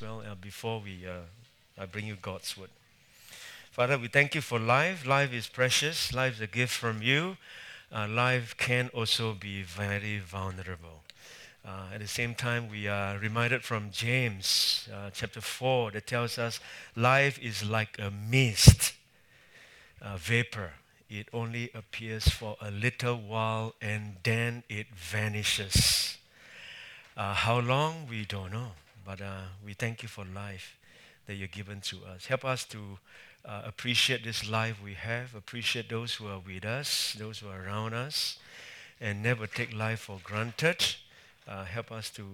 well 0.00 0.22
uh, 0.28 0.34
before 0.34 0.80
we 0.80 1.06
uh, 1.06 1.20
I 1.78 1.86
bring 1.86 2.06
you 2.06 2.16
God's 2.20 2.56
word. 2.56 2.70
Father, 3.70 3.98
we 3.98 4.08
thank 4.08 4.34
you 4.34 4.40
for 4.40 4.58
life. 4.58 5.06
Life 5.06 5.32
is 5.32 5.46
precious. 5.46 6.12
Life 6.12 6.34
is 6.34 6.40
a 6.40 6.46
gift 6.46 6.72
from 6.72 7.02
you. 7.02 7.36
Uh, 7.92 8.06
life 8.08 8.56
can 8.56 8.90
also 8.94 9.32
be 9.32 9.62
very 9.62 10.18
vulnerable. 10.18 11.02
Uh, 11.64 11.94
at 11.94 12.00
the 12.00 12.06
same 12.06 12.34
time, 12.34 12.68
we 12.70 12.88
are 12.88 13.18
reminded 13.18 13.62
from 13.62 13.90
James 13.90 14.88
uh, 14.92 15.10
chapter 15.12 15.40
4 15.40 15.92
that 15.92 16.06
tells 16.06 16.38
us 16.38 16.60
life 16.96 17.38
is 17.38 17.64
like 17.64 17.98
a 17.98 18.10
mist, 18.10 18.94
a 20.00 20.16
vapor. 20.16 20.72
It 21.08 21.28
only 21.32 21.70
appears 21.74 22.28
for 22.28 22.56
a 22.60 22.70
little 22.70 23.16
while 23.16 23.74
and 23.80 24.16
then 24.22 24.62
it 24.68 24.86
vanishes. 24.94 26.16
Uh, 27.16 27.34
how 27.34 27.58
long, 27.58 28.06
we 28.08 28.24
don't 28.24 28.52
know. 28.52 28.72
But 29.10 29.22
uh, 29.22 29.40
we 29.66 29.72
thank 29.72 30.04
you 30.04 30.08
for 30.08 30.24
life 30.24 30.78
that 31.26 31.34
you've 31.34 31.50
given 31.50 31.80
to 31.80 31.96
us. 32.14 32.26
Help 32.26 32.44
us 32.44 32.64
to 32.66 32.78
uh, 33.44 33.62
appreciate 33.64 34.22
this 34.22 34.48
life 34.48 34.80
we 34.80 34.94
have, 34.94 35.34
appreciate 35.34 35.88
those 35.88 36.14
who 36.14 36.28
are 36.28 36.38
with 36.38 36.64
us, 36.64 37.16
those 37.18 37.40
who 37.40 37.48
are 37.48 37.60
around 37.60 37.92
us, 37.92 38.38
and 39.00 39.20
never 39.20 39.48
take 39.48 39.74
life 39.74 39.98
for 40.02 40.20
granted. 40.22 40.94
Uh, 41.48 41.64
help 41.64 41.90
us 41.90 42.08
to 42.10 42.24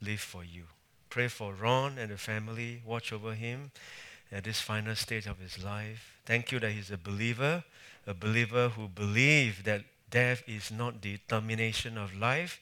live 0.00 0.20
for 0.20 0.44
you. 0.44 0.62
Pray 1.10 1.26
for 1.26 1.54
Ron 1.54 1.98
and 1.98 2.12
the 2.12 2.16
family. 2.16 2.82
Watch 2.86 3.12
over 3.12 3.34
him 3.34 3.72
at 4.30 4.44
this 4.44 4.60
final 4.60 4.94
stage 4.94 5.26
of 5.26 5.40
his 5.40 5.64
life. 5.64 6.18
Thank 6.24 6.52
you 6.52 6.60
that 6.60 6.70
he's 6.70 6.92
a 6.92 6.98
believer, 6.98 7.64
a 8.06 8.14
believer 8.14 8.68
who 8.68 8.86
believes 8.86 9.64
that 9.64 9.82
death 10.08 10.44
is 10.46 10.70
not 10.70 11.02
the 11.02 11.18
termination 11.26 11.98
of 11.98 12.16
life. 12.16 12.60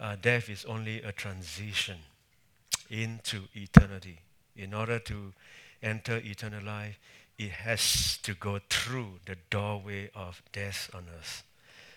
Uh, 0.00 0.16
death 0.20 0.50
is 0.50 0.64
only 0.64 1.00
a 1.02 1.12
transition 1.12 1.98
into 2.90 3.44
eternity. 3.54 4.18
In 4.56 4.74
order 4.74 4.98
to 4.98 5.32
enter 5.82 6.16
eternal 6.16 6.64
life, 6.64 6.98
it 7.38 7.50
has 7.50 8.18
to 8.22 8.34
go 8.34 8.60
through 8.68 9.20
the 9.24 9.36
doorway 9.48 10.10
of 10.14 10.42
death 10.52 10.90
on 10.92 11.04
earth. 11.18 11.44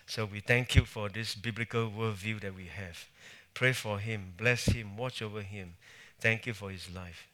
So 0.06 0.24
we 0.24 0.40
thank 0.40 0.74
you 0.74 0.84
for 0.84 1.08
this 1.08 1.34
biblical 1.34 1.90
worldview 1.90 2.40
that 2.40 2.54
we 2.54 2.66
have. 2.66 3.06
Pray 3.52 3.72
for 3.72 3.98
him, 3.98 4.34
bless 4.36 4.66
him, 4.66 4.96
watch 4.96 5.20
over 5.20 5.42
him. 5.42 5.74
Thank 6.20 6.46
you 6.46 6.54
for 6.54 6.70
his 6.70 6.88
life. 6.94 7.26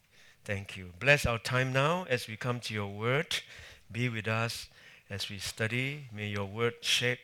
Thank 0.45 0.77
you. 0.77 0.91
Bless 0.98 1.27
our 1.27 1.39
time 1.39 1.72
now 1.72 2.06
as 2.08 2.27
we 2.27 2.36
come 2.36 2.61
to 2.61 2.74
your 2.74 2.89
word. 2.89 3.36
Be 3.92 4.08
with 4.08 4.27
us 4.27 4.69
as 5.08 5.28
we 5.28 5.39
study. 5.39 6.06
May 6.12 6.28
your 6.28 6.47
word 6.47 6.74
shape 6.80 7.20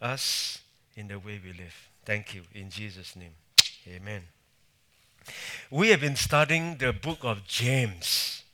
us 0.00 0.60
in 0.96 1.08
the 1.08 1.18
way 1.18 1.40
we 1.42 1.52
live. 1.52 1.88
Thank 2.04 2.34
you. 2.34 2.42
In 2.54 2.68
Jesus' 2.68 3.16
name. 3.16 3.32
Amen. 3.88 4.22
We 5.70 5.88
have 5.88 6.00
been 6.00 6.16
studying 6.16 6.76
the 6.76 6.92
book 6.92 7.18
of 7.22 7.46
James, 7.46 8.44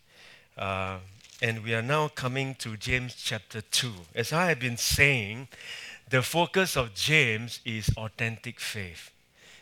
uh, 0.57 0.99
and 1.43 1.65
we 1.65 1.75
are 1.75 1.83
now 1.83 2.09
coming 2.09 2.55
to 2.57 2.77
James 2.77 3.15
chapter 3.15 3.61
2. 3.61 3.93
As 4.15 4.33
I 4.33 4.49
have 4.51 4.61
been 4.61 4.77
saying, 4.77 5.49
the 6.09 6.23
focus 6.23 6.77
of 6.77 6.95
James 6.95 7.61
is 7.65 7.91
authentic 7.97 8.61
faith. 8.61 9.11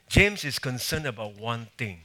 James 0.08 0.44
is 0.44 0.58
concerned 0.58 1.06
about 1.06 1.38
one 1.38 1.68
thing, 1.76 2.00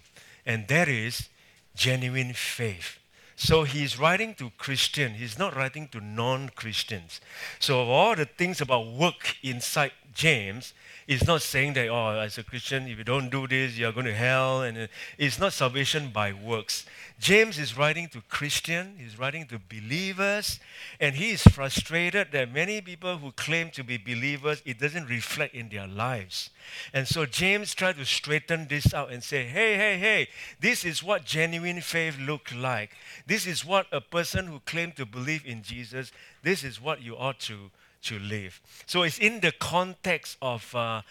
and 0.45 0.67
that 0.67 0.87
is 0.87 1.29
genuine 1.75 2.33
faith. 2.33 2.97
So 3.35 3.63
he's 3.63 3.97
writing 3.97 4.35
to 4.35 4.51
Christians, 4.57 5.17
he's 5.17 5.37
not 5.39 5.55
writing 5.55 5.87
to 5.89 5.99
non 5.99 6.49
Christians. 6.49 7.21
So, 7.59 7.89
all 7.89 8.15
the 8.15 8.25
things 8.25 8.61
about 8.61 8.87
work 8.87 9.35
inside 9.41 9.91
James, 10.13 10.73
is 11.07 11.25
not 11.27 11.41
saying 11.41 11.73
that, 11.73 11.89
oh, 11.89 12.19
as 12.19 12.37
a 12.37 12.43
Christian, 12.43 12.87
if 12.87 12.97
you 12.97 13.03
don't 13.03 13.29
do 13.29 13.47
this, 13.47 13.77
you're 13.77 13.91
going 13.91 14.05
to 14.05 14.13
hell. 14.13 14.61
And 14.61 14.77
uh, 14.77 14.87
it's 15.17 15.39
not 15.39 15.53
salvation 15.53 16.09
by 16.09 16.31
works. 16.31 16.85
James 17.19 17.59
is 17.59 17.77
writing 17.77 18.07
to 18.09 18.21
Christian, 18.29 18.95
he's 18.97 19.19
writing 19.19 19.45
to 19.47 19.59
believers, 19.69 20.59
and 20.99 21.15
he 21.15 21.31
is 21.31 21.43
frustrated 21.43 22.31
that 22.31 22.51
many 22.51 22.81
people 22.81 23.17
who 23.17 23.31
claim 23.33 23.69
to 23.71 23.83
be 23.83 23.97
believers, 23.97 24.61
it 24.65 24.79
doesn't 24.79 25.07
reflect 25.07 25.53
in 25.53 25.69
their 25.69 25.87
lives. 25.87 26.49
And 26.93 27.07
so 27.07 27.25
James 27.25 27.75
tried 27.75 27.97
to 27.97 28.05
straighten 28.05 28.67
this 28.67 28.93
out 28.93 29.11
and 29.11 29.23
say, 29.23 29.45
hey, 29.45 29.75
hey, 29.75 29.97
hey, 29.97 30.27
this 30.59 30.83
is 30.83 31.03
what 31.03 31.25
genuine 31.25 31.81
faith 31.81 32.17
look 32.19 32.49
like. 32.55 32.91
This 33.27 33.45
is 33.45 33.65
what 33.65 33.87
a 33.91 34.01
person 34.01 34.47
who 34.47 34.59
claims 34.61 34.95
to 34.95 35.05
believe 35.05 35.45
in 35.45 35.61
Jesus, 35.61 36.11
this 36.41 36.63
is 36.63 36.81
what 36.81 37.01
you 37.01 37.15
ought 37.15 37.39
to 37.41 37.69
to 38.03 38.19
live. 38.19 38.61
So 38.85 39.03
it's 39.03 39.19
in 39.19 39.39
the 39.39 39.51
context 39.51 40.37
of 40.41 40.73
uh, 40.75 41.01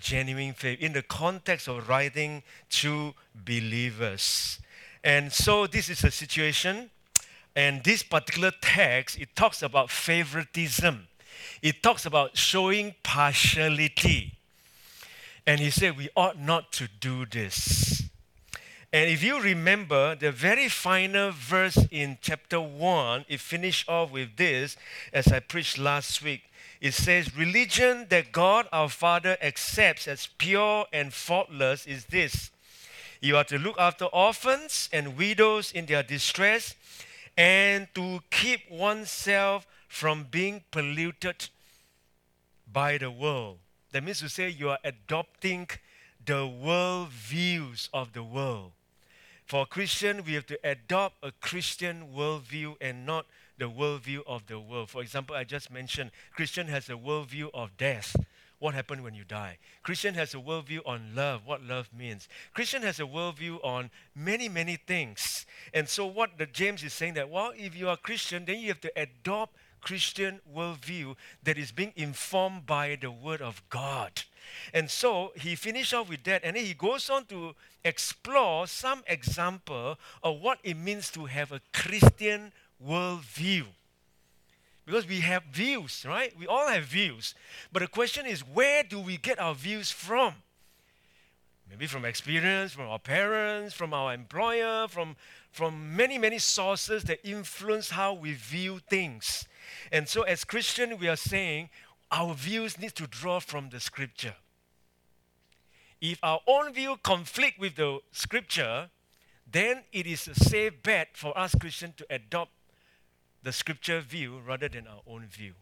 genuine 0.00 0.52
faith, 0.54 0.80
in 0.80 0.92
the 0.92 1.02
context 1.02 1.68
of 1.68 1.88
writing 1.88 2.42
to 2.70 3.14
believers. 3.34 4.58
And 5.04 5.32
so 5.32 5.66
this 5.66 5.88
is 5.88 6.04
a 6.04 6.10
situation, 6.10 6.90
and 7.56 7.82
this 7.84 8.02
particular 8.02 8.52
text, 8.60 9.18
it 9.18 9.34
talks 9.34 9.62
about 9.62 9.90
favoritism. 9.90 11.08
It 11.60 11.82
talks 11.82 12.06
about 12.06 12.36
showing 12.36 12.94
partiality. 13.02 14.34
And 15.46 15.60
he 15.60 15.70
said, 15.70 15.96
we 15.96 16.08
ought 16.14 16.38
not 16.38 16.72
to 16.72 16.88
do 17.00 17.26
this. 17.26 18.04
And 18.94 19.08
if 19.08 19.22
you 19.22 19.40
remember 19.40 20.14
the 20.14 20.30
very 20.30 20.68
final 20.68 21.30
verse 21.30 21.78
in 21.90 22.18
chapter 22.20 22.60
1, 22.60 23.24
it 23.26 23.40
finished 23.40 23.88
off 23.88 24.10
with 24.10 24.36
this, 24.36 24.76
as 25.14 25.28
I 25.28 25.40
preached 25.40 25.78
last 25.78 26.22
week. 26.22 26.42
It 26.78 26.92
says, 26.92 27.34
Religion 27.34 28.06
that 28.10 28.32
God 28.32 28.68
our 28.70 28.90
Father 28.90 29.38
accepts 29.40 30.06
as 30.06 30.28
pure 30.36 30.84
and 30.92 31.14
faultless 31.14 31.86
is 31.86 32.04
this 32.06 32.50
you 33.22 33.36
are 33.36 33.44
to 33.44 33.56
look 33.56 33.78
after 33.78 34.06
orphans 34.06 34.88
and 34.92 35.16
widows 35.16 35.70
in 35.70 35.86
their 35.86 36.02
distress 36.02 36.74
and 37.36 37.86
to 37.94 38.18
keep 38.30 38.68
oneself 38.68 39.64
from 39.88 40.24
being 40.28 40.64
polluted 40.72 41.48
by 42.70 42.98
the 42.98 43.12
world. 43.12 43.58
That 43.92 44.02
means 44.02 44.18
to 44.18 44.28
say 44.28 44.48
you 44.48 44.70
are 44.70 44.80
adopting 44.82 45.68
the 46.24 46.46
world 46.46 47.10
views 47.10 47.88
of 47.94 48.12
the 48.12 48.24
world. 48.24 48.72
For 49.46 49.62
a 49.62 49.66
Christian, 49.66 50.24
we 50.24 50.34
have 50.34 50.46
to 50.46 50.58
adopt 50.64 51.16
a 51.22 51.32
Christian 51.32 52.08
worldview 52.14 52.76
and 52.80 53.04
not 53.04 53.26
the 53.58 53.70
worldview 53.70 54.22
of 54.26 54.46
the 54.46 54.58
world. 54.58 54.90
For 54.90 55.02
example, 55.02 55.36
I 55.36 55.44
just 55.44 55.70
mentioned 55.70 56.10
Christian 56.34 56.68
has 56.68 56.88
a 56.88 56.94
worldview 56.94 57.50
of 57.52 57.76
death. 57.76 58.16
What 58.58 58.74
happened 58.74 59.02
when 59.02 59.14
you 59.14 59.24
die? 59.24 59.58
Christian 59.82 60.14
has 60.14 60.34
a 60.34 60.38
worldview 60.38 60.80
on 60.86 61.14
love, 61.14 61.42
what 61.44 61.62
love 61.62 61.90
means. 61.92 62.28
Christian 62.54 62.82
has 62.82 63.00
a 63.00 63.04
worldview 63.04 63.58
on 63.64 63.90
many, 64.14 64.48
many 64.48 64.76
things. 64.76 65.46
And 65.74 65.88
so 65.88 66.06
what 66.06 66.38
the 66.38 66.46
James 66.46 66.84
is 66.84 66.92
saying 66.92 67.14
that, 67.14 67.28
well, 67.28 67.52
if 67.56 67.76
you 67.76 67.88
are 67.88 67.96
Christian, 67.96 68.44
then 68.44 68.60
you 68.60 68.68
have 68.68 68.80
to 68.82 68.92
adopt 68.96 69.56
Christian 69.80 70.40
worldview 70.54 71.16
that 71.42 71.58
is 71.58 71.72
being 71.72 71.92
informed 71.96 72.66
by 72.66 72.96
the 73.00 73.10
Word 73.10 73.42
of 73.42 73.62
God. 73.68 74.22
And 74.72 74.90
so 74.90 75.32
he 75.36 75.54
finished 75.54 75.94
off 75.94 76.08
with 76.08 76.24
that, 76.24 76.42
and 76.44 76.56
then 76.56 76.64
he 76.64 76.74
goes 76.74 77.10
on 77.10 77.24
to 77.26 77.54
explore 77.84 78.66
some 78.66 79.02
example 79.06 79.98
of 80.22 80.40
what 80.40 80.58
it 80.62 80.76
means 80.76 81.10
to 81.12 81.26
have 81.26 81.52
a 81.52 81.60
Christian 81.72 82.52
worldview. 82.84 83.64
Because 84.84 85.06
we 85.06 85.20
have 85.20 85.44
views, 85.44 86.04
right? 86.06 86.36
We 86.36 86.46
all 86.46 86.68
have 86.68 86.84
views. 86.84 87.34
But 87.72 87.80
the 87.80 87.88
question 87.88 88.26
is, 88.26 88.40
where 88.40 88.82
do 88.82 88.98
we 88.98 89.16
get 89.16 89.38
our 89.38 89.54
views 89.54 89.90
from? 89.90 90.34
Maybe 91.70 91.86
from 91.86 92.04
experience, 92.04 92.72
from 92.72 92.88
our 92.88 92.98
parents, 92.98 93.72
from 93.72 93.94
our 93.94 94.12
employer, 94.12 94.88
from, 94.88 95.16
from 95.50 95.96
many, 95.96 96.18
many 96.18 96.38
sources 96.38 97.04
that 97.04 97.26
influence 97.26 97.90
how 97.90 98.12
we 98.12 98.34
view 98.34 98.80
things. 98.90 99.46
And 99.90 100.06
so, 100.06 100.22
as 100.22 100.44
Christian, 100.44 100.98
we 100.98 101.08
are 101.08 101.16
saying 101.16 101.70
our 102.12 102.34
views 102.34 102.78
need 102.78 102.94
to 102.96 103.06
draw 103.06 103.40
from 103.40 103.70
the 103.70 103.80
scripture. 103.80 104.36
If 106.00 106.18
our 106.22 106.40
own 106.46 106.74
view 106.74 106.96
conflict 107.02 107.58
with 107.58 107.76
the 107.76 108.00
scripture, 108.12 108.90
then 109.50 109.84
it 109.92 110.06
is 110.06 110.28
a 110.28 110.34
safe 110.34 110.82
bet 110.82 111.08
for 111.14 111.36
us 111.36 111.54
Christians 111.58 111.94
to 111.96 112.06
adopt 112.10 112.50
the 113.42 113.52
scripture 113.52 114.00
view 114.00 114.40
rather 114.46 114.68
than 114.68 114.86
our 114.86 115.00
own 115.06 115.26
view 115.26 115.54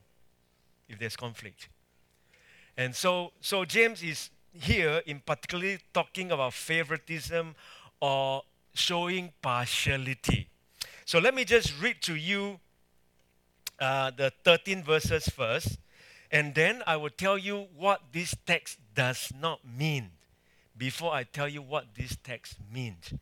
if 0.88 0.98
there's 0.98 1.16
conflict. 1.16 1.68
And 2.76 2.94
so, 2.94 3.32
so 3.40 3.64
James 3.64 4.02
is 4.02 4.30
here 4.52 5.02
in 5.06 5.20
particularly 5.20 5.78
talking 5.94 6.32
about 6.32 6.54
favoritism 6.54 7.54
or 8.00 8.42
showing 8.74 9.32
partiality. 9.40 10.48
So 11.04 11.18
let 11.18 11.34
me 11.34 11.44
just 11.44 11.80
read 11.80 12.00
to 12.02 12.14
you 12.14 12.58
uh, 13.78 14.10
the 14.16 14.32
13 14.44 14.82
verses 14.82 15.28
first, 15.28 15.78
and 16.30 16.54
then 16.54 16.82
I 16.86 16.96
will 16.96 17.10
tell 17.10 17.36
you 17.36 17.66
what 17.76 18.00
this 18.12 18.34
text 18.46 18.78
does 18.94 19.32
not 19.38 19.60
mean 19.64 20.10
before 20.76 21.12
I 21.12 21.24
tell 21.24 21.48
you 21.48 21.60
what 21.60 21.94
this 21.96 22.16
text 22.22 22.56
means. 22.72 23.12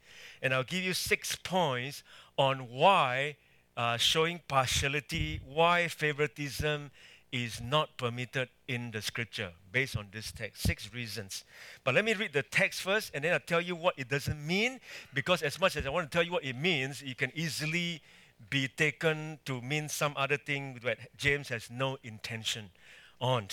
And 0.42 0.54
I'll 0.54 0.62
give 0.62 0.84
you 0.84 0.94
six 0.94 1.34
points 1.34 2.02
on 2.36 2.68
why 2.70 3.36
uh, 3.76 3.96
showing 3.96 4.40
partiality, 4.46 5.40
why 5.44 5.88
favoritism 5.88 6.90
is 7.32 7.60
not 7.60 7.96
permitted 7.96 8.48
in 8.68 8.90
the 8.90 9.02
scripture 9.02 9.50
based 9.72 9.96
on 9.96 10.08
this 10.12 10.32
text. 10.32 10.62
Six 10.62 10.92
reasons. 10.94 11.44
But 11.84 11.94
let 11.94 12.04
me 12.04 12.14
read 12.14 12.32
the 12.32 12.42
text 12.42 12.82
first 12.82 13.10
and 13.12 13.24
then 13.24 13.32
I'll 13.32 13.40
tell 13.40 13.60
you 13.60 13.74
what 13.74 13.94
it 13.98 14.08
doesn't 14.08 14.46
mean 14.46 14.80
because, 15.12 15.42
as 15.42 15.60
much 15.60 15.76
as 15.76 15.86
I 15.86 15.90
want 15.90 16.10
to 16.10 16.16
tell 16.16 16.24
you 16.24 16.32
what 16.32 16.44
it 16.44 16.56
means, 16.56 17.02
it 17.02 17.18
can 17.18 17.32
easily 17.34 18.02
be 18.50 18.68
taken 18.68 19.38
to 19.44 19.60
mean 19.60 19.88
some 19.88 20.12
other 20.16 20.36
thing 20.36 20.78
that 20.84 20.98
James 21.16 21.48
has 21.48 21.70
no 21.70 21.98
intention 22.04 22.70
on 23.20 23.48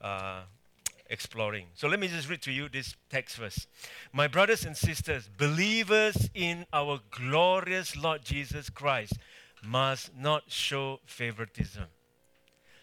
uh, 0.00 0.42
exploring. 1.08 1.66
So 1.74 1.88
let 1.88 2.00
me 2.00 2.08
just 2.08 2.28
read 2.28 2.42
to 2.42 2.52
you 2.52 2.68
this 2.68 2.94
text 3.10 3.36
first. 3.36 3.68
My 4.12 4.28
brothers 4.28 4.64
and 4.64 4.76
sisters, 4.76 5.28
believers 5.36 6.30
in 6.34 6.66
our 6.72 7.00
glorious 7.10 7.96
Lord 7.96 8.24
Jesus 8.24 8.70
Christ 8.70 9.14
must 9.64 10.16
not 10.16 10.44
show 10.48 11.00
favoritism. 11.06 11.84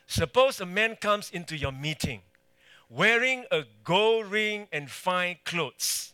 Suppose 0.07 0.59
a 0.59 0.65
man 0.65 0.95
comes 0.95 1.29
into 1.31 1.55
your 1.55 1.71
meeting 1.71 2.21
wearing 2.89 3.45
a 3.51 3.63
gold 3.83 4.25
ring 4.31 4.67
and 4.71 4.89
fine 4.89 5.37
clothes, 5.45 6.13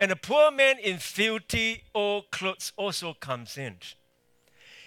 and 0.00 0.10
a 0.10 0.16
poor 0.16 0.50
man 0.50 0.76
in 0.78 0.98
filthy 0.98 1.84
old 1.94 2.30
clothes 2.30 2.72
also 2.76 3.14
comes 3.14 3.56
in. 3.56 3.76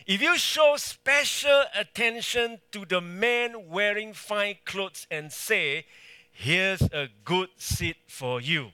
If 0.07 0.21
you 0.21 0.37
show 0.37 0.75
special 0.77 1.63
attention 1.77 2.59
to 2.71 2.85
the 2.85 3.01
man 3.01 3.69
wearing 3.69 4.13
fine 4.13 4.55
clothes 4.65 5.05
and 5.11 5.31
say, 5.31 5.85
Here's 6.31 6.81
a 6.81 7.09
good 7.25 7.49
seat 7.57 7.97
for 8.07 8.39
you, 8.39 8.69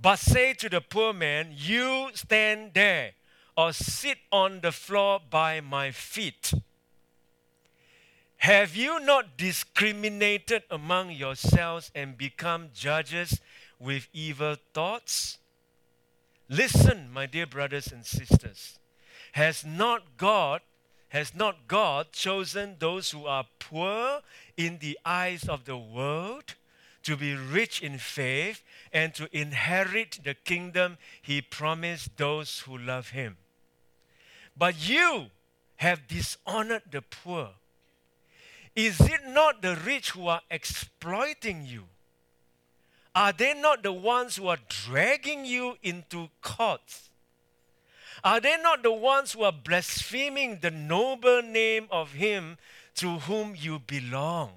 but 0.00 0.18
say 0.18 0.54
to 0.54 0.68
the 0.68 0.80
poor 0.80 1.12
man, 1.12 1.48
You 1.54 2.08
stand 2.14 2.72
there 2.74 3.12
or 3.56 3.72
sit 3.72 4.18
on 4.32 4.60
the 4.62 4.72
floor 4.72 5.20
by 5.30 5.60
my 5.60 5.90
feet 5.90 6.52
have 8.38 8.76
you 8.76 9.00
not 9.00 9.36
discriminated 9.36 10.62
among 10.70 11.10
yourselves 11.10 11.90
and 11.94 12.16
become 12.16 12.68
judges 12.72 13.40
with 13.78 14.08
evil 14.12 14.56
thoughts? 14.72 15.38
Listen, 16.48 17.10
my 17.12 17.26
dear 17.26 17.46
brothers 17.46 17.88
and 17.90 18.06
sisters. 18.06 18.78
Has 19.36 19.66
not 19.66 20.16
God 20.16 20.62
has 21.08 21.34
not 21.34 21.68
God 21.68 22.10
chosen 22.12 22.76
those 22.78 23.10
who 23.10 23.26
are 23.26 23.44
poor 23.58 24.22
in 24.56 24.78
the 24.78 24.98
eyes 25.04 25.46
of 25.46 25.66
the 25.66 25.76
world 25.76 26.54
to 27.02 27.18
be 27.18 27.34
rich 27.34 27.82
in 27.82 27.98
faith 27.98 28.62
and 28.94 29.14
to 29.14 29.28
inherit 29.36 30.20
the 30.24 30.32
kingdom 30.32 30.96
he 31.20 31.42
promised 31.42 32.16
those 32.16 32.60
who 32.60 32.78
love 32.78 33.10
him? 33.10 33.36
But 34.56 34.88
you 34.88 35.26
have 35.76 36.08
dishonored 36.08 36.84
the 36.90 37.02
poor. 37.02 37.50
Is 38.74 38.98
it 39.02 39.20
not 39.26 39.60
the 39.60 39.76
rich 39.76 40.12
who 40.12 40.28
are 40.28 40.40
exploiting 40.50 41.66
you? 41.66 41.84
Are 43.14 43.34
they 43.34 43.52
not 43.52 43.82
the 43.82 43.92
ones 43.92 44.36
who 44.36 44.48
are 44.48 44.64
dragging 44.66 45.44
you 45.44 45.76
into 45.82 46.30
courts? 46.40 47.10
Are 48.26 48.40
they 48.40 48.56
not 48.60 48.82
the 48.82 48.90
ones 48.90 49.34
who 49.34 49.44
are 49.44 49.52
blaspheming 49.52 50.58
the 50.60 50.72
noble 50.72 51.42
name 51.42 51.86
of 51.92 52.14
Him 52.14 52.58
to 52.96 53.20
whom 53.20 53.54
you 53.56 53.78
belong? 53.78 54.54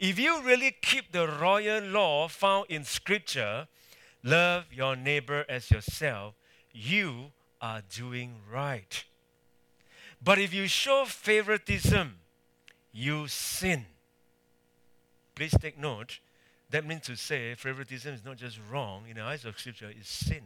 If 0.00 0.18
you 0.18 0.42
really 0.42 0.74
keep 0.82 1.12
the 1.12 1.28
royal 1.28 1.84
law 1.84 2.26
found 2.26 2.66
in 2.68 2.82
Scripture, 2.82 3.68
love 4.24 4.64
your 4.72 4.96
neighbor 4.96 5.44
as 5.48 5.70
yourself, 5.70 6.34
you 6.72 7.30
are 7.60 7.80
doing 7.88 8.40
right. 8.52 9.04
But 10.20 10.40
if 10.40 10.52
you 10.52 10.66
show 10.66 11.04
favoritism, 11.06 12.18
you 12.90 13.28
sin. 13.28 13.86
Please 15.36 15.54
take 15.60 15.78
note. 15.78 16.18
That 16.70 16.84
means 16.84 17.02
to 17.02 17.14
say 17.14 17.54
favoritism 17.54 18.14
is 18.14 18.24
not 18.24 18.36
just 18.36 18.58
wrong 18.68 19.04
in 19.08 19.14
the 19.14 19.22
eyes 19.22 19.44
of 19.44 19.60
Scripture, 19.60 19.92
it's 19.96 20.10
sin. 20.10 20.42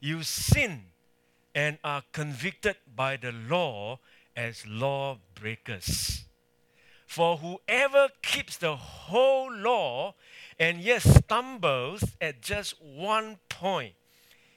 You 0.00 0.24
sin 0.24 0.86
and 1.54 1.78
are 1.84 2.02
convicted 2.12 2.76
by 2.94 3.16
the 3.16 3.32
law 3.32 3.98
as 4.36 4.66
lawbreakers. 4.66 6.24
For 7.06 7.36
whoever 7.36 8.08
keeps 8.22 8.56
the 8.56 8.76
whole 8.76 9.52
law 9.52 10.14
and 10.58 10.80
yet 10.80 11.02
stumbles 11.02 12.02
at 12.20 12.40
just 12.42 12.82
one 12.82 13.38
point 13.48 13.94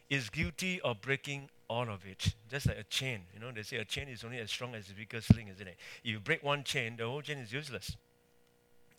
is 0.09 0.29
guilty 0.29 0.81
of 0.81 1.01
breaking 1.01 1.49
all 1.69 1.89
of 1.89 2.05
it. 2.05 2.33
Just 2.49 2.67
like 2.67 2.77
a 2.77 2.83
chain. 2.83 3.21
You 3.33 3.39
know, 3.39 3.51
they 3.51 3.63
say 3.63 3.77
a 3.77 3.85
chain 3.85 4.07
is 4.07 4.23
only 4.23 4.39
as 4.39 4.49
strong 4.49 4.73
as 4.73 4.89
its 4.89 4.97
weakest 4.97 5.35
link, 5.35 5.49
isn't 5.53 5.67
it? 5.67 5.77
If 6.03 6.11
you 6.11 6.19
break 6.19 6.43
one 6.43 6.63
chain, 6.63 6.95
the 6.97 7.05
whole 7.05 7.21
chain 7.21 7.37
is 7.39 7.51
useless. 7.51 7.95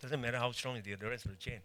Doesn't 0.00 0.20
matter 0.20 0.38
how 0.38 0.52
strong 0.52 0.76
is 0.76 0.84
the 0.84 0.94
rest 1.08 1.24
of 1.24 1.32
the 1.32 1.38
chain. 1.38 1.60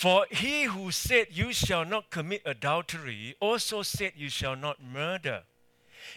For 0.00 0.24
he 0.30 0.62
who 0.62 0.90
said, 0.92 1.26
You 1.30 1.52
shall 1.52 1.84
not 1.84 2.08
commit 2.08 2.40
adultery, 2.46 3.36
also 3.38 3.82
said, 3.82 4.12
You 4.16 4.30
shall 4.30 4.56
not 4.56 4.82
murder. 4.82 5.42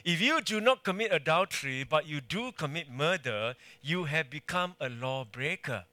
If 0.05 0.21
you 0.21 0.39
do 0.39 0.61
not 0.61 0.85
commit 0.85 1.11
adultery, 1.11 1.83
but 1.83 2.07
you 2.07 2.21
do 2.21 2.53
commit 2.53 2.89
murder, 2.89 3.55
you 3.81 4.05
have 4.05 4.29
become 4.29 4.77
a 4.79 4.87
lawbreaker. 4.87 5.83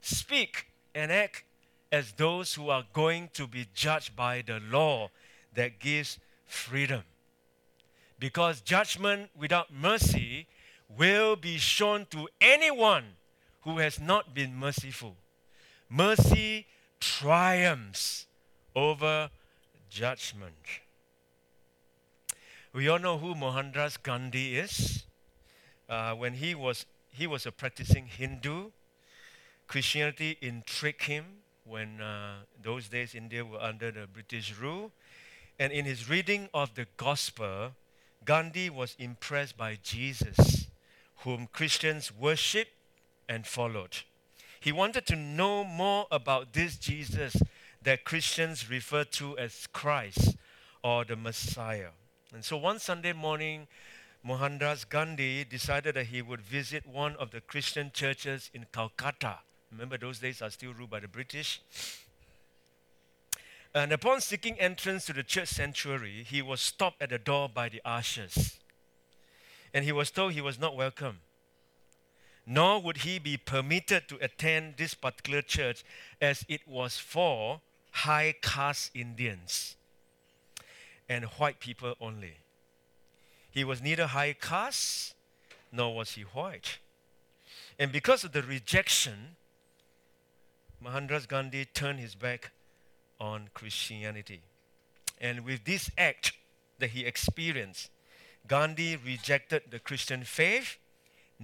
Speak 0.00 0.68
and 0.94 1.12
act 1.12 1.44
as 1.92 2.12
those 2.12 2.54
who 2.54 2.70
are 2.70 2.84
going 2.94 3.28
to 3.34 3.46
be 3.46 3.66
judged 3.74 4.16
by 4.16 4.40
the 4.40 4.58
law 4.58 5.10
that 5.52 5.80
gives 5.80 6.18
freedom. 6.46 7.02
Because 8.18 8.62
judgment 8.62 9.28
without 9.36 9.70
mercy 9.70 10.46
will 10.88 11.36
be 11.36 11.58
shown 11.58 12.06
to 12.12 12.30
anyone 12.40 13.04
who 13.60 13.76
has 13.76 14.00
not 14.00 14.32
been 14.32 14.56
merciful. 14.56 15.16
Mercy 15.90 16.64
triumphs 17.04 18.26
over 18.74 19.30
judgment. 19.90 20.80
We 22.72 22.88
all 22.88 22.98
know 22.98 23.18
who 23.18 23.34
Mohandas 23.34 23.98
Gandhi 23.98 24.56
is. 24.56 25.04
Uh, 25.88 26.14
when 26.14 26.34
he 26.34 26.54
was, 26.54 26.86
he 27.12 27.26
was 27.26 27.44
a 27.44 27.52
practicing 27.52 28.06
Hindu, 28.06 28.70
Christianity 29.68 30.38
intrigued 30.40 31.04
him 31.04 31.24
when 31.64 32.00
uh, 32.00 32.36
those 32.62 32.88
days 32.88 33.14
India 33.14 33.44
were 33.44 33.60
under 33.60 33.90
the 33.90 34.06
British 34.06 34.56
rule. 34.58 34.90
And 35.58 35.72
in 35.72 35.84
his 35.84 36.08
reading 36.08 36.48
of 36.54 36.74
the 36.74 36.86
gospel, 36.96 37.72
Gandhi 38.24 38.70
was 38.70 38.96
impressed 38.98 39.56
by 39.56 39.78
Jesus, 39.82 40.68
whom 41.18 41.48
Christians 41.52 42.10
worshiped 42.10 42.72
and 43.28 43.46
followed. 43.46 43.98
He 44.64 44.72
wanted 44.72 45.04
to 45.08 45.16
know 45.16 45.62
more 45.62 46.06
about 46.10 46.54
this 46.54 46.78
Jesus 46.78 47.36
that 47.82 48.04
Christians 48.04 48.70
refer 48.70 49.04
to 49.04 49.36
as 49.36 49.66
Christ 49.74 50.38
or 50.82 51.04
the 51.04 51.16
Messiah. 51.16 51.90
And 52.32 52.42
so 52.42 52.56
one 52.56 52.78
Sunday 52.78 53.12
morning, 53.12 53.66
Mohandas 54.22 54.86
Gandhi 54.86 55.44
decided 55.44 55.96
that 55.96 56.06
he 56.06 56.22
would 56.22 56.40
visit 56.40 56.86
one 56.86 57.14
of 57.16 57.30
the 57.30 57.42
Christian 57.42 57.90
churches 57.92 58.50
in 58.54 58.64
Calcutta. 58.72 59.40
Remember, 59.70 59.98
those 59.98 60.20
days 60.20 60.40
are 60.40 60.48
still 60.48 60.72
ruled 60.72 60.88
by 60.88 61.00
the 61.00 61.08
British. 61.08 61.60
And 63.74 63.92
upon 63.92 64.22
seeking 64.22 64.58
entrance 64.58 65.04
to 65.04 65.12
the 65.12 65.22
church 65.22 65.48
sanctuary, 65.48 66.24
he 66.26 66.40
was 66.40 66.62
stopped 66.62 67.02
at 67.02 67.10
the 67.10 67.18
door 67.18 67.50
by 67.50 67.68
the 67.68 67.82
ushers. 67.84 68.58
And 69.74 69.84
he 69.84 69.92
was 69.92 70.10
told 70.10 70.32
he 70.32 70.40
was 70.40 70.58
not 70.58 70.74
welcome. 70.74 71.18
Nor 72.46 72.82
would 72.82 72.98
he 72.98 73.18
be 73.18 73.36
permitted 73.36 74.08
to 74.08 74.18
attend 74.22 74.74
this 74.76 74.94
particular 74.94 75.42
church 75.42 75.84
as 76.20 76.44
it 76.48 76.66
was 76.68 76.98
for 76.98 77.60
high 77.90 78.34
caste 78.42 78.90
Indians 78.94 79.76
and 81.08 81.24
white 81.24 81.60
people 81.60 81.94
only. 82.00 82.38
He 83.50 83.64
was 83.64 83.80
neither 83.80 84.08
high 84.08 84.34
caste 84.34 85.14
nor 85.70 85.94
was 85.94 86.12
he 86.12 86.22
white. 86.22 86.78
And 87.78 87.90
because 87.92 88.24
of 88.24 88.32
the 88.32 88.42
rejection, 88.42 89.36
Mohandas 90.80 91.26
Gandhi 91.26 91.64
turned 91.64 91.98
his 91.98 92.14
back 92.14 92.50
on 93.20 93.48
Christianity. 93.54 94.42
And 95.20 95.44
with 95.44 95.64
this 95.64 95.90
act 95.96 96.32
that 96.78 96.90
he 96.90 97.04
experienced, 97.04 97.90
Gandhi 98.46 98.96
rejected 98.96 99.62
the 99.70 99.78
Christian 99.78 100.24
faith, 100.24 100.76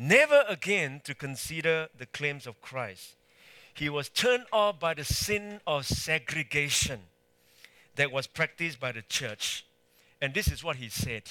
never 0.01 0.45
again 0.49 1.03
to 1.05 1.15
consider 1.15 1.89
the 1.97 2.07
claims 2.07 2.47
of 2.47 2.61
Christ. 2.63 3.17
He 3.75 3.91
was 3.91 4.09
turned 4.09 4.47
off 4.51 4.81
by 4.81 4.95
the 4.95 5.05
sin 5.05 5.61
of 5.67 5.87
segregation 5.87 7.01
that 7.97 8.11
was 8.11 8.27
practiced 8.27 8.81
by 8.81 8.93
the 8.93 9.03
church. 9.03 9.67
And 10.23 10.33
this 10.33 10.49
is 10.49 10.65
what 10.65 10.77
he 10.77 10.89
said. 10.89 11.25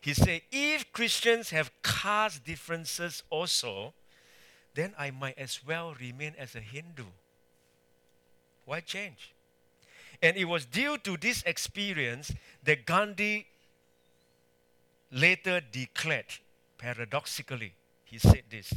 He 0.00 0.12
said, 0.12 0.42
If 0.50 0.92
Christians 0.92 1.50
have 1.50 1.70
caste 1.82 2.44
differences 2.44 3.22
also, 3.30 3.94
then 4.74 4.92
I 4.98 5.10
might 5.10 5.38
as 5.38 5.60
well 5.64 5.94
remain 6.00 6.34
as 6.36 6.54
a 6.54 6.60
Hindu. 6.60 7.04
Why 8.64 8.80
change? 8.80 9.32
And 10.20 10.36
it 10.36 10.46
was 10.46 10.64
due 10.64 10.98
to 10.98 11.16
this 11.16 11.42
experience 11.44 12.32
that 12.64 12.86
Gandhi 12.86 13.46
later 15.12 15.60
declared, 15.60 16.26
paradoxically, 16.78 17.74
He 18.06 18.18
said 18.18 18.44
this 18.50 18.72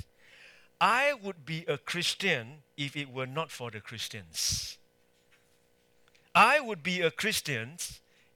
I 0.81 1.13
would 1.13 1.45
be 1.45 1.65
a 1.67 1.77
Christian 1.77 2.63
if 2.77 2.95
it 2.95 3.09
were 3.11 3.27
not 3.27 3.51
for 3.51 3.71
the 3.71 3.79
Christians. 3.79 4.77
I 6.35 6.59
would 6.59 6.83
be 6.83 7.01
a 7.01 7.11
Christian 7.11 7.77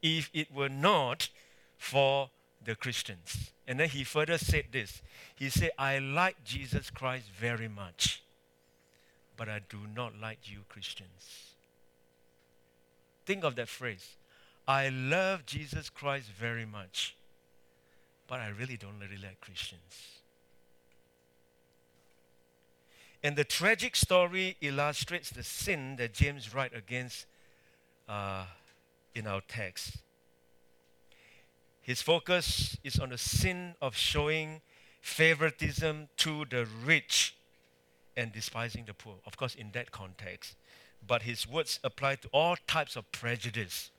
if 0.02 0.30
it 0.34 0.54
were 0.54 0.70
not 0.70 1.30
for 1.78 2.30
the 2.64 2.76
Christians. 2.76 3.52
And 3.68 3.80
then 3.80 3.90
he 3.90 4.04
further 4.04 4.38
said 4.38 4.66
this 4.72 5.02
He 5.36 5.50
said, 5.50 5.72
I 5.78 6.00
like 6.00 6.44
Jesus 6.44 6.90
Christ 6.90 7.26
very 7.36 7.68
much, 7.68 8.24
but 9.38 9.50
I 9.50 9.62
do 9.70 9.80
not 9.96 10.14
like 10.20 10.40
you 10.46 10.60
Christians. 10.70 11.56
Think 13.26 13.44
of 13.44 13.56
that 13.56 13.70
phrase. 13.70 14.16
I 14.68 14.90
love 14.90 15.46
Jesus 15.46 15.90
Christ 15.90 16.30
very 16.30 16.66
much, 16.66 17.16
but 18.28 18.40
I 18.40 18.50
really 18.50 18.78
don't 18.78 19.00
really 19.00 19.22
like 19.22 19.42
Christians. 19.42 20.23
And 23.24 23.38
the 23.38 23.46
tragic 23.46 23.96
story 23.96 24.58
illustrates 24.60 25.30
the 25.30 25.44
sin 25.44 25.96
that 25.96 26.14
James 26.14 26.54
writes 26.54 26.76
against 26.76 27.26
uh, 28.10 28.46
in 29.16 29.28
our 29.28 29.42
text. 29.48 29.98
His 31.82 32.02
focus 32.02 32.78
is 32.84 33.00
on 33.00 33.10
the 33.10 33.18
sin 33.18 33.76
of 33.82 33.96
showing 33.96 34.62
favoritism 35.02 36.10
to 36.18 36.46
the 36.50 36.68
rich 36.86 37.36
and 38.16 38.32
despising 38.32 38.86
the 38.86 38.94
poor. 38.94 39.16
Of 39.26 39.38
course, 39.38 39.56
in 39.56 39.72
that 39.72 39.92
context. 39.92 40.56
But 41.06 41.24
his 41.24 41.48
words 41.48 41.80
apply 41.84 42.16
to 42.16 42.30
all 42.34 42.56
types 42.68 42.96
of 42.96 43.10
prejudice, 43.12 43.92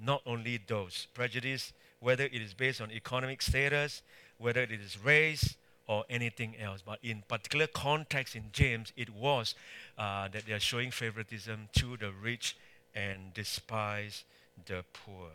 not 0.00 0.22
only 0.26 0.60
those. 0.64 1.06
Prejudice, 1.14 1.72
whether 2.00 2.24
it 2.24 2.34
is 2.34 2.54
based 2.54 2.80
on 2.80 2.90
economic 2.90 3.42
status, 3.42 4.02
whether 4.38 4.62
it 4.62 4.70
is 4.72 4.98
race, 5.02 5.56
or 5.92 6.04
anything 6.08 6.56
else. 6.58 6.82
But 6.84 6.98
in 7.02 7.22
particular 7.28 7.66
context 7.66 8.34
in 8.34 8.44
James, 8.52 8.92
it 8.96 9.10
was 9.10 9.54
uh, 9.98 10.28
that 10.28 10.46
they 10.46 10.52
are 10.52 10.60
showing 10.60 10.90
favoritism 10.90 11.68
to 11.74 11.96
the 11.96 12.10
rich 12.10 12.56
and 12.94 13.34
despise 13.34 14.24
the 14.66 14.84
poor. 14.92 15.28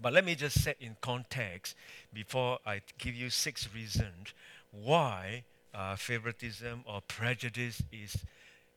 But 0.00 0.12
let 0.12 0.24
me 0.24 0.34
just 0.34 0.62
set 0.62 0.76
in 0.80 0.96
context 1.00 1.76
before 2.12 2.58
I 2.66 2.82
give 2.98 3.14
you 3.14 3.30
six 3.30 3.68
reasons 3.74 4.34
why 4.70 5.44
uh, 5.72 5.96
favoritism 5.96 6.84
or 6.86 7.00
prejudice 7.06 7.82
is, 7.92 8.16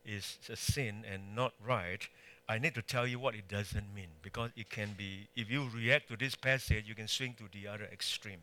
is 0.05 0.37
a 0.49 0.55
sin 0.55 1.03
and 1.11 1.35
not 1.35 1.53
right. 1.65 2.07
I 2.49 2.59
need 2.59 2.75
to 2.75 2.81
tell 2.81 3.05
you 3.05 3.19
what 3.19 3.35
it 3.35 3.47
doesn't 3.47 3.93
mean 3.93 4.09
because 4.21 4.51
it 4.55 4.69
can 4.69 4.89
be, 4.97 5.27
if 5.35 5.49
you 5.49 5.67
react 5.75 6.07
to 6.09 6.17
this 6.17 6.35
passage, 6.35 6.85
you 6.87 6.95
can 6.95 7.07
swing 7.07 7.35
to 7.39 7.45
the 7.51 7.67
other 7.67 7.89
extreme. 7.91 8.41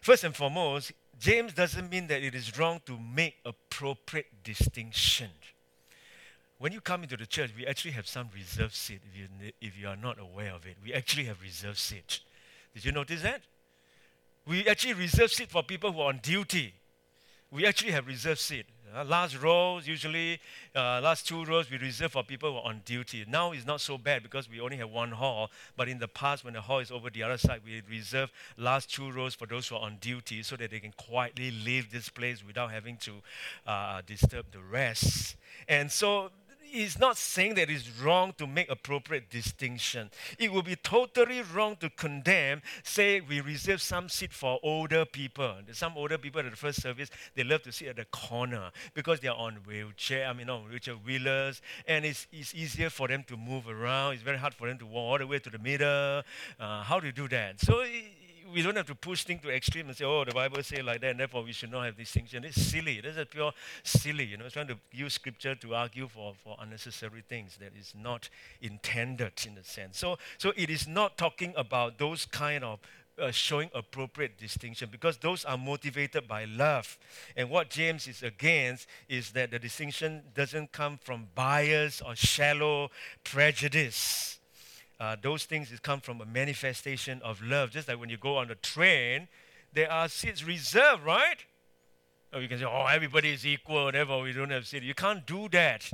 First 0.00 0.24
and 0.24 0.34
foremost, 0.34 0.92
James 1.18 1.52
doesn't 1.52 1.90
mean 1.90 2.06
that 2.06 2.22
it 2.22 2.34
is 2.34 2.58
wrong 2.58 2.80
to 2.86 2.98
make 2.98 3.36
appropriate 3.44 4.42
distinction 4.44 5.30
when 6.58 6.72
you 6.72 6.80
come 6.80 7.04
into 7.04 7.16
the 7.16 7.26
church, 7.26 7.52
we 7.56 7.66
actually 7.66 7.92
have 7.92 8.06
some 8.06 8.28
reserved 8.34 8.74
seat. 8.74 9.00
If 9.08 9.16
you, 9.16 9.52
if 9.60 9.78
you 9.78 9.88
are 9.88 9.96
not 9.96 10.18
aware 10.18 10.52
of 10.52 10.66
it, 10.66 10.76
we 10.82 10.92
actually 10.92 11.24
have 11.24 11.40
reserved 11.40 11.78
seat. 11.78 12.20
Did 12.74 12.84
you 12.84 12.92
notice 12.92 13.22
that? 13.22 13.42
We 14.46 14.66
actually 14.66 14.94
reserve 14.94 15.30
seat 15.30 15.50
for 15.50 15.62
people 15.62 15.92
who 15.92 16.00
are 16.00 16.08
on 16.08 16.18
duty. 16.18 16.74
We 17.50 17.64
actually 17.64 17.92
have 17.92 18.06
reserved 18.06 18.40
seat. 18.40 18.66
Uh, 18.96 19.04
last 19.04 19.40
rows, 19.42 19.86
usually, 19.86 20.40
uh, 20.74 21.00
last 21.02 21.26
two 21.26 21.44
rows, 21.44 21.70
we 21.70 21.76
reserve 21.78 22.12
for 22.12 22.22
people 22.22 22.52
who 22.52 22.58
are 22.58 22.64
on 22.64 22.80
duty. 22.84 23.24
Now 23.28 23.52
it's 23.52 23.66
not 23.66 23.80
so 23.80 23.98
bad 23.98 24.22
because 24.22 24.48
we 24.48 24.60
only 24.60 24.76
have 24.78 24.90
one 24.90 25.10
hall. 25.10 25.50
But 25.76 25.88
in 25.88 25.98
the 25.98 26.08
past, 26.08 26.44
when 26.44 26.54
the 26.54 26.60
hall 26.60 26.78
is 26.78 26.90
over 26.90 27.10
the 27.10 27.22
other 27.22 27.38
side, 27.38 27.60
we 27.64 27.82
reserve 27.88 28.30
last 28.56 28.92
two 28.92 29.10
rows 29.10 29.34
for 29.34 29.46
those 29.46 29.68
who 29.68 29.76
are 29.76 29.82
on 29.82 29.96
duty 30.00 30.42
so 30.42 30.56
that 30.56 30.70
they 30.70 30.80
can 30.80 30.92
quietly 30.92 31.50
leave 31.50 31.90
this 31.90 32.08
place 32.08 32.44
without 32.44 32.70
having 32.70 32.96
to 32.98 33.12
uh, 33.66 34.00
disturb 34.06 34.46
the 34.52 34.60
rest. 34.60 35.36
And 35.68 35.90
so 35.90 36.30
is 36.72 36.98
not 36.98 37.16
saying 37.16 37.54
that 37.54 37.70
it's 37.70 37.88
wrong 38.00 38.32
to 38.38 38.46
make 38.46 38.70
appropriate 38.70 39.30
distinction. 39.30 40.10
It 40.38 40.52
would 40.52 40.64
be 40.64 40.76
totally 40.76 41.42
wrong 41.42 41.76
to 41.76 41.90
condemn, 41.90 42.62
say 42.82 43.20
we 43.20 43.40
reserve 43.40 43.80
some 43.80 44.08
seat 44.08 44.32
for 44.32 44.58
older 44.62 45.04
people. 45.04 45.54
Some 45.72 45.94
older 45.96 46.18
people 46.18 46.40
at 46.40 46.50
the 46.50 46.56
first 46.56 46.82
service, 46.82 47.10
they 47.34 47.44
love 47.44 47.62
to 47.62 47.72
sit 47.72 47.88
at 47.88 47.96
the 47.96 48.04
corner 48.06 48.70
because 48.94 49.20
they're 49.20 49.32
on 49.32 49.56
wheelchair, 49.66 50.28
I 50.28 50.32
mean 50.32 50.50
on 50.50 50.68
wheelchair 50.68 50.94
wheelers, 50.94 51.60
and 51.86 52.04
it's, 52.04 52.26
it's 52.32 52.54
easier 52.54 52.90
for 52.90 53.08
them 53.08 53.24
to 53.28 53.36
move 53.36 53.68
around. 53.68 54.14
It's 54.14 54.22
very 54.22 54.38
hard 54.38 54.54
for 54.54 54.68
them 54.68 54.78
to 54.78 54.86
walk 54.86 55.08
all 55.08 55.18
the 55.18 55.26
way 55.26 55.38
to 55.38 55.50
the 55.50 55.58
middle. 55.58 56.22
Uh, 56.60 56.82
how 56.82 57.00
do 57.00 57.06
you 57.06 57.12
do 57.12 57.28
that? 57.28 57.60
So 57.60 57.84
we 58.52 58.62
don't 58.62 58.76
have 58.76 58.86
to 58.86 58.94
push 58.94 59.24
things 59.24 59.42
to 59.42 59.54
extreme 59.54 59.88
and 59.88 59.96
say, 59.96 60.04
oh, 60.04 60.24
the 60.24 60.32
Bible 60.32 60.62
says 60.62 60.82
like 60.82 61.00
that, 61.00 61.10
and 61.10 61.20
therefore 61.20 61.42
we 61.42 61.52
should 61.52 61.70
not 61.70 61.84
have 61.84 61.96
distinction. 61.96 62.44
It's 62.44 62.60
silly. 62.60 63.00
This 63.00 63.16
is 63.16 63.26
pure 63.30 63.52
silly. 63.82 64.24
You 64.24 64.36
know, 64.36 64.48
trying 64.48 64.68
to 64.68 64.78
use 64.92 65.14
scripture 65.14 65.54
to 65.54 65.74
argue 65.74 66.08
for, 66.08 66.34
for 66.42 66.56
unnecessary 66.60 67.22
things 67.28 67.56
that 67.60 67.72
is 67.78 67.94
not 68.00 68.28
intended 68.60 69.32
in 69.46 69.56
a 69.58 69.64
sense. 69.64 69.98
So, 69.98 70.18
so 70.38 70.52
it 70.56 70.70
is 70.70 70.86
not 70.86 71.18
talking 71.18 71.54
about 71.56 71.98
those 71.98 72.24
kind 72.26 72.64
of 72.64 72.80
uh, 73.20 73.30
showing 73.30 73.70
appropriate 73.74 74.38
distinction 74.38 74.88
because 74.90 75.18
those 75.18 75.44
are 75.44 75.58
motivated 75.58 76.28
by 76.28 76.44
love. 76.44 76.98
And 77.36 77.50
what 77.50 77.70
James 77.70 78.06
is 78.06 78.22
against 78.22 78.86
is 79.08 79.32
that 79.32 79.50
the 79.50 79.58
distinction 79.58 80.22
doesn't 80.34 80.72
come 80.72 80.98
from 81.02 81.28
bias 81.34 82.00
or 82.00 82.14
shallow 82.14 82.90
prejudice 83.24 84.37
uh, 85.00 85.16
those 85.20 85.44
things 85.44 85.72
come 85.82 86.00
from 86.00 86.20
a 86.20 86.26
manifestation 86.26 87.20
of 87.22 87.42
love. 87.42 87.70
Just 87.70 87.88
like 87.88 88.00
when 88.00 88.08
you 88.08 88.16
go 88.16 88.36
on 88.36 88.50
a 88.50 88.54
train, 88.56 89.28
there 89.72 89.90
are 89.90 90.08
seats 90.08 90.44
reserved, 90.44 91.04
right? 91.04 91.44
Or 92.32 92.40
you 92.40 92.48
can 92.48 92.58
say, 92.58 92.64
oh, 92.64 92.86
everybody 92.86 93.32
is 93.32 93.46
equal, 93.46 93.84
whatever, 93.84 94.18
we 94.18 94.32
don't 94.32 94.50
have 94.50 94.66
seats. 94.66 94.84
You 94.84 94.94
can't 94.94 95.24
do 95.26 95.48
that. 95.50 95.90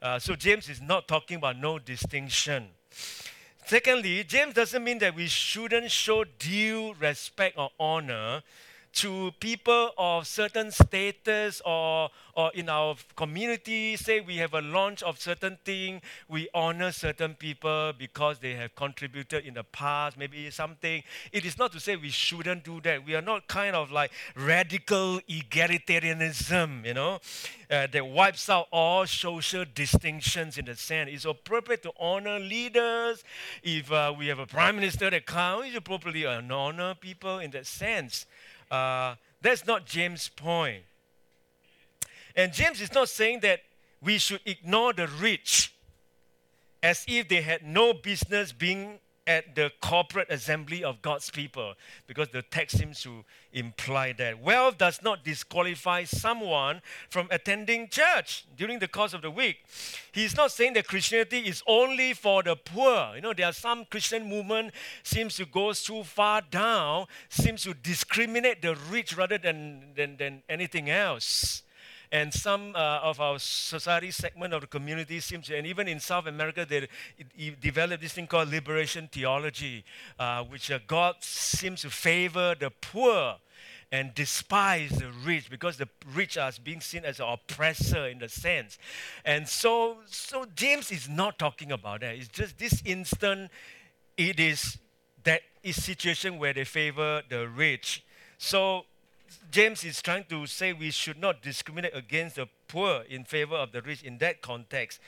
Uh, 0.00 0.18
so 0.18 0.34
James 0.34 0.68
is 0.68 0.80
not 0.80 1.08
talking 1.08 1.38
about 1.38 1.58
no 1.58 1.78
distinction. 1.78 2.68
Secondly, 3.66 4.22
James 4.24 4.54
doesn't 4.54 4.84
mean 4.84 4.98
that 4.98 5.14
we 5.14 5.26
shouldn't 5.26 5.90
show 5.90 6.24
due 6.24 6.94
respect 7.00 7.56
or 7.58 7.70
honor 7.80 8.42
to 8.94 9.32
people 9.40 9.90
of 9.98 10.26
certain 10.26 10.70
status 10.70 11.60
or, 11.66 12.10
or 12.34 12.52
in 12.54 12.68
our 12.68 12.94
community, 13.16 13.96
say 13.96 14.20
we 14.20 14.36
have 14.36 14.54
a 14.54 14.60
launch 14.60 15.02
of 15.02 15.20
certain 15.20 15.58
thing, 15.64 16.00
we 16.28 16.48
honor 16.54 16.92
certain 16.92 17.34
people 17.34 17.92
because 17.98 18.38
they 18.38 18.54
have 18.54 18.74
contributed 18.76 19.44
in 19.44 19.54
the 19.54 19.64
past, 19.64 20.16
maybe 20.16 20.48
something. 20.50 21.02
It 21.32 21.44
is 21.44 21.58
not 21.58 21.72
to 21.72 21.80
say 21.80 21.96
we 21.96 22.10
shouldn't 22.10 22.64
do 22.64 22.80
that. 22.82 23.04
We 23.04 23.16
are 23.16 23.22
not 23.22 23.48
kind 23.48 23.74
of 23.74 23.90
like 23.90 24.12
radical 24.36 25.20
egalitarianism, 25.28 26.86
you 26.86 26.94
know, 26.94 27.14
uh, 27.70 27.88
that 27.90 28.06
wipes 28.06 28.48
out 28.48 28.68
all 28.70 29.06
social 29.06 29.64
distinctions 29.74 30.56
in 30.56 30.66
the 30.66 30.76
sense. 30.76 31.10
It's 31.12 31.24
appropriate 31.24 31.82
to 31.82 31.92
honor 31.98 32.38
leaders. 32.38 33.24
If 33.62 33.90
uh, 33.90 34.14
we 34.16 34.28
have 34.28 34.38
a 34.38 34.46
prime 34.46 34.76
minister 34.76 35.10
that 35.10 35.26
comes, 35.26 35.66
it's 35.66 35.76
appropriately 35.76 36.26
honor 36.26 36.94
people 36.94 37.40
in 37.40 37.50
that 37.52 37.66
sense. 37.66 38.26
Uh, 38.70 39.16
that's 39.40 39.66
not 39.66 39.86
James' 39.86 40.28
point. 40.28 40.82
And 42.36 42.52
James 42.52 42.80
is 42.80 42.92
not 42.92 43.08
saying 43.08 43.40
that 43.40 43.60
we 44.02 44.18
should 44.18 44.40
ignore 44.44 44.92
the 44.92 45.06
rich 45.06 45.74
as 46.82 47.04
if 47.08 47.28
they 47.28 47.40
had 47.40 47.62
no 47.62 47.94
business 47.94 48.52
being 48.52 48.98
at 49.26 49.54
the 49.54 49.70
corporate 49.80 50.30
assembly 50.30 50.84
of 50.84 51.00
God's 51.00 51.30
people 51.30 51.74
because 52.06 52.28
the 52.28 52.42
text 52.42 52.78
seems 52.78 53.02
to 53.02 53.24
imply 53.52 54.12
that. 54.12 54.40
Wealth 54.40 54.78
does 54.78 55.00
not 55.02 55.24
disqualify 55.24 56.04
someone 56.04 56.82
from 57.08 57.28
attending 57.30 57.88
church 57.88 58.44
during 58.56 58.78
the 58.78 58.88
course 58.88 59.14
of 59.14 59.22
the 59.22 59.30
week. 59.30 59.56
He's 60.12 60.36
not 60.36 60.50
saying 60.52 60.74
that 60.74 60.86
Christianity 60.86 61.38
is 61.38 61.62
only 61.66 62.12
for 62.12 62.42
the 62.42 62.56
poor. 62.56 63.12
You 63.14 63.22
know, 63.22 63.32
there 63.32 63.46
are 63.46 63.52
some 63.52 63.84
Christian 63.86 64.28
movement 64.28 64.72
seems 65.02 65.36
to 65.36 65.46
go 65.46 65.72
too 65.72 66.04
far 66.04 66.42
down, 66.42 67.06
seems 67.28 67.62
to 67.62 67.74
discriminate 67.74 68.60
the 68.60 68.76
rich 68.90 69.16
rather 69.16 69.38
than, 69.38 69.94
than, 69.96 70.16
than 70.16 70.42
anything 70.48 70.90
else. 70.90 71.62
And 72.14 72.32
some 72.32 72.76
uh, 72.76 73.00
of 73.02 73.20
our 73.20 73.40
society 73.40 74.12
segment 74.12 74.54
of 74.54 74.60
the 74.60 74.68
community 74.68 75.18
seems 75.18 75.48
to, 75.48 75.56
and 75.56 75.66
even 75.66 75.88
in 75.88 75.98
South 75.98 76.26
America, 76.26 76.64
they 76.64 76.86
developed 77.60 78.04
this 78.04 78.12
thing 78.12 78.28
called 78.28 78.50
liberation 78.50 79.08
theology, 79.10 79.84
uh, 80.16 80.44
which 80.44 80.70
uh, 80.70 80.78
God 80.86 81.16
seems 81.18 81.82
to 81.82 81.90
favor 81.90 82.54
the 82.54 82.70
poor 82.70 83.34
and 83.90 84.14
despise 84.14 84.90
the 84.90 85.10
rich 85.24 85.50
because 85.50 85.76
the 85.76 85.88
rich 86.14 86.38
are 86.38 86.52
being 86.62 86.80
seen 86.80 87.04
as 87.04 87.18
an 87.18 87.26
oppressor 87.26 88.06
in 88.06 88.20
the 88.20 88.28
sense. 88.28 88.78
And 89.24 89.48
so, 89.48 89.96
so 90.06 90.46
James 90.54 90.92
is 90.92 91.08
not 91.08 91.36
talking 91.36 91.72
about 91.72 92.02
that. 92.02 92.14
It's 92.14 92.28
just 92.28 92.58
this 92.58 92.80
instant, 92.84 93.50
it 94.16 94.38
is 94.38 94.78
that 95.24 95.40
is 95.64 95.82
situation 95.82 96.38
where 96.38 96.52
they 96.52 96.64
favor 96.64 97.22
the 97.28 97.48
rich. 97.48 98.04
So 98.38 98.84
James 99.50 99.84
is 99.84 100.02
trying 100.02 100.24
to 100.24 100.46
say 100.46 100.72
we 100.72 100.90
should 100.90 101.18
not 101.18 101.42
discriminate 101.42 101.94
against 101.94 102.36
the 102.36 102.48
poor 102.66 103.02
in 103.08 103.24
favor 103.24 103.54
of 103.54 103.72
the 103.72 103.80
rich 103.82 104.02
in 104.02 104.18
that 104.18 104.42
context. 104.42 105.00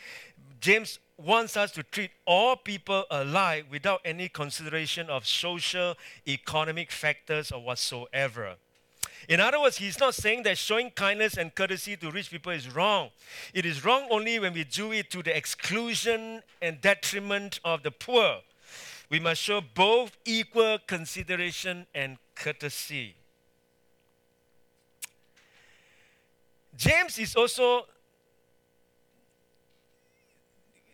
James 0.61 0.99
wants 1.19 1.57
us 1.57 1.73
to 1.73 1.83
treat 1.83 2.11
all 2.27 2.57
people 2.57 3.05
alike 3.11 3.67
without 3.71 4.01
any 4.05 4.29
consideration 4.29 5.09
of 5.11 5.27
social, 5.27 5.95
economic 6.29 6.91
factors 6.91 7.51
or 7.51 7.63
whatsoever. 7.63 8.55
In 9.29 9.41
other 9.41 9.61
words, 9.61 9.79
he's 9.79 9.99
not 9.99 10.15
saying 10.15 10.45
that 10.45 10.57
showing 10.57 10.91
kindness 10.91 11.37
and 11.37 11.53
courtesy 11.55 11.97
to 11.97 12.11
rich 12.11 12.31
people 12.31 12.53
is 12.53 12.73
wrong. 12.73 13.11
It 13.53 13.67
is 13.67 13.85
wrong 13.85 14.07
only 14.11 14.39
when 14.39 14.53
we 14.53 14.65
do 14.65 14.93
it 14.93 15.11
to 15.11 15.23
the 15.23 15.37
exclusion 15.37 16.43
and 16.63 16.81
detriment 16.81 17.59
of 17.65 17.83
the 17.83 17.91
poor. 17.91 18.39
We 19.11 19.19
must 19.19 19.43
show 19.43 19.61
both 19.61 20.17
equal 20.25 20.79
consideration 20.87 21.87
and 21.95 22.19
courtesy. 22.35 23.17
James 26.77 27.19
is 27.19 27.35
also 27.35 27.87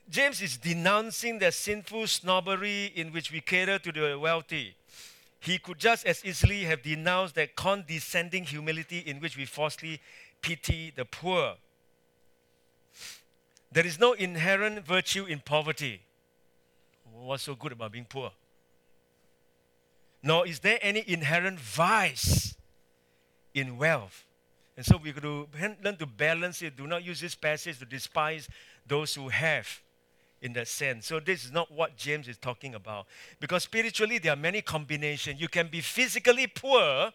James 0.08 0.42
is 0.42 0.58
denouncing 0.58 1.38
the 1.38 1.50
sinful 1.50 2.06
snobbery 2.06 2.92
in 2.94 3.12
which 3.12 3.32
we 3.32 3.40
cater 3.40 3.78
to 3.78 3.90
the 3.90 4.18
wealthy. 4.18 4.76
He 5.40 5.58
could 5.58 5.78
just 5.78 6.04
as 6.04 6.22
easily 6.24 6.64
have 6.64 6.82
denounced 6.82 7.34
that 7.36 7.56
condescending 7.56 8.44
humility 8.44 8.98
in 8.98 9.20
which 9.20 9.38
we 9.38 9.46
falsely 9.46 10.00
pity 10.42 10.92
the 10.94 11.06
poor. 11.06 11.54
There 13.72 13.86
is 13.86 13.98
no 13.98 14.12
inherent 14.12 14.86
virtue 14.86 15.24
in 15.24 15.40
poverty. 15.40 16.02
What's 17.10 17.44
so 17.44 17.54
good 17.54 17.72
about 17.72 17.92
being 17.92 18.04
poor? 18.04 18.32
Nor 20.22 20.46
is 20.46 20.60
there 20.60 20.78
any 20.82 21.02
inherent 21.06 21.58
vice 21.58 22.54
in 23.54 23.78
wealth. 23.78 24.24
And 24.82 24.86
so 24.88 24.96
we 24.96 25.12
to 25.12 25.46
learn 25.84 25.96
to 25.96 26.06
balance 26.06 26.60
it. 26.60 26.76
Do 26.76 26.88
not 26.88 27.04
use 27.04 27.20
this 27.20 27.36
passage 27.36 27.78
to 27.78 27.84
despise 27.84 28.48
those 28.84 29.14
who 29.14 29.28
have 29.28 29.80
in 30.40 30.52
that 30.54 30.66
sense. 30.66 31.06
So 31.06 31.20
this 31.20 31.44
is 31.44 31.52
not 31.52 31.70
what 31.70 31.96
James 31.96 32.26
is 32.26 32.36
talking 32.36 32.74
about. 32.74 33.06
Because 33.38 33.62
spiritually 33.62 34.18
there 34.18 34.32
are 34.32 34.36
many 34.36 34.60
combinations. 34.60 35.40
You 35.40 35.46
can 35.46 35.68
be 35.68 35.80
physically 35.80 36.48
poor 36.48 37.12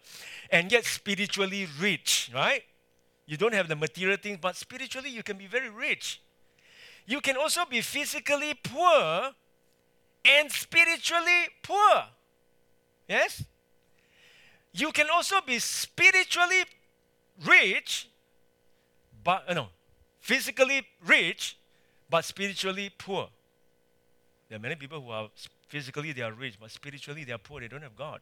and 0.48 0.72
yet 0.72 0.86
spiritually 0.86 1.68
rich, 1.78 2.30
right? 2.34 2.62
You 3.26 3.36
don't 3.36 3.52
have 3.52 3.68
the 3.68 3.76
material 3.76 4.16
things, 4.16 4.38
but 4.40 4.56
spiritually 4.56 5.10
you 5.10 5.22
can 5.22 5.36
be 5.36 5.46
very 5.46 5.68
rich. 5.68 6.22
You 7.04 7.20
can 7.20 7.36
also 7.36 7.66
be 7.66 7.82
physically 7.82 8.54
poor 8.54 9.32
and 10.24 10.50
spiritually 10.50 11.48
poor. 11.62 12.04
Yes? 13.06 13.44
You 14.72 14.90
can 14.90 15.08
also 15.10 15.42
be 15.46 15.58
spiritually 15.58 16.64
rich, 17.44 18.08
but 19.24 19.44
uh, 19.48 19.54
no, 19.54 19.68
physically 20.20 20.86
rich 21.04 21.56
but 22.10 22.24
spiritually 22.24 22.90
poor. 22.96 23.28
There 24.48 24.56
are 24.56 24.62
many 24.62 24.76
people 24.76 25.00
who 25.00 25.10
are 25.10 25.28
physically 25.68 26.12
they 26.12 26.22
are 26.22 26.32
rich, 26.32 26.58
but 26.58 26.70
spiritually 26.70 27.24
they 27.24 27.32
are 27.32 27.38
poor. 27.38 27.60
They 27.60 27.68
don't 27.68 27.82
have 27.82 27.96
God. 27.96 28.20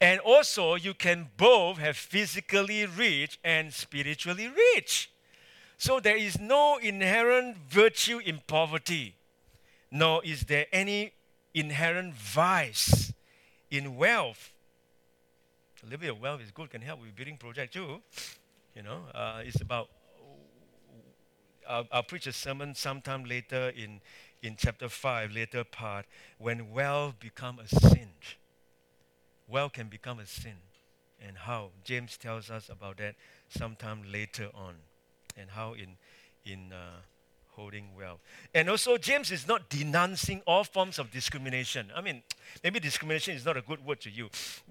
And 0.00 0.20
also, 0.20 0.74
you 0.74 0.92
can 0.94 1.30
both 1.36 1.78
have 1.78 1.96
physically 1.96 2.84
rich 2.86 3.38
and 3.44 3.72
spiritually 3.72 4.48
rich. 4.74 5.10
So 5.78 6.00
there 6.00 6.16
is 6.16 6.40
no 6.40 6.78
inherent 6.78 7.56
virtue 7.56 8.18
in 8.18 8.40
poverty, 8.46 9.14
nor 9.90 10.24
is 10.24 10.42
there 10.42 10.66
any 10.72 11.12
inherent 11.54 12.14
vice 12.14 13.12
in 13.70 13.96
wealth. 13.96 14.52
A 15.86 15.88
little 15.88 16.00
bit 16.00 16.10
of 16.10 16.20
wealth 16.20 16.40
is 16.42 16.50
good, 16.50 16.68
can 16.68 16.82
help 16.82 17.00
with 17.00 17.14
building 17.14 17.36
project 17.36 17.72
too. 17.72 18.02
You 18.74 18.82
know, 18.82 19.02
uh, 19.14 19.42
it's 19.44 19.60
about 19.60 19.88
I'll, 21.68 21.86
I'll 21.92 22.02
preach 22.02 22.26
a 22.26 22.32
sermon 22.32 22.74
sometime 22.74 23.24
later 23.24 23.72
in, 23.76 24.00
in 24.42 24.56
chapter 24.56 24.88
5, 24.88 25.30
later 25.30 25.62
part, 25.62 26.06
when 26.38 26.72
wealth 26.72 27.20
become 27.20 27.60
a 27.60 27.68
sin. 27.68 28.10
Wealth 29.48 29.74
can 29.74 29.88
become 29.88 30.18
a 30.18 30.26
sin. 30.26 30.56
And 31.24 31.38
how? 31.38 31.70
James 31.84 32.16
tells 32.16 32.50
us 32.50 32.68
about 32.68 32.96
that 32.98 33.14
sometime 33.48 34.02
later 34.10 34.48
on. 34.54 34.74
And 35.36 35.50
how 35.50 35.74
in, 35.74 35.96
in 36.44 36.72
uh, 36.72 37.00
holding 37.56 37.88
well. 37.96 38.20
And 38.54 38.68
also, 38.68 38.98
James 38.98 39.32
is 39.32 39.48
not 39.48 39.68
denouncing 39.70 40.42
all 40.46 40.62
forms 40.62 40.98
of 40.98 41.10
discrimination. 41.10 41.90
I 41.96 42.02
mean, 42.02 42.22
maybe 42.62 42.78
discrimination 42.78 43.34
is 43.34 43.44
not 43.44 43.56
a 43.56 43.62
good 43.62 43.84
word 43.84 44.00
to 44.02 44.10
you. 44.10 44.28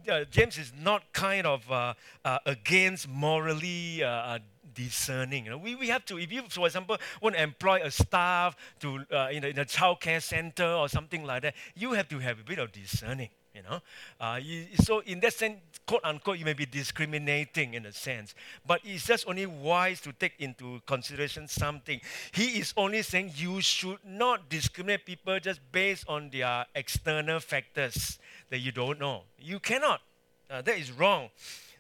Uh, 0.10 0.24
James 0.30 0.58
is 0.58 0.72
not 0.80 1.12
kind 1.12 1.48
of 1.48 1.70
uh, 1.72 1.96
uh, 2.24 2.40
against 2.46 3.10
morally 3.10 4.04
uh, 4.04 4.08
uh, 4.08 4.40
discerning. 4.74 5.46
You 5.46 5.52
know, 5.52 5.58
we, 5.58 5.76
we 5.76 5.88
have 5.90 6.06
to, 6.06 6.20
if 6.20 6.32
you, 6.32 6.44
for 6.48 6.68
example, 6.68 6.98
want 7.22 7.36
to 7.36 7.42
employ 7.42 7.82
a 7.84 7.90
staff 7.90 8.56
to, 8.82 9.04
uh, 9.12 9.30
in, 9.32 9.44
a, 9.44 9.48
in 9.48 9.60
a 9.60 9.66
childcare 9.66 10.22
center 10.22 10.68
or 10.68 10.88
something 10.88 11.24
like 11.24 11.42
that, 11.42 11.56
you 11.76 11.94
have 11.94 12.08
to 12.10 12.20
have 12.20 12.40
a 12.40 12.44
bit 12.44 12.60
of 12.60 12.72
discerning. 12.72 13.30
You 13.56 13.62
know, 13.64 14.38
you, 14.38 14.66
so 14.82 15.00
in 15.00 15.22
that 15.22 15.32
sense, 15.32 15.62
quote 15.86 16.02
unquote, 16.04 16.38
you 16.38 16.46
may 16.46 16.54
be 16.54 16.66
discriminating 16.66 17.74
in 17.74 17.86
a 17.86 17.92
sense, 17.92 18.34
but 18.66 18.82
it's 18.84 19.06
just 19.06 19.28
only 19.28 19.46
wise 19.46 20.02
to 20.02 20.12
take 20.14 20.34
into 20.40 20.82
consideration 20.86 21.48
something. 21.48 22.00
He 22.32 22.60
is 22.60 22.74
only 22.76 23.02
saying 23.02 23.34
you 23.36 23.62
should 23.62 24.00
not 24.06 24.50
discriminate 24.50 25.06
people 25.06 25.40
just 25.40 25.60
based 25.72 26.06
on 26.08 26.30
their 26.32 26.66
external 26.74 27.40
factors 27.40 28.20
that 28.50 28.60
you 28.60 28.72
don't 28.72 29.00
know. 29.00 29.24
You 29.40 29.60
cannot. 29.60 30.02
Uh, 30.50 30.62
that 30.62 30.78
is 30.78 30.92
wrong. 30.92 31.30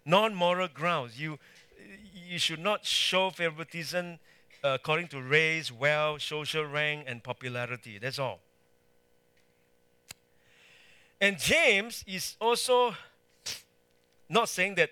Non-moral 0.05 0.69
grounds. 0.73 1.19
You 1.19 1.39
you 2.27 2.39
should 2.39 2.59
not 2.59 2.85
show 2.85 3.29
favoritism 3.29 4.19
uh, 4.63 4.69
according 4.69 5.07
to 5.09 5.21
race, 5.21 5.71
wealth, 5.71 6.21
social 6.21 6.65
rank, 6.65 7.05
and 7.07 7.23
popularity. 7.23 7.99
That's 7.99 8.17
all. 8.17 8.39
And 11.21 11.37
James 11.37 12.03
is 12.07 12.35
also 12.41 12.95
not 14.29 14.49
saying 14.49 14.75
that 14.75 14.89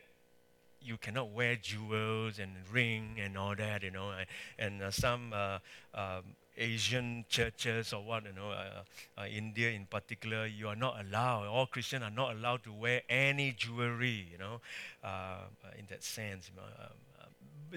you 0.82 0.98
cannot 0.98 1.32
wear 1.32 1.56
jewels 1.56 2.39
and 2.39 2.52
ring 2.72 3.17
and 3.19 3.38
all 3.38 3.56
that, 3.56 3.84
you 3.84 3.91
know, 3.91 4.12
and 4.60 4.82
uh, 4.82 4.91
some 4.91 5.32
uh, 5.34 5.60
um, 5.93 6.36
Asian 6.58 7.26
churches 7.30 7.93
or 7.93 8.04
what, 8.04 8.26
you 8.26 8.34
know, 8.34 8.52
uh, 8.52 8.84
uh, 9.22 9.26
India 9.26 9.72
in 9.72 9.86
particular, 9.86 10.46
you 10.46 10.67
are 10.67 10.76
not 10.76 11.00
allowed, 11.00 11.48
all 11.48 11.65
Christians 11.65 12.04
are 12.04 12.12
not 12.12 12.36
allowed 12.36 12.63
to 12.63 12.74
wear 12.74 13.02
any 13.10 13.54
jewelry, 13.54 14.28
you 14.32 14.38
know, 14.38 14.62
uh, 15.04 15.46
in 15.80 15.86
that 15.89 16.04
sense. 16.04 16.52
Um, 16.58 16.91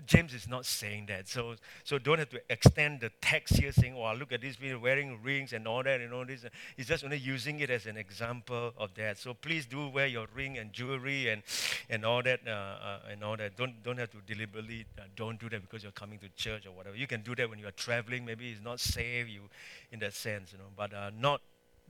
James 0.04 0.34
is 0.34 0.48
not 0.48 0.66
saying 0.66 1.06
that. 1.06 1.28
So, 1.28 1.54
so 1.84 1.98
don't 1.98 2.18
have 2.18 2.28
to 2.30 2.40
extend 2.50 3.00
the 3.00 3.10
text 3.20 3.56
here 3.56 3.72
saying, 3.72 3.94
oh, 3.96 4.12
look 4.14 4.32
at 4.32 4.40
these 4.40 4.56
people 4.56 4.80
wearing 4.80 5.22
rings 5.22 5.52
and 5.52 5.66
all 5.66 5.82
that 5.82 6.00
and 6.00 6.12
all 6.12 6.24
this. 6.26 6.44
He's 6.76 6.88
just 6.88 7.04
only 7.04 7.18
using 7.18 7.60
it 7.60 7.70
as 7.70 7.86
an 7.86 7.96
example 7.96 8.72
of 8.76 8.94
that. 8.94 9.18
So 9.18 9.34
please 9.34 9.66
do 9.66 9.88
wear 9.88 10.06
your 10.06 10.26
ring 10.34 10.58
and 10.58 10.72
jewelry 10.72 11.28
and, 11.30 11.42
and 11.88 12.04
all 12.04 12.22
that 12.22 12.40
uh, 12.46 12.50
uh, 12.50 12.98
and 13.10 13.24
all 13.24 13.36
that. 13.36 13.56
Don't, 13.56 13.82
don't 13.82 13.98
have 13.98 14.10
to 14.10 14.18
deliberately, 14.26 14.86
uh, 14.98 15.02
don't 15.14 15.40
do 15.40 15.48
that 15.48 15.62
because 15.62 15.82
you're 15.82 15.92
coming 15.92 16.18
to 16.18 16.28
church 16.36 16.66
or 16.66 16.72
whatever. 16.72 16.96
You 16.96 17.06
can 17.06 17.22
do 17.22 17.34
that 17.36 17.48
when 17.48 17.58
you 17.58 17.66
are 17.66 17.72
traveling. 17.72 18.24
Maybe 18.24 18.50
it's 18.50 18.62
not 18.62 18.80
safe 18.80 19.28
you, 19.28 19.42
in 19.90 20.00
that 20.00 20.14
sense, 20.14 20.52
you 20.52 20.58
know, 20.58 20.70
but 20.76 20.92
uh, 20.92 21.10
not 21.18 21.40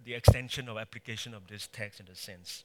the 0.04 0.14
extension 0.14 0.68
of 0.68 0.76
application 0.76 1.34
of 1.34 1.46
this 1.46 1.68
text 1.72 2.00
in 2.00 2.06
the 2.06 2.14
sense. 2.14 2.64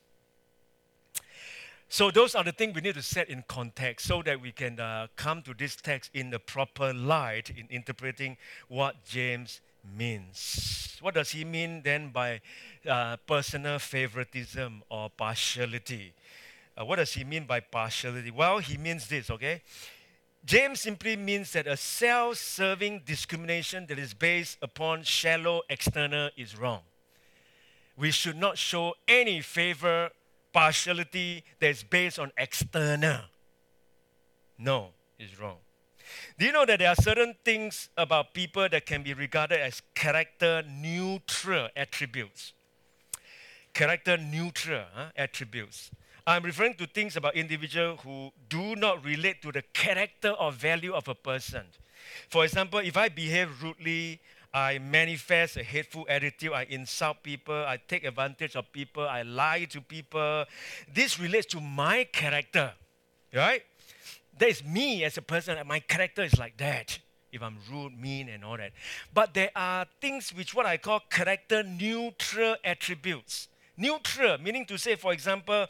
So 1.91 2.09
those 2.09 2.35
are 2.35 2.43
the 2.45 2.53
things 2.53 2.73
we 2.73 2.79
need 2.79 2.95
to 2.95 3.01
set 3.01 3.29
in 3.29 3.43
context 3.49 4.07
so 4.07 4.21
that 4.21 4.39
we 4.39 4.53
can 4.53 4.79
uh, 4.79 5.07
come 5.17 5.41
to 5.41 5.53
this 5.53 5.75
text 5.75 6.09
in 6.13 6.29
the 6.29 6.39
proper 6.39 6.93
light 6.93 7.49
in 7.49 7.67
interpreting 7.69 8.37
what 8.69 9.03
James 9.03 9.59
means. 9.97 10.97
What 11.01 11.15
does 11.15 11.31
he 11.31 11.43
mean 11.43 11.81
then 11.83 12.11
by 12.11 12.39
uh, 12.87 13.17
personal 13.27 13.77
favoritism 13.77 14.83
or 14.89 15.09
partiality? 15.09 16.13
Uh, 16.79 16.85
what 16.85 16.95
does 16.95 17.11
he 17.11 17.25
mean 17.25 17.43
by 17.43 17.59
partiality? 17.59 18.31
Well, 18.31 18.59
he 18.59 18.77
means 18.77 19.09
this, 19.09 19.29
okay? 19.29 19.61
James 20.45 20.79
simply 20.79 21.17
means 21.17 21.51
that 21.51 21.67
a 21.67 21.75
self 21.75 22.37
serving 22.37 23.01
discrimination 23.05 23.85
that 23.87 23.99
is 23.99 24.13
based 24.13 24.57
upon 24.61 25.03
shallow 25.03 25.63
external 25.69 26.29
is 26.37 26.57
wrong. 26.57 26.83
We 27.97 28.11
should 28.11 28.37
not 28.37 28.57
show 28.57 28.93
any 29.09 29.41
favor 29.41 30.11
partiality 30.53 31.43
that's 31.59 31.83
based 31.83 32.19
on 32.19 32.31
external. 32.37 33.21
No, 34.57 34.89
it's 35.17 35.39
wrong. 35.39 35.57
Do 36.37 36.45
you 36.45 36.51
know 36.51 36.65
that 36.65 36.79
there 36.79 36.89
are 36.89 36.95
certain 36.95 37.35
things 37.43 37.89
about 37.97 38.33
people 38.33 38.67
that 38.69 38.85
can 38.85 39.03
be 39.03 39.13
regarded 39.13 39.59
as 39.59 39.81
character 39.95 40.63
neutral 40.67 41.69
attributes? 41.75 42.53
Character 43.73 44.17
neutral 44.17 44.83
huh, 44.93 45.11
attributes. 45.15 45.91
I'm 46.27 46.43
referring 46.43 46.75
to 46.75 46.87
things 46.87 47.15
about 47.15 47.35
individuals 47.35 47.99
who 48.03 48.31
do 48.49 48.75
not 48.75 49.03
relate 49.03 49.41
to 49.41 49.51
the 49.51 49.63
character 49.73 50.29
or 50.31 50.51
value 50.51 50.93
of 50.93 51.07
a 51.07 51.15
person. 51.15 51.63
For 52.29 52.43
example, 52.43 52.79
if 52.79 52.97
I 52.97 53.09
behave 53.09 53.63
rudely, 53.63 54.19
I 54.53 54.79
manifest 54.79 55.57
a 55.57 55.63
hateful 55.63 56.05
attitude. 56.09 56.51
I 56.51 56.63
insult 56.69 57.23
people. 57.23 57.55
I 57.55 57.79
take 57.87 58.03
advantage 58.03 58.55
of 58.55 58.71
people. 58.71 59.07
I 59.07 59.21
lie 59.21 59.65
to 59.69 59.81
people. 59.81 60.45
This 60.93 61.19
relates 61.19 61.47
to 61.47 61.61
my 61.61 62.05
character, 62.11 62.73
right? 63.33 63.63
That 64.37 64.49
is 64.49 64.63
me 64.63 65.03
as 65.03 65.17
a 65.17 65.21
person. 65.21 65.57
My 65.65 65.79
character 65.79 66.23
is 66.23 66.37
like 66.37 66.57
that. 66.57 66.99
If 67.31 67.41
I'm 67.41 67.57
rude, 67.71 67.97
mean, 67.97 68.27
and 68.27 68.43
all 68.43 68.57
that. 68.57 68.73
But 69.13 69.33
there 69.33 69.51
are 69.55 69.85
things 70.01 70.33
which 70.33 70.53
what 70.53 70.65
I 70.65 70.75
call 70.75 70.99
character 71.09 71.63
neutral 71.63 72.57
attributes. 72.63 73.47
Neutral, 73.77 74.37
meaning 74.37 74.65
to 74.65 74.77
say, 74.77 74.95
for 74.95 75.13
example, 75.13 75.65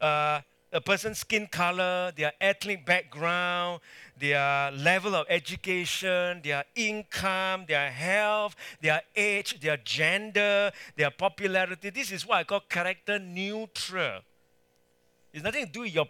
uh, 0.00 0.40
a 0.72 0.80
person's 0.80 1.18
skin 1.18 1.46
color, 1.46 2.12
their 2.16 2.32
ethnic 2.40 2.84
background, 2.84 3.80
their 4.18 4.70
level 4.72 5.14
of 5.14 5.26
education, 5.28 6.40
their 6.42 6.64
income, 6.74 7.64
their 7.66 7.90
health, 7.90 8.54
their 8.80 9.02
age, 9.16 9.58
their 9.60 9.78
gender, 9.78 10.70
their 10.96 11.10
popularity. 11.10 11.90
This 11.90 12.12
is 12.12 12.26
what 12.26 12.38
I 12.38 12.44
call 12.44 12.60
character 12.60 13.18
neutral. 13.18 14.20
It's 15.32 15.42
nothing 15.42 15.66
to 15.66 15.72
do 15.72 15.80
with 15.80 15.94
your 15.94 16.06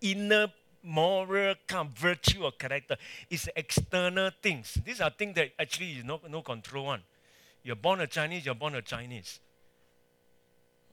inner 0.00 0.48
moral 0.82 1.54
kind 1.66 1.88
of 1.88 1.94
virtue 1.94 2.44
or 2.44 2.52
character. 2.52 2.96
It's 3.28 3.48
external 3.54 4.30
things. 4.42 4.78
These 4.84 5.00
are 5.00 5.10
things 5.10 5.34
that 5.36 5.50
actually 5.58 5.86
you 5.86 6.02
no, 6.02 6.20
no 6.28 6.42
control 6.42 6.86
on. 6.86 7.02
You're 7.62 7.76
born 7.76 8.00
a 8.00 8.06
Chinese, 8.06 8.46
you're 8.46 8.54
born 8.54 8.74
a 8.74 8.82
Chinese. 8.82 9.38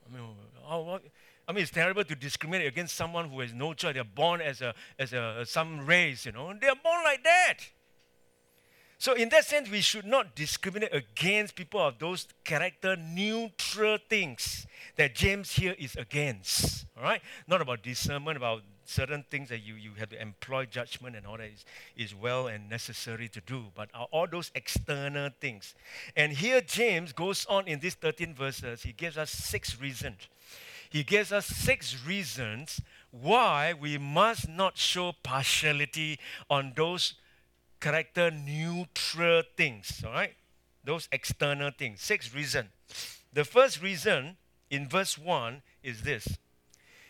I 0.06 0.14
mean, 0.14 0.22
oh, 0.68 0.68
how, 0.68 1.00
I 1.48 1.52
mean, 1.52 1.62
it's 1.62 1.70
terrible 1.70 2.04
to 2.04 2.14
discriminate 2.14 2.66
against 2.66 2.94
someone 2.94 3.30
who 3.30 3.40
has 3.40 3.54
no 3.54 3.72
choice. 3.72 3.94
They're 3.94 4.04
born 4.04 4.42
as 4.42 4.60
a 4.60 4.74
as 4.98 5.14
a 5.14 5.46
some 5.46 5.86
race, 5.86 6.26
you 6.26 6.32
know. 6.32 6.52
They're 6.60 6.74
born 6.74 7.02
like 7.04 7.24
that. 7.24 7.56
So 9.00 9.14
in 9.14 9.28
that 9.30 9.44
sense, 9.44 9.70
we 9.70 9.80
should 9.80 10.04
not 10.04 10.34
discriminate 10.34 10.92
against 10.92 11.54
people 11.54 11.80
of 11.80 11.98
those 11.98 12.26
character 12.44 12.96
neutral 12.96 13.96
things 14.08 14.66
that 14.96 15.14
James 15.14 15.52
here 15.52 15.74
is 15.78 15.94
against. 15.96 16.84
All 16.96 17.04
right, 17.04 17.22
not 17.46 17.62
about 17.62 17.82
discernment, 17.82 18.36
about 18.36 18.62
certain 18.84 19.24
things 19.30 19.50
that 19.50 19.62
you, 19.62 19.74
you 19.74 19.92
have 19.98 20.08
to 20.08 20.20
employ 20.20 20.66
judgment 20.66 21.14
and 21.14 21.26
all 21.26 21.36
that 21.36 21.50
is, 21.50 21.64
is 21.96 22.14
well 22.14 22.48
and 22.48 22.68
necessary 22.68 23.28
to 23.28 23.40
do, 23.42 23.66
but 23.74 23.88
all 24.10 24.26
those 24.26 24.50
external 24.54 25.30
things. 25.40 25.74
And 26.16 26.32
here 26.32 26.60
James 26.60 27.12
goes 27.12 27.46
on 27.46 27.68
in 27.68 27.78
these 27.78 27.94
13 27.94 28.34
verses, 28.34 28.82
he 28.82 28.92
gives 28.92 29.16
us 29.16 29.30
six 29.30 29.80
reasons 29.80 30.26
he 30.90 31.02
gives 31.02 31.32
us 31.32 31.46
six 31.46 32.04
reasons 32.06 32.80
why 33.10 33.72
we 33.72 33.98
must 33.98 34.48
not 34.48 34.76
show 34.76 35.12
partiality 35.22 36.18
on 36.50 36.72
those 36.76 37.14
character 37.80 38.30
neutral 38.30 39.42
things, 39.56 40.02
all 40.04 40.12
right? 40.12 40.34
Those 40.84 41.08
external 41.12 41.70
things. 41.70 42.00
Six 42.00 42.34
reasons. 42.34 42.68
The 43.32 43.44
first 43.44 43.82
reason 43.82 44.36
in 44.70 44.88
verse 44.88 45.18
1 45.18 45.62
is 45.82 46.02
this. 46.02 46.38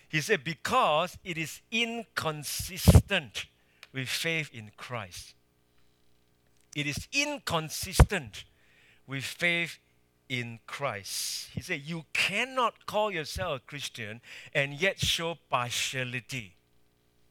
He 0.09 0.21
said, 0.21 0.43
because 0.43 1.19
it 1.23 1.37
is 1.37 1.61
inconsistent 1.71 3.47
with 3.93 4.09
faith 4.09 4.51
in 4.53 4.71
Christ. 4.77 5.35
It 6.75 6.87
is 6.87 7.09
inconsistent 7.12 8.45
with 9.07 9.25
faith 9.25 9.79
in 10.29 10.61
Christ. 10.67 11.51
He 11.53 11.62
said, 11.62 11.83
You 11.85 12.05
cannot 12.12 12.87
call 12.87 13.11
yourself 13.11 13.57
a 13.57 13.64
Christian 13.64 14.21
and 14.53 14.75
yet 14.75 14.99
show 14.99 15.37
partiality 15.51 16.55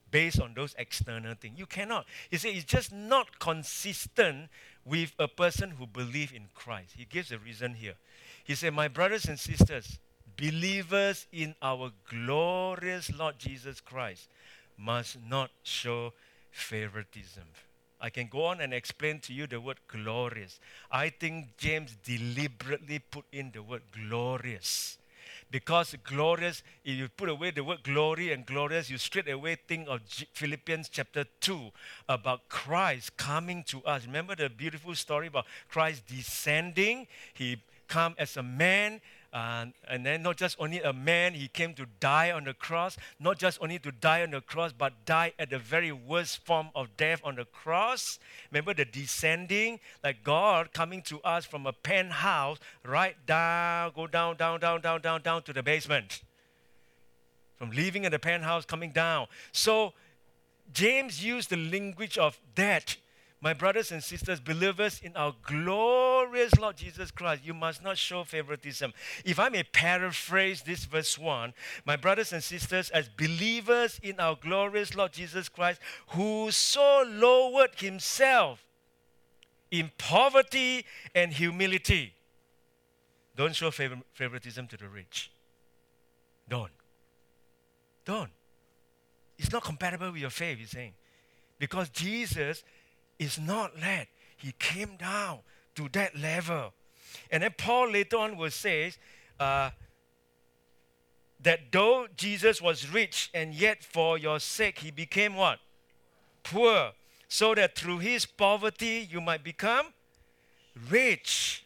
based 0.09 0.39
on 0.39 0.53
those 0.55 0.75
external 0.77 1.35
things. 1.35 1.59
You 1.59 1.65
cannot. 1.65 2.05
He 2.29 2.37
said, 2.37 2.55
It's 2.55 2.65
just 2.65 2.91
not 2.91 3.39
consistent 3.39 4.49
with 4.85 5.13
a 5.19 5.27
person 5.27 5.71
who 5.71 5.85
believes 5.85 6.31
in 6.31 6.47
Christ. 6.55 6.93
He 6.97 7.05
gives 7.05 7.31
a 7.31 7.37
reason 7.37 7.75
here. 7.75 7.95
He 8.43 8.55
said, 8.55 8.73
My 8.73 8.87
brothers 8.87 9.25
and 9.25 9.39
sisters, 9.39 9.99
believers 10.37 11.27
in 11.31 11.55
our 11.61 11.91
glorious 12.09 13.11
Lord 13.11 13.35
Jesus 13.37 13.81
Christ 13.81 14.29
must 14.77 15.17
not 15.27 15.51
show 15.63 16.13
favoritism. 16.51 17.43
I 17.99 18.09
can 18.09 18.27
go 18.27 18.45
on 18.45 18.61
and 18.61 18.73
explain 18.73 19.19
to 19.21 19.33
you 19.33 19.47
the 19.47 19.59
word 19.59 19.79
glorious. 19.87 20.59
I 20.91 21.09
think 21.09 21.57
James 21.57 21.97
deliberately 22.03 22.99
put 22.99 23.25
in 23.31 23.51
the 23.51 23.63
word 23.63 23.83
glorious. 23.91 24.97
Because 25.49 25.95
glorious, 26.03 26.61
if 26.83 26.97
you 26.97 27.07
put 27.07 27.29
away 27.29 27.51
the 27.51 27.63
word 27.63 27.81
glory 27.83 28.33
and 28.33 28.45
glorious, 28.45 28.89
you 28.89 28.97
straight 28.97 29.29
away 29.29 29.55
think 29.55 29.87
of 29.87 30.01
Philippians 30.33 30.89
chapter 30.89 31.25
2 31.39 31.71
about 32.09 32.49
Christ 32.49 33.15
coming 33.15 33.63
to 33.65 33.81
us. 33.85 34.05
Remember 34.05 34.35
the 34.35 34.49
beautiful 34.49 34.93
story 34.93 35.27
about 35.27 35.45
Christ 35.69 36.03
descending? 36.05 37.07
He 37.33 37.63
come 37.87 38.15
as 38.17 38.35
a 38.35 38.43
man 38.43 38.99
uh, 39.33 39.65
and 39.87 40.05
then 40.05 40.23
not 40.23 40.37
just 40.37 40.55
only 40.59 40.81
a 40.81 40.93
man, 40.93 41.33
he 41.33 41.47
came 41.47 41.73
to 41.73 41.85
die 41.99 42.31
on 42.31 42.45
the 42.45 42.53
cross, 42.53 42.97
not 43.19 43.37
just 43.37 43.59
only 43.61 43.77
to 43.79 43.91
die 43.91 44.23
on 44.23 44.31
the 44.31 44.41
cross, 44.41 44.71
but 44.71 44.93
die 45.05 45.33
at 45.37 45.49
the 45.49 45.59
very 45.59 45.91
worst 45.91 46.45
form 46.45 46.69
of 46.73 46.95
death 46.97 47.21
on 47.23 47.35
the 47.35 47.45
cross. 47.45 48.19
Remember 48.51 48.73
the 48.73 48.85
descending, 48.85 49.79
like 50.03 50.23
God 50.23 50.73
coming 50.73 51.01
to 51.03 51.19
us 51.21 51.45
from 51.45 51.65
a 51.65 51.73
penthouse, 51.73 52.57
right 52.85 53.15
down, 53.25 53.91
go 53.95 54.07
down, 54.07 54.37
down, 54.37 54.59
down, 54.59 54.81
down, 54.81 55.01
down, 55.01 55.21
down 55.21 55.43
to 55.43 55.53
the 55.53 55.63
basement. 55.63 56.21
From 57.57 57.71
living 57.71 58.05
in 58.05 58.11
the 58.11 58.19
penthouse, 58.19 58.65
coming 58.65 58.91
down. 58.91 59.27
So 59.51 59.93
James 60.73 61.23
used 61.23 61.49
the 61.49 61.57
language 61.57 62.17
of 62.17 62.39
that 62.55 62.97
my 63.39 63.53
brothers 63.53 63.91
and 63.91 64.03
sisters, 64.03 64.39
believers 64.39 64.99
in 65.03 65.15
our 65.15 65.35
glorious 65.43 66.57
Lord 66.57 66.77
Jesus 66.77 67.11
Christ, 67.11 67.43
you 67.45 67.53
must 67.53 67.83
not 67.83 67.97
show 67.97 68.23
favoritism. 68.23 68.93
If 69.23 69.37
I 69.37 69.49
may 69.49 69.61
paraphrase 69.63 70.63
this 70.63 70.85
verse 70.85 71.19
1, 71.19 71.53
my 71.85 71.95
brothers 71.95 72.33
and 72.33 72.43
sisters, 72.43 72.89
as 72.89 73.09
believers 73.09 73.99
in 74.01 74.19
our 74.19 74.35
glorious 74.35 74.95
Lord 74.95 75.13
Jesus 75.13 75.49
Christ, 75.49 75.79
who 76.09 76.49
so 76.49 77.03
lowered 77.07 77.75
himself 77.79 78.65
in 79.69 79.91
poverty 79.99 80.83
and 81.13 81.31
humility, 81.31 82.15
don't 83.35 83.55
show 83.55 83.69
favor- 83.69 84.01
favoritism 84.13 84.67
to 84.67 84.77
the 84.77 84.89
rich. 84.89 85.31
Don't. 86.49 86.71
Don't. 88.03 88.31
It's 89.37 89.51
not 89.51 89.63
compatible 89.63 90.11
with 90.11 90.21
your 90.21 90.31
faith, 90.31 90.57
he's 90.57 90.71
saying. 90.71 90.93
Because 91.59 91.89
Jesus 91.89 92.63
is 93.19 93.39
not 93.39 93.79
led. 93.79 94.07
He 94.35 94.53
came 94.59 94.95
down 94.97 95.39
to 95.75 95.89
that 95.93 96.17
level. 96.17 96.73
And 97.31 97.43
then 97.43 97.53
Paul 97.57 97.91
later 97.91 98.17
on 98.17 98.37
will 98.37 98.51
say 98.51 98.93
uh, 99.39 99.71
that 101.41 101.71
though 101.71 102.07
Jesus 102.15 102.61
was 102.61 102.89
rich 102.91 103.29
and 103.33 103.53
yet 103.53 103.83
for 103.83 104.17
your 104.17 104.39
sake 104.39 104.79
he 104.79 104.91
became 104.91 105.35
what? 105.35 105.59
Poor. 106.43 106.91
So 107.27 107.55
that 107.55 107.75
through 107.75 107.99
his 107.99 108.25
poverty 108.25 109.07
you 109.09 109.21
might 109.21 109.43
become 109.43 109.87
rich. 110.89 111.65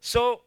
So 0.00 0.42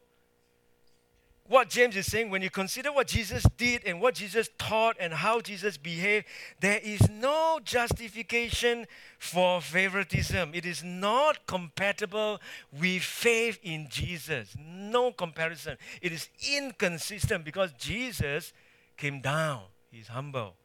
what 1.47 1.69
James 1.69 1.95
is 1.95 2.07
saying, 2.07 2.31
when 2.31 2.41
you 2.41 2.49
consider 2.49 2.91
what 2.91 3.07
Jesus 3.07 3.45
did 3.55 3.83
and 3.85 4.01
what 4.01 4.15
Jesus 4.15 4.49
taught 4.57 4.97
and 4.99 5.13
how 5.13 5.41
Jesus 5.41 5.77
behaved, 5.77 6.25
there 6.59 6.79
is 6.83 7.07
no 7.07 7.59
justification 7.63 8.87
for 9.19 9.61
favoritism. 9.61 10.51
It 10.55 10.65
is 10.65 10.83
not 10.83 11.45
compatible 11.45 12.41
with 12.79 13.03
faith 13.03 13.59
in 13.61 13.87
Jesus. 13.89 14.55
No 14.59 15.11
comparison. 15.11 15.77
It 16.01 16.11
is 16.11 16.29
inconsistent 16.51 17.45
because 17.45 17.71
Jesus 17.73 18.51
came 18.97 19.21
down. 19.21 19.61
He's 19.91 20.07
humble. 20.07 20.55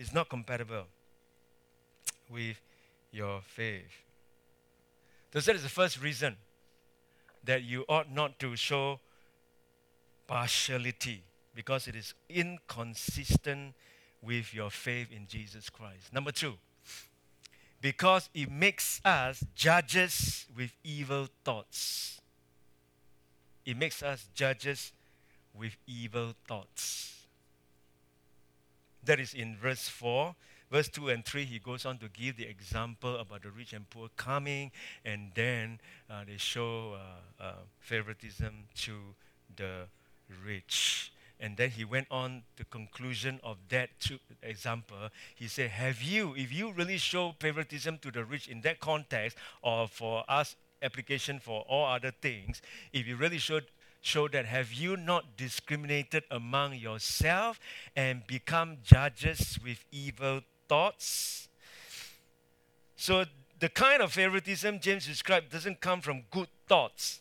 It's 0.00 0.12
not 0.12 0.28
compatible 0.28 0.84
with 2.28 2.60
your 3.12 3.40
faith. 3.42 4.02
So 5.32 5.40
that 5.40 5.54
is 5.54 5.62
the 5.62 5.68
first 5.68 6.02
reason 6.02 6.36
that 7.44 7.62
you 7.62 7.84
ought 7.88 8.10
not 8.12 8.38
to 8.40 8.56
show 8.56 8.98
partiality 10.28 11.24
because 11.54 11.88
it 11.88 11.96
is 11.96 12.14
inconsistent 12.28 13.74
with 14.22 14.54
your 14.54 14.70
faith 14.70 15.10
in 15.10 15.26
Jesus 15.26 15.68
Christ. 15.70 16.12
Number 16.12 16.30
two, 16.30 16.54
because 17.80 18.28
it 18.34 18.50
makes 18.50 19.00
us 19.04 19.44
judges 19.54 20.46
with 20.56 20.70
evil 20.84 21.28
thoughts. 21.44 22.20
It 23.64 23.76
makes 23.76 24.02
us 24.02 24.28
judges 24.34 24.92
with 25.54 25.76
evil 25.86 26.34
thoughts. 26.46 27.26
That 29.04 29.20
is 29.20 29.34
in 29.34 29.56
verse 29.56 29.88
4. 29.88 30.34
Verse 30.70 30.88
2 30.88 31.08
and 31.08 31.24
3, 31.24 31.44
he 31.44 31.58
goes 31.58 31.86
on 31.86 31.96
to 31.98 32.08
give 32.08 32.36
the 32.36 32.44
example 32.44 33.16
about 33.16 33.42
the 33.42 33.50
rich 33.50 33.72
and 33.72 33.88
poor 33.88 34.08
coming, 34.16 34.70
and 35.02 35.30
then 35.34 35.80
uh, 36.10 36.24
they 36.26 36.36
show 36.36 36.94
uh, 36.94 37.42
uh, 37.42 37.52
favoritism 37.80 38.64
to 38.74 38.92
the 39.56 39.86
rich. 40.44 41.12
And 41.40 41.56
then 41.56 41.70
he 41.70 41.84
went 41.84 42.08
on 42.10 42.42
the 42.56 42.64
conclusion 42.64 43.38
of 43.44 43.58
that 43.68 43.90
example. 44.42 45.10
He 45.36 45.46
said, 45.46 45.70
Have 45.70 46.02
you, 46.02 46.34
if 46.36 46.52
you 46.52 46.72
really 46.72 46.98
show 46.98 47.34
favoritism 47.38 47.98
to 47.98 48.10
the 48.10 48.24
rich 48.24 48.48
in 48.48 48.60
that 48.62 48.80
context, 48.80 49.36
or 49.62 49.86
for 49.86 50.24
us, 50.28 50.56
application 50.82 51.38
for 51.38 51.62
all 51.68 51.86
other 51.86 52.12
things, 52.20 52.60
if 52.92 53.06
you 53.06 53.16
really 53.16 53.38
should 53.38 53.66
show 54.00 54.26
that, 54.28 54.46
have 54.46 54.72
you 54.72 54.96
not 54.96 55.36
discriminated 55.36 56.24
among 56.30 56.74
yourself 56.74 57.60
and 57.94 58.26
become 58.26 58.78
judges 58.82 59.58
with 59.62 59.84
evil 59.92 60.40
thoughts? 60.68 61.48
So, 62.96 63.26
the 63.60 63.68
kind 63.68 64.02
of 64.02 64.12
favoritism 64.12 64.80
James 64.80 65.06
described 65.06 65.50
doesn't 65.50 65.80
come 65.80 66.00
from 66.00 66.22
good 66.30 66.48
thoughts, 66.68 67.20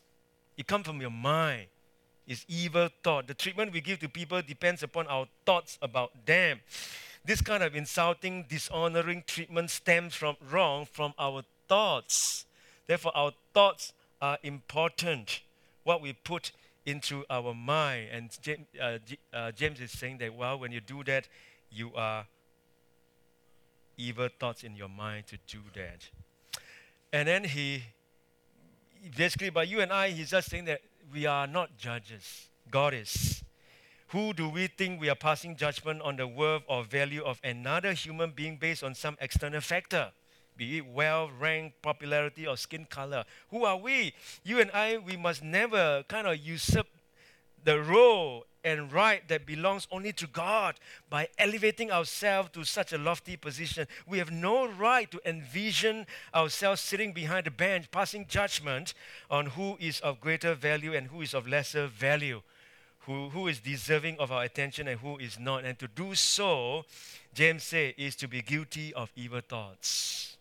it 0.56 0.66
comes 0.66 0.88
from 0.88 1.02
your 1.02 1.12
mind 1.12 1.68
is 2.28 2.46
evil 2.48 2.90
thought. 3.04 3.28
The 3.28 3.34
treatment 3.34 3.74
we 3.74 3.82
give 3.82 4.00
to 4.00 4.10
people 4.10 4.42
depends 4.42 4.84
upon 4.84 5.08
our 5.08 5.28
thoughts 5.46 5.78
about 5.82 6.12
them. 6.26 6.60
This 7.26 7.42
kind 7.42 7.64
of 7.64 7.76
insulting, 7.76 8.46
dishonoring 8.48 9.24
treatment 9.26 9.70
stems 9.70 10.14
from 10.16 10.36
wrong 10.52 10.86
from 10.92 11.14
our 11.18 11.44
thoughts. 11.68 12.46
Therefore, 12.86 13.12
our 13.16 13.32
thoughts 13.54 13.94
are 14.22 14.38
important. 14.44 15.42
What 15.84 16.02
we 16.02 16.14
put 16.14 16.52
into 16.86 17.26
our 17.30 17.54
mind. 17.54 18.08
And 18.12 18.30
James, 18.42 18.66
uh, 18.82 18.98
uh, 19.34 19.52
James 19.52 19.82
is 19.82 19.92
saying 19.92 20.20
that, 20.20 20.34
well, 20.34 20.58
when 20.58 20.72
you 20.72 20.80
do 20.80 21.04
that, 21.04 21.28
you 21.70 21.92
are 21.96 22.26
evil 23.98 24.30
thoughts 24.40 24.64
in 24.64 24.76
your 24.76 24.88
mind 24.88 25.28
to 25.28 25.38
do 25.48 25.60
that. 25.76 26.10
And 27.12 27.28
then 27.28 27.44
he 27.44 27.84
basically, 29.18 29.50
by 29.50 29.64
you 29.64 29.82
and 29.82 29.92
I, 29.92 30.10
he's 30.10 30.32
just 30.32 30.50
saying 30.50 30.66
that 30.66 30.82
we 31.12 31.26
are 31.26 31.48
not 31.48 31.78
judges. 31.78 32.50
God 32.70 32.94
is. 32.94 33.44
Who 34.10 34.34
do 34.34 34.48
we 34.50 34.68
think 34.68 35.02
we 35.02 35.10
are 35.10 35.16
passing 35.16 35.56
judgment 35.56 36.02
on 36.02 36.16
the 36.16 36.28
worth 36.28 36.64
or 36.68 36.84
value 36.84 37.24
of 37.24 37.40
another 37.44 37.94
human 37.94 38.32
being 38.32 38.58
based 38.58 38.84
on 38.84 38.96
some 38.96 39.18
external 39.20 39.62
factor? 39.62 40.12
Be 40.56 40.78
it 40.80 40.88
wealth, 40.88 41.32
rank, 41.40 41.74
popularity, 41.82 42.48
or 42.48 42.58
skin 42.58 42.86
color. 42.86 43.26
Who 43.50 43.64
are 43.66 43.78
we? 43.78 44.14
You 44.44 44.60
and 44.60 44.72
I, 44.72 44.98
we 44.98 45.16
must 45.16 45.44
never 45.44 46.04
kind 46.08 46.26
of 46.26 46.38
usurp 46.38 46.88
the 47.68 47.82
role 47.82 48.46
and 48.64 48.94
right 48.94 49.28
that 49.28 49.46
belongs 49.46 49.90
only 49.92 50.14
to 50.14 50.26
God 50.26 50.76
by 51.10 51.28
elevating 51.38 51.92
ourselves 51.92 52.50
to 52.54 52.64
such 52.64 52.94
a 52.94 52.98
lofty 52.98 53.36
position. 53.36 53.88
We 54.08 54.20
have 54.20 54.32
no 54.32 54.70
right 54.70 55.12
to 55.12 55.20
envision 55.26 56.08
ourselves 56.34 56.80
sitting 56.80 57.12
behind 57.12 57.46
a 57.46 57.52
bench, 57.52 57.92
passing 57.92 58.26
judgment 58.26 58.94
on 59.30 59.48
who 59.48 59.76
is 59.82 60.00
of 60.00 60.22
greater 60.22 60.56
value 60.56 60.94
and 60.94 61.08
who 61.08 61.22
is 61.22 61.34
of 61.34 61.46
lesser 61.46 61.88
value, 61.88 62.42
who, 63.00 63.32
who 63.32 63.50
is 63.50 63.60
deserving 63.60 64.18
of 64.18 64.32
our 64.32 64.46
attention 64.46 64.88
and 64.88 65.02
who 65.02 65.18
is 65.18 65.38
not. 65.38 65.66
And 65.66 65.78
to 65.80 65.90
do 65.90 66.16
so, 66.16 66.86
James 67.34 67.64
says, 67.64 67.96
is 67.98 68.16
to 68.16 68.30
be 68.30 68.42
guilty 68.42 68.94
of 68.94 69.12
evil 69.14 69.42
thoughts. 69.42 70.38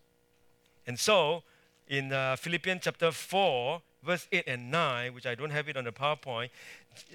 And 0.87 0.97
so, 0.97 1.43
in 1.89 2.13
uh, 2.13 2.37
Philippians 2.37 2.83
chapter 2.85 3.11
4, 3.11 3.83
verse 4.07 4.27
8 4.33 4.45
and 4.47 4.71
9, 4.71 5.15
which 5.15 5.27
I 5.27 5.35
don't 5.35 5.51
have 5.51 5.69
it 5.69 5.77
on 5.77 5.85
the 5.85 5.93
PowerPoint, 5.93 6.51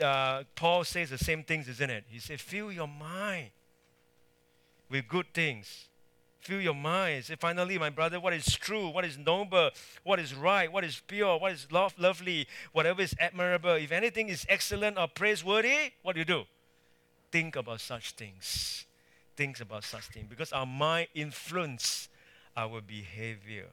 uh, 0.01 0.43
Paul 0.55 0.83
says 0.83 1.09
the 1.09 1.17
same 1.17 1.43
things, 1.43 1.67
isn't 1.67 1.89
it? 1.89 2.03
He 2.07 2.19
said, 2.19 2.39
fill 2.39 2.71
your 2.71 2.87
mind 2.87 3.49
with 4.89 5.07
good 5.07 5.33
things. 5.33 5.87
Fill 6.41 6.59
your 6.59 6.73
mind. 6.73 7.25
Say, 7.25 7.35
finally, 7.35 7.77
my 7.77 7.89
brother, 7.89 8.19
what 8.19 8.33
is 8.33 8.45
true, 8.55 8.89
what 8.89 9.05
is 9.05 9.17
noble, 9.17 9.69
what 10.03 10.19
is 10.19 10.33
right, 10.35 10.71
what 10.71 10.83
is 10.83 11.01
pure, 11.07 11.37
what 11.37 11.51
is 11.51 11.67
love, 11.71 11.93
lovely, 11.97 12.47
whatever 12.73 13.01
is 13.01 13.15
admirable, 13.19 13.73
if 13.73 13.91
anything 13.91 14.27
is 14.27 14.45
excellent 14.49 14.97
or 14.97 15.07
praiseworthy, 15.07 15.93
what 16.01 16.13
do 16.13 16.19
you 16.19 16.25
do? 16.25 16.43
Think 17.31 17.55
about 17.55 17.79
such 17.79 18.11
things. 18.11 18.85
Think 19.37 19.59
about 19.61 19.83
such 19.83 20.05
things. 20.07 20.25
Because 20.29 20.51
our 20.51 20.65
mind 20.65 21.07
influences 21.13 22.09
our 22.57 22.81
behavior. 22.81 23.67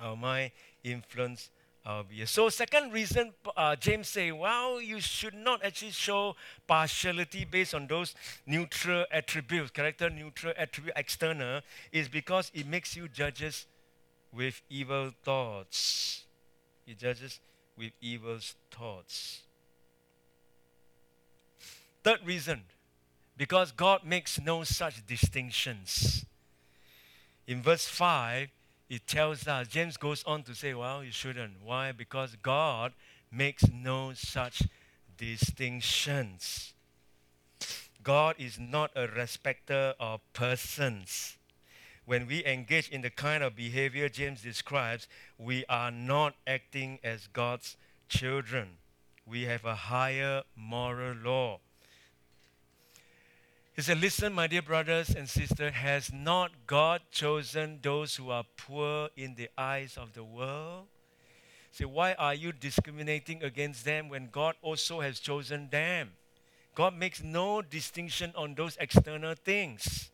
Our 0.00 0.16
mind 0.16 0.52
influence 0.84 1.50
uh, 1.84 2.02
so 2.26 2.48
second 2.48 2.92
reason, 2.92 3.32
uh, 3.56 3.74
James 3.74 4.08
say, 4.08 4.30
well, 4.30 4.80
you 4.80 5.00
should 5.00 5.34
not 5.34 5.64
actually 5.64 5.90
show 5.90 6.36
partiality 6.68 7.44
based 7.44 7.74
on 7.74 7.88
those 7.88 8.14
neutral 8.46 9.04
attributes, 9.10 9.70
character 9.72 10.08
neutral 10.08 10.52
attribute 10.56 10.94
external, 10.96 11.60
is 11.90 12.08
because 12.08 12.52
it 12.54 12.66
makes 12.66 12.94
you 12.94 13.08
judges 13.08 13.66
with 14.32 14.62
evil 14.70 15.10
thoughts. 15.24 16.24
It 16.86 16.98
judges 16.98 17.40
with 17.76 17.92
evil 18.00 18.38
thoughts. 18.70 19.42
Third 22.04 22.20
reason, 22.24 22.62
because 23.36 23.72
God 23.72 24.04
makes 24.04 24.40
no 24.40 24.62
such 24.62 25.04
distinctions. 25.06 26.24
In 27.46 27.60
verse 27.60 27.86
5, 27.86 28.48
it 28.92 29.06
tells 29.06 29.48
us, 29.48 29.68
James 29.68 29.96
goes 29.96 30.22
on 30.24 30.42
to 30.42 30.54
say, 30.54 30.74
well, 30.74 31.02
you 31.02 31.10
shouldn't. 31.10 31.62
Why? 31.64 31.92
Because 31.92 32.36
God 32.42 32.92
makes 33.30 33.64
no 33.72 34.12
such 34.14 34.64
distinctions. 35.16 36.74
God 38.02 38.34
is 38.38 38.58
not 38.58 38.90
a 38.94 39.06
respecter 39.06 39.94
of 39.98 40.20
persons. 40.34 41.38
When 42.04 42.26
we 42.26 42.44
engage 42.44 42.90
in 42.90 43.00
the 43.00 43.08
kind 43.08 43.42
of 43.42 43.56
behavior 43.56 44.10
James 44.10 44.42
describes, 44.42 45.08
we 45.38 45.64
are 45.70 45.90
not 45.90 46.34
acting 46.46 46.98
as 47.02 47.28
God's 47.28 47.78
children. 48.10 48.76
We 49.24 49.44
have 49.44 49.64
a 49.64 49.74
higher 49.74 50.42
moral 50.54 51.16
law. 51.16 51.60
He 53.74 53.80
said, 53.80 54.00
Listen, 54.00 54.34
my 54.34 54.46
dear 54.46 54.62
brothers 54.62 55.10
and 55.10 55.28
sisters, 55.28 55.72
has 55.72 56.12
not 56.12 56.50
God 56.66 57.00
chosen 57.10 57.78
those 57.82 58.16
who 58.16 58.30
are 58.30 58.44
poor 58.56 59.08
in 59.16 59.34
the 59.34 59.48
eyes 59.56 59.96
of 59.96 60.12
the 60.12 60.22
world? 60.22 60.86
Say, 61.72 61.86
why 61.86 62.12
are 62.14 62.34
you 62.34 62.52
discriminating 62.52 63.42
against 63.42 63.86
them 63.86 64.10
when 64.10 64.28
God 64.30 64.56
also 64.60 65.00
has 65.00 65.18
chosen 65.18 65.70
them? 65.70 66.10
God 66.74 66.94
makes 66.94 67.22
no 67.22 67.62
distinction 67.62 68.32
on 68.36 68.54
those 68.54 68.76
external 68.78 69.34
things. 69.34 70.10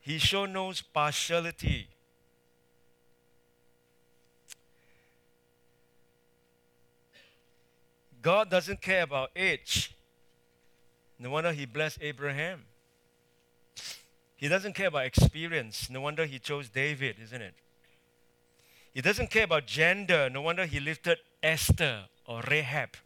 He 0.00 0.18
shows 0.18 0.48
no 0.48 0.72
partiality. 0.92 1.88
God 8.20 8.50
doesn't 8.50 8.82
care 8.82 9.04
about 9.04 9.30
age. 9.36 9.94
No 11.20 11.28
wonder 11.28 11.52
he 11.52 11.66
blessed 11.66 11.98
Abraham. 12.00 12.64
He 14.36 14.48
doesn't 14.48 14.72
care 14.72 14.88
about 14.88 15.04
experience. 15.04 15.90
No 15.90 16.00
wonder 16.00 16.24
he 16.24 16.38
chose 16.38 16.70
David, 16.70 17.16
isn't 17.22 17.42
it? 17.42 17.54
He 18.94 19.02
doesn't 19.02 19.30
care 19.30 19.44
about 19.44 19.66
gender. 19.66 20.30
No 20.30 20.40
wonder 20.40 20.64
he 20.64 20.80
lifted 20.80 21.18
Esther 21.42 22.06
or 22.24 22.40
Rahab. 22.50 22.96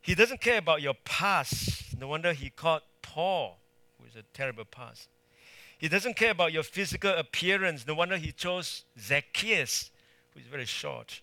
He 0.00 0.14
doesn't 0.14 0.40
care 0.40 0.58
about 0.58 0.80
your 0.80 0.94
past. 1.04 2.00
No 2.00 2.08
wonder 2.08 2.32
he 2.32 2.48
called 2.48 2.82
Paul, 3.02 3.58
who 4.00 4.06
is 4.06 4.16
a 4.16 4.22
terrible 4.32 4.64
past. 4.64 5.08
He 5.76 5.88
doesn't 5.88 6.16
care 6.16 6.30
about 6.30 6.54
your 6.54 6.62
physical 6.62 7.10
appearance. 7.10 7.86
No 7.86 7.94
wonder 7.94 8.16
he 8.16 8.32
chose 8.32 8.84
Zacchaeus, 8.98 9.90
who 10.32 10.40
is 10.40 10.46
very 10.46 10.64
short. 10.64 11.20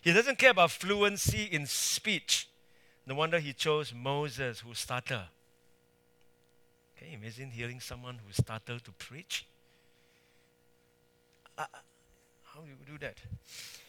He 0.00 0.12
doesn't 0.12 0.38
care 0.38 0.52
about 0.52 0.70
fluency 0.70 1.48
in 1.50 1.66
speech. 1.66 2.48
No 3.06 3.14
wonder 3.14 3.38
he 3.38 3.52
chose 3.52 3.94
Moses 3.94 4.60
who 4.60 4.74
stuttered. 4.74 5.28
Can 6.96 7.08
you 7.08 7.18
imagine 7.18 7.50
hearing 7.50 7.80
someone 7.80 8.18
who 8.26 8.32
stuttered 8.32 8.82
to 8.84 8.92
preach? 8.92 9.46
Uh, 11.56 11.66
how 12.42 12.60
do 12.60 12.66
you 12.66 12.76
do 12.84 12.98
that? 12.98 13.16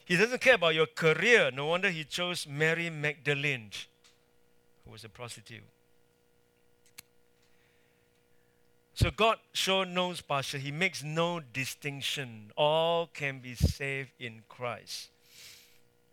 He 0.06 0.16
doesn't 0.16 0.40
care 0.40 0.56
about 0.56 0.76
your 0.76 0.86
career. 0.86 1.52
No 1.52 1.66
wonder 1.66 1.90
he 1.90 2.04
chose 2.04 2.46
Mary 2.48 2.90
Magdalene, 2.90 3.72
who 4.86 4.92
was 4.92 5.04
a 5.04 5.10
prostitute. 5.10 5.64
So 8.94 9.12
God 9.12 9.38
shows 9.54 9.88
no 9.88 10.14
partial. 10.28 10.60
He 10.60 10.72
makes 10.72 11.04
no 11.04 11.40
distinction. 11.40 12.52
All 12.58 13.08
can 13.14 13.40
be 13.40 13.54
saved 13.56 14.10
in 14.20 14.44
Christ. 14.50 15.10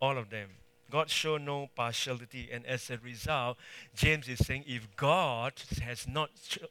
All 0.00 0.18
of 0.18 0.30
them. 0.30 0.50
God 0.90 1.10
show 1.10 1.38
no 1.38 1.68
partiality. 1.74 2.48
And 2.52 2.64
as 2.66 2.90
a 2.90 2.98
result, 2.98 3.58
James 3.94 4.28
is 4.28 4.44
saying 4.44 4.64
if 4.66 4.94
God 4.96 5.52
has 5.82 6.06
not 6.06 6.30
cho- 6.48 6.66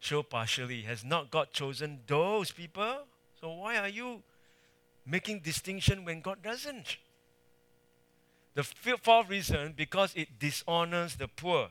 show 0.00 0.22
partially, 0.22 0.82
has 0.82 1.04
not 1.04 1.30
God 1.30 1.48
chosen 1.52 2.00
those 2.06 2.50
people, 2.50 3.06
so 3.40 3.52
why 3.54 3.78
are 3.78 3.88
you 3.88 4.22
making 5.06 5.40
distinction 5.40 6.04
when 6.04 6.20
God 6.20 6.42
doesn't? 6.42 6.98
The 8.54 8.62
fourth 8.62 9.28
reason, 9.28 9.74
because 9.76 10.12
it 10.14 10.38
dishonors 10.38 11.16
the 11.16 11.28
poor. 11.28 11.68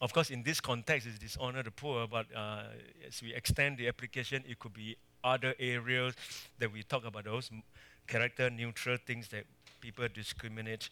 Of 0.00 0.12
course, 0.12 0.30
in 0.30 0.42
this 0.42 0.60
context, 0.60 1.06
it 1.06 1.18
dishonor 1.18 1.62
the 1.62 1.70
poor, 1.70 2.06
but 2.06 2.26
uh, 2.34 2.64
as 3.06 3.22
we 3.22 3.34
extend 3.34 3.78
the 3.78 3.88
application, 3.88 4.42
it 4.48 4.58
could 4.58 4.72
be 4.72 4.96
other 5.22 5.54
areas 5.58 6.14
that 6.58 6.72
we 6.72 6.82
talk 6.82 7.04
about 7.04 7.24
those 7.24 7.50
character 8.06 8.50
neutral 8.50 8.98
things 9.06 9.28
that 9.28 9.44
people 9.80 10.06
discriminate 10.12 10.90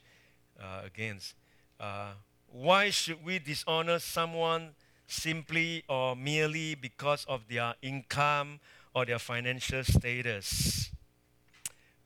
uh, 0.61 0.83
against. 0.85 1.35
Uh, 1.79 2.13
why 2.51 2.91
should 2.91 3.25
we 3.25 3.39
dishonor 3.39 3.99
someone 3.99 4.71
simply 5.07 5.85
or 5.89 6.17
merely 6.17 6.75
because 6.75 7.25
of 7.29 7.43
their 7.49 7.75
income 7.83 8.61
or 8.95 9.05
their 9.05 9.19
financial 9.19 9.85
status? 9.85 10.91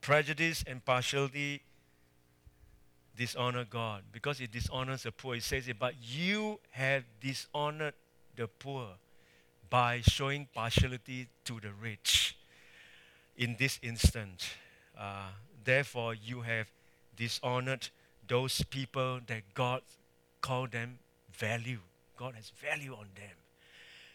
Prejudice 0.01 0.65
and 0.67 0.85
partiality 0.85 1.63
dishonor 3.17 3.65
God 3.65 4.03
because 4.11 4.41
it 4.41 4.51
dishonors 4.51 5.05
the 5.05 5.13
poor. 5.13 5.37
It 5.37 5.43
says 5.43 5.69
it, 5.69 5.79
but 5.79 5.95
you 6.01 6.59
have 6.71 7.05
dishonored 7.21 7.95
the 8.37 8.49
poor 8.49 8.89
by 9.71 10.01
showing 10.03 10.49
partiality 10.53 11.29
to 11.45 11.61
the 11.61 11.73
rich. 11.73 12.37
In 13.37 13.57
this 13.59 13.79
instance, 13.83 14.51
uh, 14.99 15.29
therefore, 15.65 16.15
you 16.15 16.43
have 16.43 16.67
dishonored 17.17 17.89
those 18.27 18.63
people 18.71 19.21
that 19.27 19.43
God 19.55 19.83
called 20.41 20.73
them 20.73 20.99
value. 21.33 21.81
God 22.17 22.35
has 22.35 22.51
value 22.51 22.93
on 22.93 23.09
them. 23.15 23.37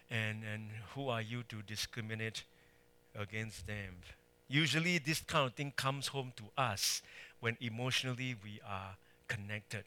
And, 0.10 0.44
and 0.44 0.70
who 0.94 1.10
are 1.10 1.22
you 1.22 1.44
to 1.50 1.62
discriminate 1.62 2.44
against 3.18 3.68
them? 3.68 3.96
Usually, 4.48 4.98
this 4.98 5.22
kind 5.22 5.48
of 5.48 5.54
thing 5.54 5.74
comes 5.76 6.08
home 6.08 6.32
to 6.38 6.44
us 6.58 7.02
when 7.40 7.58
emotionally 7.60 8.36
we 8.44 8.62
are 8.66 8.96
connected. 9.28 9.84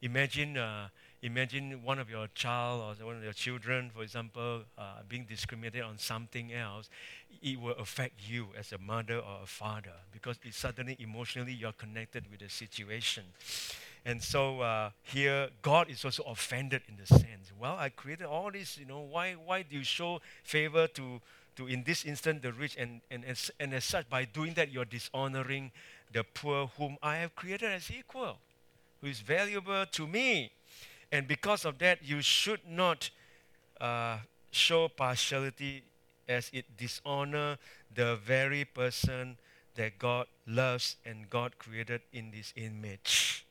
Imagine, 0.00 0.56
uh, 0.56 0.88
imagine 1.22 1.82
one 1.82 1.98
of 1.98 2.08
your 2.08 2.28
child 2.34 2.96
or 3.00 3.06
one 3.06 3.16
of 3.16 3.24
your 3.24 3.32
children, 3.32 3.90
for 3.94 4.02
example, 4.02 4.62
uh, 4.76 5.02
being 5.08 5.24
discriminated 5.24 5.82
on 5.82 5.98
something 5.98 6.52
else. 6.52 6.88
It 7.42 7.60
will 7.60 7.74
affect 7.74 8.28
you 8.28 8.48
as 8.58 8.72
a 8.72 8.78
mother 8.78 9.16
or 9.16 9.40
a 9.42 9.46
father 9.46 9.94
because 10.12 10.38
it 10.44 10.54
suddenly 10.54 10.96
emotionally 10.98 11.52
you're 11.52 11.72
connected 11.72 12.30
with 12.30 12.40
the 12.40 12.48
situation. 12.48 13.24
And 14.04 14.22
so 14.22 14.60
uh, 14.60 14.90
here, 15.02 15.48
God 15.60 15.90
is 15.90 16.04
also 16.04 16.22
offended 16.24 16.82
in 16.88 16.96
the 16.96 17.06
sense. 17.06 17.52
Well, 17.58 17.76
I 17.78 17.88
created 17.88 18.26
all 18.26 18.50
this, 18.50 18.78
you 18.78 18.86
know, 18.86 19.00
why, 19.00 19.32
why 19.32 19.62
do 19.62 19.76
you 19.76 19.84
show 19.84 20.20
favor 20.44 20.86
to, 20.86 21.20
to, 21.56 21.66
in 21.66 21.82
this 21.82 22.04
instance, 22.04 22.40
the 22.42 22.52
rich? 22.52 22.76
And, 22.78 23.00
and, 23.10 23.24
as, 23.24 23.50
and 23.58 23.74
as 23.74 23.84
such, 23.84 24.08
by 24.08 24.24
doing 24.24 24.54
that, 24.54 24.70
you're 24.70 24.84
dishonoring 24.84 25.72
the 26.12 26.24
poor 26.24 26.70
whom 26.78 26.96
I 27.02 27.16
have 27.16 27.34
created 27.34 27.70
as 27.70 27.90
equal, 27.90 28.38
who 29.00 29.08
is 29.08 29.20
valuable 29.20 29.84
to 29.84 30.06
me. 30.06 30.52
And 31.10 31.26
because 31.26 31.64
of 31.64 31.78
that, 31.78 31.98
you 32.02 32.20
should 32.20 32.60
not 32.68 33.10
uh, 33.80 34.18
show 34.50 34.88
partiality 34.88 35.82
as 36.28 36.50
it 36.52 36.76
dishonor 36.76 37.56
the 37.94 38.16
very 38.16 38.64
person 38.64 39.38
that 39.74 39.98
God 39.98 40.26
loves 40.46 40.96
and 41.06 41.30
God 41.30 41.58
created 41.58 42.02
in 42.12 42.30
this 42.30 42.52
image. 42.56 43.46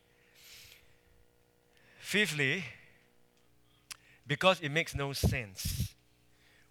Fifthly, 2.00 2.64
because 4.28 4.60
it 4.62 4.70
makes 4.70 4.94
no 4.94 5.14
sense. 5.14 5.96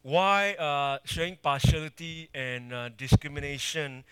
Why 0.03 0.55
uh, 0.55 0.99
showing 1.05 1.37
partiality 1.43 2.29
and 2.33 2.73
uh, 2.73 2.91
discrimination 2.91 4.05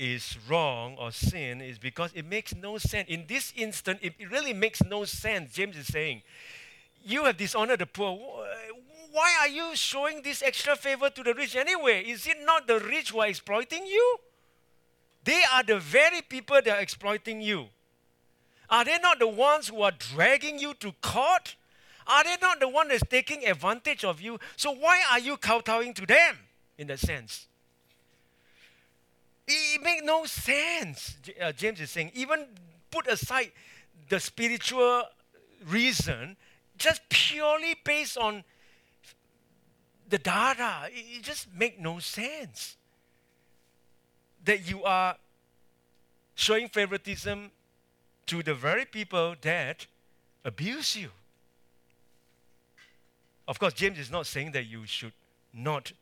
is 0.00 0.38
wrong 0.48 0.96
or 0.98 1.12
sin 1.12 1.60
is 1.60 1.78
because 1.78 2.10
it 2.14 2.24
makes 2.24 2.54
no 2.54 2.78
sense. 2.78 3.06
In 3.08 3.26
this 3.28 3.52
instant, 3.54 3.98
it, 4.00 4.14
really 4.30 4.54
makes 4.54 4.82
no 4.82 5.04
sense. 5.04 5.52
James 5.52 5.76
is 5.76 5.88
saying, 5.88 6.22
You 7.04 7.26
have 7.26 7.36
dishonored 7.36 7.80
the 7.80 7.86
poor. 7.86 8.18
Why 9.12 9.36
are 9.40 9.48
you 9.48 9.76
showing 9.76 10.22
this 10.22 10.42
extra 10.42 10.74
favor 10.74 11.10
to 11.10 11.22
the 11.22 11.34
rich 11.34 11.54
anyway? 11.54 12.02
Is 12.06 12.26
it 12.26 12.38
not 12.44 12.66
the 12.66 12.80
rich 12.80 13.10
who 13.10 13.20
are 13.20 13.26
exploiting 13.26 13.86
you? 13.86 14.16
They 15.24 15.42
are 15.52 15.62
the 15.62 15.78
very 15.78 16.22
people 16.22 16.56
that 16.64 16.68
are 16.68 16.80
exploiting 16.80 17.42
you. 17.42 17.66
Are 18.70 18.84
they 18.86 18.98
not 19.02 19.18
the 19.18 19.28
ones 19.28 19.68
who 19.68 19.82
are 19.82 19.92
dragging 19.92 20.58
you 20.58 20.72
to 20.74 20.92
court? 21.02 21.56
Are 22.06 22.24
they 22.24 22.36
not 22.40 22.58
the 22.58 22.68
one 22.68 22.88
that's 22.88 23.04
taking 23.06 23.46
advantage 23.46 24.02
of 24.02 24.22
you? 24.22 24.38
So 24.56 24.72
why 24.72 25.02
are 25.10 25.18
you 25.18 25.36
kowtowing 25.36 25.92
to 25.94 26.06
them 26.06 26.38
in 26.78 26.86
that 26.86 27.00
sense? 27.00 27.48
It 29.52 29.82
makes 29.82 30.02
no 30.04 30.24
sense. 30.26 31.16
Uh, 31.40 31.52
James 31.52 31.80
is 31.80 31.90
saying, 31.90 32.12
even 32.14 32.46
put 32.90 33.08
aside 33.08 33.50
the 34.08 34.20
spiritual 34.20 35.02
reason, 35.68 36.36
just 36.78 37.00
purely 37.08 37.74
based 37.84 38.16
on 38.16 38.44
the 40.08 40.18
data, 40.18 40.88
it 40.90 41.22
just 41.22 41.52
makes 41.54 41.80
no 41.80 41.98
sense. 41.98 42.76
That 44.44 44.68
you 44.68 44.84
are 44.84 45.16
showing 46.34 46.68
favoritism 46.68 47.50
to 48.26 48.42
the 48.42 48.54
very 48.54 48.84
people 48.84 49.34
that 49.42 49.86
abuse 50.44 50.96
you. 50.96 51.10
Of 53.46 53.58
course, 53.58 53.74
James 53.74 53.98
is 53.98 54.10
not 54.10 54.26
saying 54.26 54.52
that 54.52 54.66
you 54.66 54.86
should 54.86 55.12
not, 55.52 55.92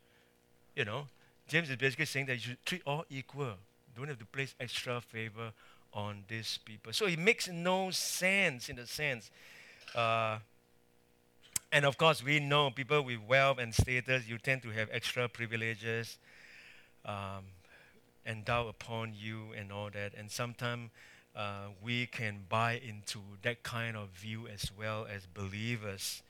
you 0.76 0.84
know, 0.84 1.06
James 1.48 1.70
is 1.70 1.76
basically 1.76 2.04
saying 2.04 2.26
that 2.26 2.34
you 2.34 2.40
should 2.40 2.64
treat 2.64 2.82
all 2.86 3.04
equal. 3.08 3.54
Don't 3.96 4.08
have 4.08 4.18
to 4.18 4.26
place 4.26 4.54
extra 4.60 5.00
favor 5.00 5.52
on 5.92 6.24
these 6.28 6.58
people. 6.64 6.92
So 6.92 7.06
it 7.06 7.18
makes 7.18 7.48
no 7.48 7.90
sense 7.90 8.68
in 8.68 8.78
a 8.78 8.86
sense. 8.86 9.30
Uh, 9.94 10.38
and 11.72 11.84
of 11.84 11.96
course, 11.96 12.22
we 12.22 12.38
know 12.38 12.70
people 12.70 13.02
with 13.02 13.18
wealth 13.26 13.58
and 13.58 13.74
status, 13.74 14.28
you 14.28 14.38
tend 14.38 14.62
to 14.62 14.70
have 14.70 14.88
extra 14.92 15.28
privileges 15.28 16.18
um, 17.04 17.44
endowed 18.26 18.68
upon 18.68 19.14
you 19.14 19.52
and 19.56 19.72
all 19.72 19.90
that. 19.92 20.12
And 20.16 20.30
sometimes 20.30 20.90
uh, 21.34 21.68
we 21.82 22.06
can 22.06 22.44
buy 22.48 22.80
into 22.86 23.20
that 23.42 23.62
kind 23.62 23.96
of 23.96 24.10
view 24.10 24.46
as 24.48 24.70
well 24.78 25.06
as 25.10 25.26
believers. 25.26 26.22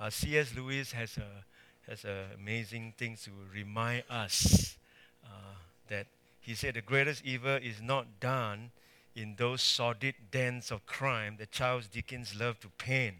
Uh, 0.00 0.10
C.S. 0.10 0.54
Lewis 0.56 0.92
has 0.92 1.18
a 1.18 1.44
has 1.88 2.04
a 2.04 2.26
amazing 2.34 2.94
thing 2.96 3.16
to 3.24 3.30
remind 3.52 4.04
us 4.08 4.76
uh, 5.24 5.54
that 5.88 6.06
he 6.40 6.54
said 6.54 6.74
the 6.74 6.80
greatest 6.80 7.24
evil 7.24 7.56
is 7.56 7.80
not 7.82 8.20
done 8.20 8.70
in 9.14 9.34
those 9.36 9.62
sordid 9.62 10.14
dens 10.30 10.70
of 10.70 10.84
crime 10.86 11.36
that 11.38 11.50
Charles 11.52 11.86
Dickens 11.86 12.34
loved 12.38 12.62
to 12.62 12.68
paint. 12.78 13.16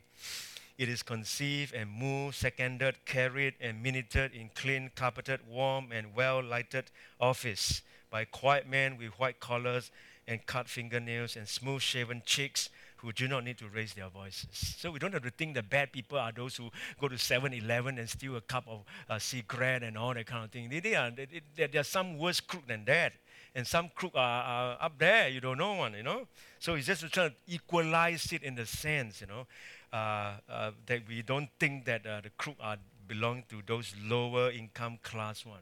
It 0.77 0.89
is 0.89 1.03
conceived 1.03 1.73
and 1.73 1.89
moved, 1.91 2.37
seconded, 2.37 3.05
carried, 3.05 3.55
and 3.61 3.83
minuted 3.83 4.33
in 4.33 4.51
clean, 4.55 4.91
carpeted, 4.97 5.41
warm, 5.49 5.93
and 5.93 6.15
well 6.15 6.43
lighted 6.43 6.91
office 7.21 7.83
by 8.11 8.25
quiet 8.25 8.69
men 8.69 8.99
with 8.99 9.13
white 9.13 9.39
collars 9.39 9.93
and 10.27 10.45
cut 10.47 10.69
fingernails 10.69 11.37
and 11.37 11.47
smooth 11.47 11.83
shaven 11.83 12.23
cheeks 12.25 12.71
who 12.97 13.13
do 13.13 13.29
not 13.29 13.45
need 13.45 13.59
to 13.59 13.69
raise 13.69 13.95
their 13.95 14.09
voices. 14.09 14.49
So 14.79 14.91
we 14.91 14.99
don't 14.99 15.13
have 15.13 15.23
to 15.23 15.31
think 15.31 15.55
that 15.55 15.69
bad 15.69 15.93
people 15.93 16.19
are 16.19 16.33
those 16.33 16.57
who 16.57 16.71
go 17.01 17.09
to 17.09 17.19
7 17.19 17.53
Eleven 17.53 17.99
and 17.99 18.09
steal 18.09 18.37
a 18.37 18.41
cup 18.41 18.65
of 18.67 18.85
uh, 19.09 19.19
cigarette 19.19 19.83
and 19.83 19.99
all 19.99 20.15
that 20.15 20.27
kind 20.27 20.45
of 20.45 20.51
thing. 20.51 20.69
They, 20.69 20.81
they 20.81 20.95
are, 20.95 21.11
they, 21.11 21.27
they, 21.57 21.67
there 21.67 21.81
are 21.81 21.85
some 21.85 22.19
worse 22.19 22.41
crook 22.41 22.67
than 22.67 22.85
that. 22.87 23.13
And 23.55 23.67
some 23.67 23.91
crook 23.95 24.13
are, 24.15 24.43
are, 24.43 24.79
up 24.81 24.99
there, 24.99 25.29
you 25.29 25.41
don't 25.41 25.59
know 25.59 25.75
one, 25.75 25.95
you 25.95 26.03
know. 26.03 26.27
So 26.59 26.75
he's 26.75 26.87
just 26.87 27.03
trying 27.13 27.31
to 27.31 27.37
equalize 27.47 28.33
it 28.33 28.43
in 28.43 28.55
the 28.55 28.67
sense, 28.67 29.21
you 29.21 29.29
know, 29.29 29.47
uh, 29.93 30.33
uh, 30.49 30.71
that 30.87 31.07
we 31.09 31.23
don't 31.23 31.49
think 31.61 31.85
that 31.85 32.05
uh, 32.07 32.21
the 32.21 32.31
crook 32.31 32.57
are 32.61 32.79
belong 33.07 33.45
to 33.51 33.63
those 33.67 33.95
lower 34.03 34.51
income 34.51 34.99
class 35.03 35.45
one. 35.45 35.61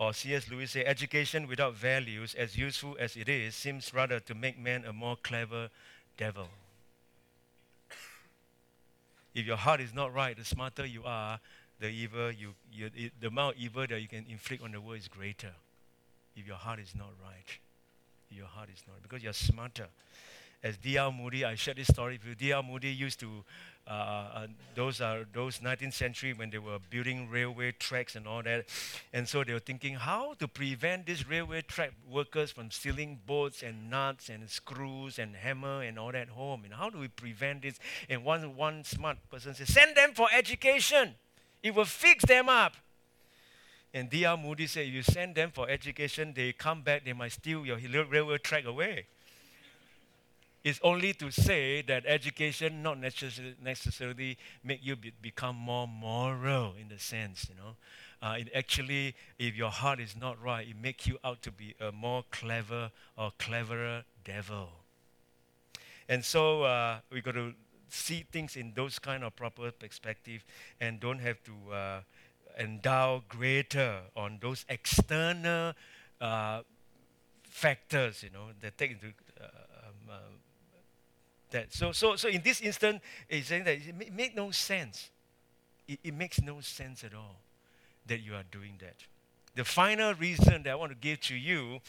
Or 0.00 0.14
C.S. 0.14 0.48
Lewis 0.50 0.70
say, 0.70 0.82
education 0.86 1.46
without 1.46 1.74
values, 1.74 2.34
as 2.34 2.56
useful 2.56 2.96
as 2.98 3.16
it 3.16 3.28
is, 3.28 3.54
seems 3.54 3.92
rather 3.92 4.18
to 4.18 4.34
make 4.34 4.58
man 4.58 4.82
a 4.86 4.94
more 4.94 5.14
clever 5.22 5.68
devil. 6.16 6.48
if 9.34 9.44
your 9.46 9.58
heart 9.58 9.82
is 9.82 9.92
not 9.92 10.14
right, 10.14 10.34
the 10.34 10.44
smarter 10.44 10.86
you 10.86 11.02
are, 11.04 11.38
the 11.80 11.88
evil 11.88 12.32
you, 12.32 12.54
you 12.72 12.90
the 13.20 13.26
amount 13.26 13.56
of 13.56 13.62
evil 13.62 13.86
that 13.86 14.00
you 14.00 14.08
can 14.08 14.24
inflict 14.26 14.62
on 14.62 14.72
the 14.72 14.80
world 14.80 14.98
is 14.98 15.06
greater. 15.06 15.52
If 16.34 16.46
your 16.46 16.56
heart 16.56 16.78
is 16.78 16.94
not 16.96 17.10
right, 17.22 17.58
your 18.30 18.46
heart 18.46 18.70
is 18.74 18.82
not 18.88 19.02
because 19.02 19.22
you're 19.22 19.34
smarter. 19.34 19.88
As 20.62 20.78
D.L. 20.78 21.12
Moody, 21.12 21.44
I 21.44 21.56
shared 21.56 21.76
this 21.76 21.88
story 21.88 22.14
with 22.14 22.26
you. 22.26 22.34
D.L. 22.34 22.62
Moody 22.62 22.88
used 22.88 23.20
to 23.20 23.44
uh, 23.86 23.90
uh, 23.90 24.46
those 24.74 25.00
are 25.00 25.26
those 25.32 25.58
19th 25.58 25.94
century 25.94 26.32
when 26.32 26.50
they 26.50 26.58
were 26.58 26.78
building 26.90 27.28
railway 27.28 27.72
tracks 27.72 28.14
and 28.14 28.26
all 28.26 28.42
that. 28.42 28.66
And 29.12 29.28
so 29.28 29.42
they 29.42 29.52
were 29.52 29.58
thinking 29.58 29.94
how 29.94 30.34
to 30.34 30.46
prevent 30.46 31.06
these 31.06 31.28
railway 31.28 31.62
track 31.62 31.92
workers 32.08 32.52
from 32.52 32.70
stealing 32.70 33.18
bolts 33.26 33.62
and 33.62 33.90
nuts 33.90 34.28
and 34.28 34.48
screws 34.48 35.18
and 35.18 35.34
hammer 35.34 35.82
and 35.82 35.98
all 35.98 36.12
that 36.12 36.28
home. 36.28 36.64
And 36.64 36.74
how 36.74 36.90
do 36.90 36.98
we 36.98 37.08
prevent 37.08 37.62
this? 37.62 37.78
And 38.08 38.24
one, 38.24 38.54
one 38.56 38.84
smart 38.84 39.18
person 39.28 39.54
said, 39.54 39.66
send 39.66 39.96
them 39.96 40.12
for 40.14 40.28
education. 40.32 41.14
It 41.62 41.74
will 41.74 41.84
fix 41.84 42.24
them 42.24 42.48
up. 42.48 42.74
And 43.92 44.08
D.L. 44.08 44.36
Moody 44.36 44.68
said, 44.68 44.86
you 44.86 45.02
send 45.02 45.34
them 45.34 45.50
for 45.52 45.68
education, 45.68 46.32
they 46.36 46.52
come 46.52 46.82
back, 46.82 47.04
they 47.04 47.12
might 47.12 47.32
steal 47.32 47.66
your 47.66 47.76
railway 47.76 48.38
track 48.38 48.64
away 48.64 49.06
is 50.62 50.78
only 50.82 51.12
to 51.14 51.30
say 51.30 51.82
that 51.82 52.04
education 52.06 52.82
not 52.82 52.98
necessarily, 52.98 54.36
make 54.62 54.80
you 54.82 54.96
be, 54.96 55.12
become 55.22 55.56
more 55.56 55.88
moral 55.88 56.74
in 56.78 56.88
the 56.88 56.98
sense, 56.98 57.46
you 57.48 57.54
know. 57.54 57.76
Uh, 58.22 58.36
it 58.38 58.50
actually, 58.54 59.14
if 59.38 59.56
your 59.56 59.70
heart 59.70 59.98
is 59.98 60.14
not 60.14 60.40
right, 60.42 60.68
it 60.68 60.76
makes 60.76 61.06
you 61.06 61.18
out 61.24 61.40
to 61.42 61.50
be 61.50 61.74
a 61.80 61.90
more 61.90 62.22
clever 62.30 62.90
or 63.16 63.32
cleverer 63.38 64.04
devil. 64.24 64.68
And 66.08 66.24
so 66.24 66.64
uh, 66.64 66.98
we 67.10 67.22
got 67.22 67.34
to 67.34 67.54
see 67.88 68.26
things 68.30 68.56
in 68.56 68.72
those 68.74 68.98
kind 68.98 69.24
of 69.24 69.34
proper 69.36 69.70
perspective 69.70 70.44
and 70.80 71.00
don't 71.00 71.20
have 71.20 71.42
to 71.44 71.52
uh, 71.72 72.00
endow 72.58 73.22
greater 73.28 74.00
on 74.14 74.38
those 74.42 74.64
external 74.68 75.72
uh, 76.20 76.60
factors, 77.48 78.22
you 78.22 78.30
know, 78.30 78.48
that 78.60 78.76
take 78.76 78.92
into 78.92 79.08
uh, 79.40 79.44
um, 79.44 79.94
uh, 80.10 80.14
that. 81.50 81.72
So, 81.72 81.92
so, 81.92 82.16
so 82.16 82.28
in 82.28 82.42
this 82.42 82.60
instance, 82.60 83.00
it's 83.28 83.48
saying 83.48 83.64
that 83.64 83.74
it 83.74 83.96
makes 83.96 84.12
make 84.12 84.36
no 84.36 84.50
sense. 84.50 85.10
It, 85.86 85.98
it 86.04 86.14
makes 86.14 86.40
no 86.40 86.60
sense 86.60 87.04
at 87.04 87.14
all 87.14 87.36
that 88.06 88.20
you 88.20 88.34
are 88.34 88.44
doing 88.50 88.74
that. 88.80 88.96
The 89.54 89.64
final 89.64 90.14
reason 90.14 90.62
that 90.62 90.70
I 90.70 90.74
want 90.74 90.92
to 90.92 90.98
give 90.98 91.20
to 91.22 91.34
you 91.34 91.80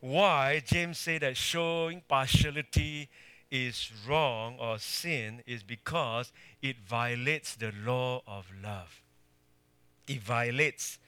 why 0.00 0.62
James 0.64 0.98
said 0.98 1.22
that 1.22 1.36
showing 1.36 2.02
partiality 2.08 3.08
is 3.50 3.92
wrong 4.08 4.56
or 4.58 4.78
sin 4.78 5.42
is 5.46 5.62
because 5.62 6.32
it 6.62 6.76
violates 6.86 7.54
the 7.54 7.72
law 7.84 8.22
of 8.26 8.46
love. 8.62 9.02
It 10.08 10.20
violates 10.22 10.98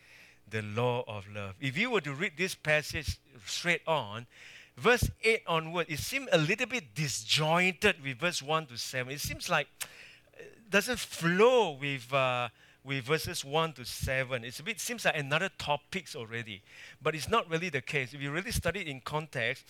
the 0.49 0.63
law 0.63 1.05
of 1.09 1.27
love. 1.35 1.55
If 1.61 1.79
you 1.79 1.91
were 1.91 2.03
to 2.03 2.13
read 2.13 2.33
this 2.37 2.55
passage 2.55 3.19
straight 3.47 3.81
on, 3.87 4.27
verse 4.77 5.11
8 5.23 5.43
onward, 5.47 5.87
it 5.89 5.99
seems 5.99 6.29
a 6.33 6.39
little 6.39 6.67
bit 6.67 6.95
disjointed 6.95 8.03
with 8.03 8.19
verse 8.19 8.43
1 8.43 8.67
to 8.67 8.79
7. 8.79 9.13
It 9.13 9.21
seems 9.21 9.49
like 9.49 9.69
it 9.81 9.89
uh, 10.41 10.45
doesn't 10.71 10.99
flow 10.99 11.73
with, 11.73 12.13
uh, 12.13 12.49
with 12.85 13.05
verses 13.05 13.45
1 13.45 13.75
to 13.75 13.85
7. 13.85 14.45
It's 14.45 14.61
a 14.61 14.63
bit 14.63 14.81
seems 14.81 15.05
like 15.05 15.17
another 15.17 15.51
topics 15.59 16.15
already. 16.17 16.63
But 17.01 17.15
it's 17.15 17.29
not 17.29 17.49
really 17.49 17.69
the 17.69 17.81
case. 17.81 18.13
If 18.13 18.21
you 18.21 18.31
really 18.31 18.51
study 18.51 18.81
it 18.81 18.89
in 18.89 19.01
context, 19.01 19.65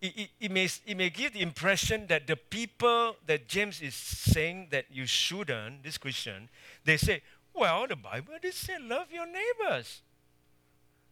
it, 0.00 0.16
it, 0.16 0.30
it, 0.40 0.50
may, 0.50 0.68
it 0.86 0.96
may 0.96 1.10
give 1.10 1.32
the 1.32 1.42
impression 1.42 2.08
that 2.08 2.26
the 2.26 2.36
people 2.36 3.16
that 3.26 3.46
James 3.46 3.80
is 3.80 3.94
saying 3.94 4.68
that 4.72 4.86
you 4.90 5.06
shouldn't, 5.06 5.84
this 5.84 5.96
Christian, 5.96 6.48
they 6.84 6.96
say, 6.96 7.22
well, 7.54 7.86
the 7.86 7.96
Bible 7.96 8.34
did 8.40 8.54
say 8.54 8.78
love 8.80 9.06
your 9.12 9.26
neighbors. 9.26 10.02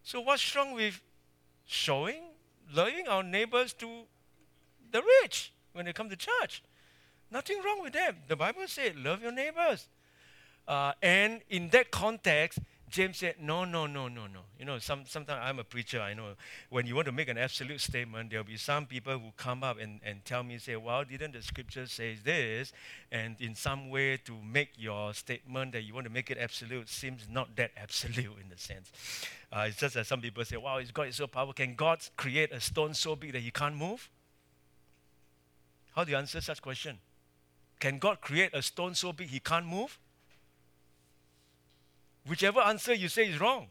So 0.02 0.20
what's 0.20 0.56
wrong 0.56 0.72
with 0.72 1.00
showing, 1.66 2.29
loving 2.72 3.08
our 3.08 3.22
neighbors 3.22 3.72
to 3.74 3.88
the 4.90 5.02
rich 5.22 5.52
when 5.72 5.84
they 5.86 5.92
come 5.92 6.08
to 6.10 6.16
church? 6.16 6.62
Nothing 7.30 7.60
wrong 7.64 7.82
with 7.82 7.92
them. 7.92 8.16
The 8.28 8.36
Bible 8.36 8.66
says, 8.66 8.92
love 8.96 9.22
your 9.22 9.32
neighbors. 9.32 9.88
Uh, 10.66 10.92
and 11.02 11.40
in 11.48 11.68
that 11.70 11.90
context, 11.90 12.58
James 12.90 13.18
said, 13.18 13.36
no, 13.40 13.64
no, 13.64 13.86
no, 13.86 14.08
no, 14.08 14.26
no. 14.26 14.40
You 14.58 14.64
know, 14.64 14.78
some, 14.78 15.04
sometimes 15.06 15.40
I'm 15.42 15.60
a 15.60 15.64
preacher, 15.64 16.00
I 16.00 16.12
know. 16.12 16.34
When 16.70 16.86
you 16.86 16.96
want 16.96 17.06
to 17.06 17.12
make 17.12 17.28
an 17.28 17.38
absolute 17.38 17.80
statement, 17.80 18.30
there'll 18.30 18.44
be 18.44 18.56
some 18.56 18.86
people 18.86 19.12
who 19.12 19.30
come 19.36 19.62
up 19.62 19.78
and, 19.78 20.00
and 20.04 20.24
tell 20.24 20.42
me, 20.42 20.58
say, 20.58 20.74
well, 20.74 21.04
didn't 21.04 21.32
the 21.32 21.42
scripture 21.42 21.86
say 21.86 22.16
this? 22.22 22.72
And 23.12 23.36
in 23.40 23.54
some 23.54 23.90
way 23.90 24.16
to 24.24 24.34
make 24.42 24.70
your 24.76 25.14
statement 25.14 25.72
that 25.72 25.82
you 25.82 25.94
want 25.94 26.06
to 26.06 26.12
make 26.12 26.30
it 26.30 26.38
absolute 26.38 26.88
seems 26.88 27.28
not 27.30 27.54
that 27.56 27.70
absolute 27.76 28.36
in 28.42 28.48
the 28.50 28.58
sense. 28.58 28.90
Uh, 29.52 29.66
it's 29.68 29.76
just 29.76 29.94
that 29.94 30.06
some 30.06 30.20
people 30.20 30.44
say, 30.44 30.56
wow, 30.56 30.78
is 30.78 30.90
God 30.90 31.08
is 31.08 31.16
so 31.16 31.28
powerful. 31.28 31.52
Can 31.52 31.76
God 31.76 32.00
create 32.16 32.50
a 32.52 32.60
stone 32.60 32.94
so 32.94 33.14
big 33.14 33.32
that 33.32 33.42
he 33.42 33.52
can't 33.52 33.76
move? 33.76 34.10
How 35.94 36.02
do 36.02 36.10
you 36.10 36.16
answer 36.16 36.40
such 36.40 36.60
question? 36.60 36.98
Can 37.78 37.98
God 37.98 38.20
create 38.20 38.50
a 38.52 38.62
stone 38.62 38.94
so 38.94 39.12
big 39.12 39.28
he 39.28 39.38
can't 39.38 39.66
move? 39.66 39.98
Whichever 42.30 42.60
answer 42.60 42.94
you 42.94 43.08
say 43.08 43.26
is 43.26 43.40
wrong. 43.40 43.66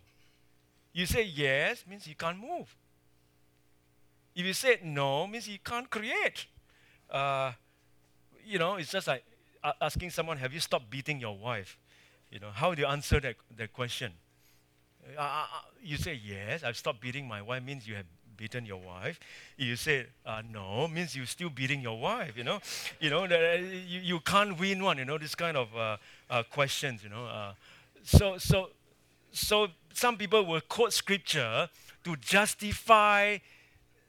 You 0.92 1.06
say 1.06 1.24
yes 1.24 1.86
means 1.90 2.06
you 2.06 2.16
can't 2.16 2.38
move. 2.38 2.76
If 4.36 4.46
you 4.46 4.52
say 4.52 4.80
no 4.84 5.26
means 5.28 5.48
you 5.48 5.60
can't 5.64 5.90
create. 5.90 6.46
Uh, 7.10 7.54
you 8.46 8.60
know, 8.60 8.76
it's 8.76 8.92
just 8.92 9.08
like 9.08 9.24
asking 9.80 10.10
someone, 10.10 10.36
"Have 10.36 10.54
you 10.54 10.60
stopped 10.60 10.90
beating 10.90 11.22
your 11.22 11.38
wife?" 11.38 11.78
You 12.32 12.42
know, 12.42 12.52
how 12.52 12.76
do 12.76 12.82
you 12.82 12.88
answer 12.88 13.22
that, 13.22 13.38
that 13.56 13.72
question? 13.72 14.12
Uh, 15.18 15.22
uh, 15.22 15.24
uh 15.24 15.46
you 15.82 15.96
say 15.96 16.20
yes, 16.22 16.62
I've 16.62 16.76
stopped 16.76 17.00
beating 17.00 17.30
my 17.30 17.42
wife 17.42 17.64
means 17.64 17.88
you 17.88 17.96
have 17.96 18.08
beaten 18.36 18.66
your 18.66 18.82
wife. 18.82 19.22
You 19.56 19.78
say 19.78 20.08
uh, 20.26 20.42
no 20.52 20.90
means 20.90 21.16
you're 21.16 21.26
still 21.28 21.50
beating 21.50 21.80
your 21.80 21.98
wife. 21.98 22.36
You 22.36 22.44
know, 22.44 22.60
you 23.00 23.10
know 23.10 23.24
you, 23.24 24.02
you 24.02 24.20
can't 24.20 24.60
win 24.60 24.84
one. 24.84 24.98
You 24.98 25.06
know 25.06 25.18
this 25.18 25.34
kind 25.34 25.56
of 25.56 25.70
uh, 25.78 26.44
questions. 26.52 27.04
You 27.06 27.10
know, 27.10 27.54
so, 28.10 28.38
so, 28.38 28.70
so 29.32 29.68
some 29.94 30.18
people 30.18 30.44
will 30.46 30.62
quote 30.62 30.94
scripture 30.94 31.70
to 32.04 32.16
justify 32.16 33.38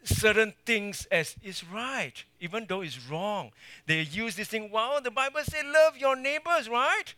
certain 0.02 0.54
things 0.64 1.06
as 1.10 1.36
is 1.42 1.62
right, 1.62 2.24
even 2.40 2.64
though 2.66 2.80
it's 2.80 2.98
wrong. 3.10 3.50
They 3.86 4.00
use 4.00 4.36
this 4.36 4.48
thing, 4.48 4.70
well, 4.70 5.00
the 5.02 5.10
Bible 5.10 5.40
says 5.44 5.64
love 5.66 5.98
your 5.98 6.16
neighbors, 6.16 6.68
right? 6.68 7.14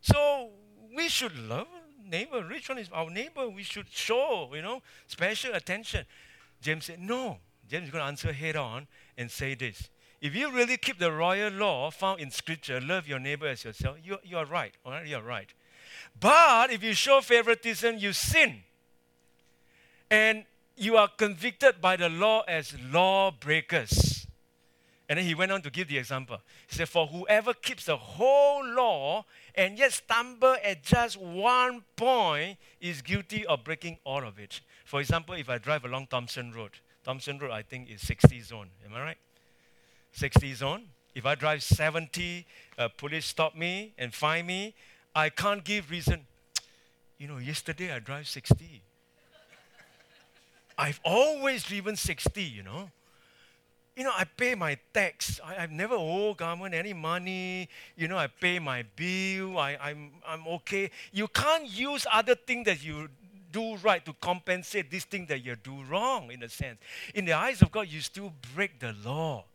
So 0.00 0.48
we 0.96 1.08
should 1.08 1.36
love 1.36 1.66
neighbor. 2.02 2.40
Which 2.40 2.70
one 2.70 2.78
is 2.78 2.88
our 2.90 3.10
neighbor? 3.10 3.48
We 3.50 3.62
should 3.62 3.90
show, 3.90 4.48
you 4.54 4.62
know, 4.62 4.80
special 5.06 5.54
attention. 5.54 6.06
James 6.62 6.86
said, 6.86 7.00
no. 7.00 7.36
James 7.68 7.84
is 7.84 7.90
going 7.90 8.02
to 8.02 8.08
answer 8.08 8.32
head 8.32 8.56
on 8.56 8.86
and 9.18 9.30
say 9.30 9.54
this. 9.54 9.90
If 10.22 10.34
you 10.34 10.50
really 10.50 10.78
keep 10.78 10.98
the 10.98 11.12
royal 11.12 11.52
law 11.52 11.90
found 11.90 12.20
in 12.20 12.30
Scripture, 12.30 12.80
love 12.80 13.06
your 13.06 13.20
neighbor 13.20 13.46
as 13.46 13.64
yourself, 13.64 13.98
you, 14.02 14.16
you 14.24 14.38
are 14.38 14.46
right. 14.46 14.72
All 14.84 14.92
right, 14.92 15.06
you're 15.06 15.22
right. 15.22 15.52
But 16.20 16.72
if 16.72 16.82
you 16.82 16.94
show 16.94 17.20
favoritism, 17.20 17.98
you 17.98 18.12
sin. 18.12 18.62
And 20.10 20.44
you 20.76 20.96
are 20.96 21.08
convicted 21.08 21.80
by 21.80 21.96
the 21.96 22.08
law 22.08 22.42
as 22.48 22.74
lawbreakers. 22.92 24.26
And 25.08 25.18
then 25.18 25.24
he 25.24 25.34
went 25.34 25.52
on 25.52 25.62
to 25.62 25.70
give 25.70 25.88
the 25.88 25.96
example. 25.96 26.38
He 26.66 26.76
said, 26.76 26.88
For 26.88 27.06
whoever 27.06 27.54
keeps 27.54 27.86
the 27.86 27.96
whole 27.96 28.64
law 28.64 29.24
and 29.54 29.78
yet 29.78 29.92
stumble 29.92 30.56
at 30.62 30.82
just 30.82 31.16
one 31.16 31.82
point 31.96 32.58
is 32.80 33.00
guilty 33.00 33.46
of 33.46 33.64
breaking 33.64 33.98
all 34.04 34.26
of 34.26 34.38
it. 34.38 34.60
For 34.84 35.00
example, 35.00 35.34
if 35.34 35.48
I 35.48 35.58
drive 35.58 35.84
along 35.84 36.08
Thompson 36.08 36.52
Road, 36.52 36.72
Thompson 37.04 37.38
Road 37.38 37.52
I 37.52 37.62
think 37.62 37.90
is 37.90 38.02
60 38.02 38.40
zone. 38.42 38.68
Am 38.84 38.94
I 38.94 39.02
right? 39.02 39.16
60 40.12 40.54
zone. 40.54 40.88
If 41.14 41.24
I 41.24 41.34
drive 41.34 41.62
70, 41.62 42.46
uh, 42.76 42.88
police 42.88 43.24
stop 43.24 43.56
me 43.56 43.94
and 43.96 44.14
fine 44.14 44.46
me, 44.46 44.74
I 45.18 45.30
can't 45.30 45.64
give 45.64 45.90
reason. 45.90 46.26
You 47.18 47.26
know, 47.26 47.38
yesterday 47.38 47.92
I 47.92 47.98
drive 47.98 48.28
60. 48.28 48.82
I've 50.78 51.00
always 51.04 51.64
driven 51.64 51.96
60, 51.96 52.40
you 52.40 52.62
know. 52.62 52.88
You 53.96 54.04
know, 54.04 54.12
I 54.16 54.22
pay 54.22 54.54
my 54.54 54.78
tax. 54.94 55.40
I, 55.44 55.54
have 55.54 55.72
never 55.72 55.96
owe 55.96 56.34
government 56.34 56.72
any 56.72 56.92
money. 56.92 57.68
You 57.96 58.06
know, 58.06 58.16
I 58.16 58.28
pay 58.28 58.60
my 58.60 58.84
bill. 58.94 59.58
I, 59.58 59.76
I'm, 59.82 60.12
I'm 60.24 60.46
okay. 60.46 60.88
You 61.12 61.26
can't 61.26 61.68
use 61.68 62.06
other 62.12 62.36
things 62.36 62.66
that 62.66 62.84
you 62.84 63.08
do 63.50 63.76
right 63.78 64.04
to 64.04 64.12
compensate 64.20 64.88
this 64.88 65.04
thing 65.04 65.26
that 65.26 65.44
you 65.44 65.56
do 65.56 65.82
wrong, 65.90 66.30
in 66.30 66.44
a 66.44 66.48
sense. 66.48 66.78
In 67.12 67.24
the 67.24 67.32
eyes 67.32 67.60
of 67.60 67.72
God, 67.72 67.88
you 67.88 68.00
still 68.02 68.32
break 68.54 68.78
the 68.78 68.94
law. 69.04 69.46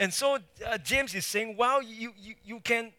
And 0.00 0.12
so 0.12 0.38
uh, 0.66 0.78
James 0.78 1.14
is 1.14 1.26
saying, 1.26 1.56
well, 1.56 1.80
you, 1.80 2.12
you, 2.18 2.34
you 2.44 2.58
can 2.58 2.92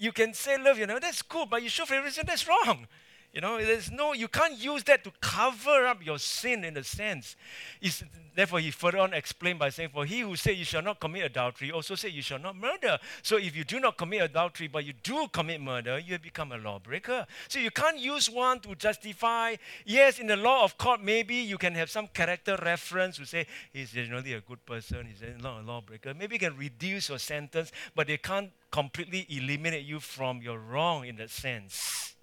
you 0.00 0.12
can 0.12 0.32
say 0.32 0.56
love, 0.56 0.78
you 0.78 0.86
know, 0.86 0.98
that's 0.98 1.20
cool, 1.20 1.44
but 1.46 1.62
you 1.62 1.68
show 1.68 1.84
favoritism, 1.84 2.24
that's 2.26 2.48
wrong. 2.48 2.88
You 3.32 3.40
know, 3.40 3.58
there's 3.58 3.92
no, 3.92 4.12
you 4.12 4.26
can't 4.26 4.58
use 4.58 4.82
that 4.84 5.04
to 5.04 5.12
cover 5.20 5.86
up 5.86 6.04
your 6.04 6.18
sin 6.18 6.64
in 6.64 6.76
a 6.76 6.82
sense. 6.82 7.36
It's, 7.80 8.02
therefore, 8.34 8.58
he 8.58 8.72
further 8.72 8.98
on 8.98 9.14
explained 9.14 9.60
by 9.60 9.70
saying, 9.70 9.90
For 9.90 10.04
he 10.04 10.20
who 10.20 10.34
said 10.34 10.56
you 10.56 10.64
shall 10.64 10.82
not 10.82 10.98
commit 10.98 11.26
adultery 11.26 11.70
also 11.70 11.94
said 11.94 12.10
you 12.10 12.22
shall 12.22 12.40
not 12.40 12.56
murder. 12.56 12.98
So 13.22 13.36
if 13.36 13.54
you 13.54 13.62
do 13.62 13.78
not 13.78 13.96
commit 13.96 14.22
adultery, 14.22 14.66
but 14.66 14.84
you 14.84 14.94
do 15.04 15.28
commit 15.28 15.60
murder, 15.60 16.00
you 16.00 16.14
have 16.14 16.22
become 16.22 16.50
a 16.50 16.58
lawbreaker. 16.58 17.24
So 17.46 17.60
you 17.60 17.70
can't 17.70 18.00
use 18.00 18.28
one 18.28 18.58
to 18.60 18.74
justify. 18.74 19.54
Yes, 19.86 20.18
in 20.18 20.26
the 20.26 20.36
law 20.36 20.64
of 20.64 20.76
court, 20.76 21.00
maybe 21.00 21.36
you 21.36 21.56
can 21.56 21.74
have 21.76 21.88
some 21.88 22.08
character 22.08 22.58
reference 22.60 23.16
to 23.18 23.26
say 23.26 23.46
he's 23.72 23.92
generally 23.92 24.32
a 24.32 24.40
good 24.40 24.66
person, 24.66 25.06
he's 25.06 25.22
not 25.40 25.60
a 25.60 25.62
lawbreaker. 25.62 26.14
Maybe 26.14 26.34
you 26.34 26.40
can 26.40 26.56
reduce 26.56 27.08
your 27.08 27.18
sentence, 27.18 27.70
but 27.94 28.08
they 28.08 28.16
can't 28.16 28.50
completely 28.72 29.24
eliminate 29.28 29.84
you 29.84 30.00
from 30.00 30.42
your 30.42 30.58
wrong 30.58 31.06
in 31.06 31.14
that 31.16 31.30
sense. 31.30 32.16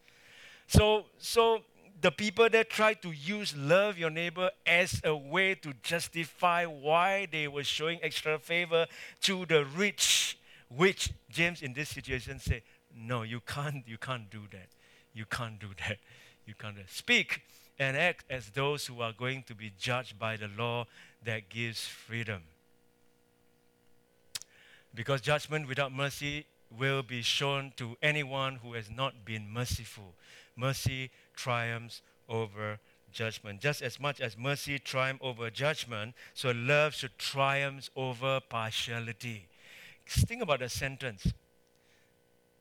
So, 0.68 1.05
so 1.18 1.61
the 2.01 2.11
people 2.11 2.49
that 2.49 2.70
try 2.70 2.93
to 2.95 3.11
use 3.11 3.55
love 3.55 3.97
your 3.97 4.09
neighbor 4.09 4.51
as 4.65 5.01
a 5.03 5.15
way 5.15 5.55
to 5.55 5.74
justify 5.82 6.65
why 6.65 7.28
they 7.32 7.47
were 7.47 7.63
showing 7.63 7.99
extra 8.03 8.38
favor 8.38 8.86
to 9.22 9.45
the 9.45 9.65
rich, 9.65 10.38
which 10.70 11.11
James 11.30 11.61
in 11.61 11.74
this 11.74 11.89
situation 11.89 12.39
said, 12.39 12.61
no, 12.95 13.24
you 13.24 13.39
can't, 13.39 13.88
you 13.88 13.97
can't 13.97 14.30
do 14.30 14.41
that. 14.51 14.68
You 15.13 15.26
can't 15.26 15.59
do 15.59 15.70
that. 15.88 15.97
You 16.45 16.53
can't 16.53 16.76
do 16.76 16.82
that. 16.82 16.91
Speak 16.91 17.41
and 17.80 17.95
act 17.95 18.26
as 18.30 18.49
those 18.49 18.86
who 18.86 19.01
are 19.01 19.13
going 19.13 19.43
to 19.43 19.55
be 19.55 19.72
judged 19.80 20.20
by 20.20 20.36
the 20.36 20.49
law 20.57 20.86
that 21.24 21.49
gives 21.49 21.86
freedom. 21.86 22.43
Because 24.93 25.22
judgment 25.22 25.68
without 25.68 25.91
mercy 25.91 26.45
will 26.76 27.03
be 27.03 27.22
shown 27.22 27.72
to 27.78 27.95
anyone 28.01 28.55
who 28.55 28.74
has 28.74 28.89
not 28.89 29.24
been 29.24 29.47
merciful 29.47 30.15
mercy 30.58 31.12
triumphs 31.36 32.01
over 32.28 32.80
judgment. 33.12 33.62
Just 33.62 33.82
as 33.82 33.99
much 33.99 34.20
as 34.20 34.38
mercy 34.38 34.80
triumphs 34.80 35.24
over 35.24 35.49
judgment, 35.49 36.14
so 36.34 36.51
love 36.51 36.93
should 36.93 37.18
triumph 37.18 37.89
over 37.95 38.39
partiality. 38.39 39.47
Think 40.05 40.41
about 40.41 40.60
the 40.60 40.70
sentence. 40.70 41.32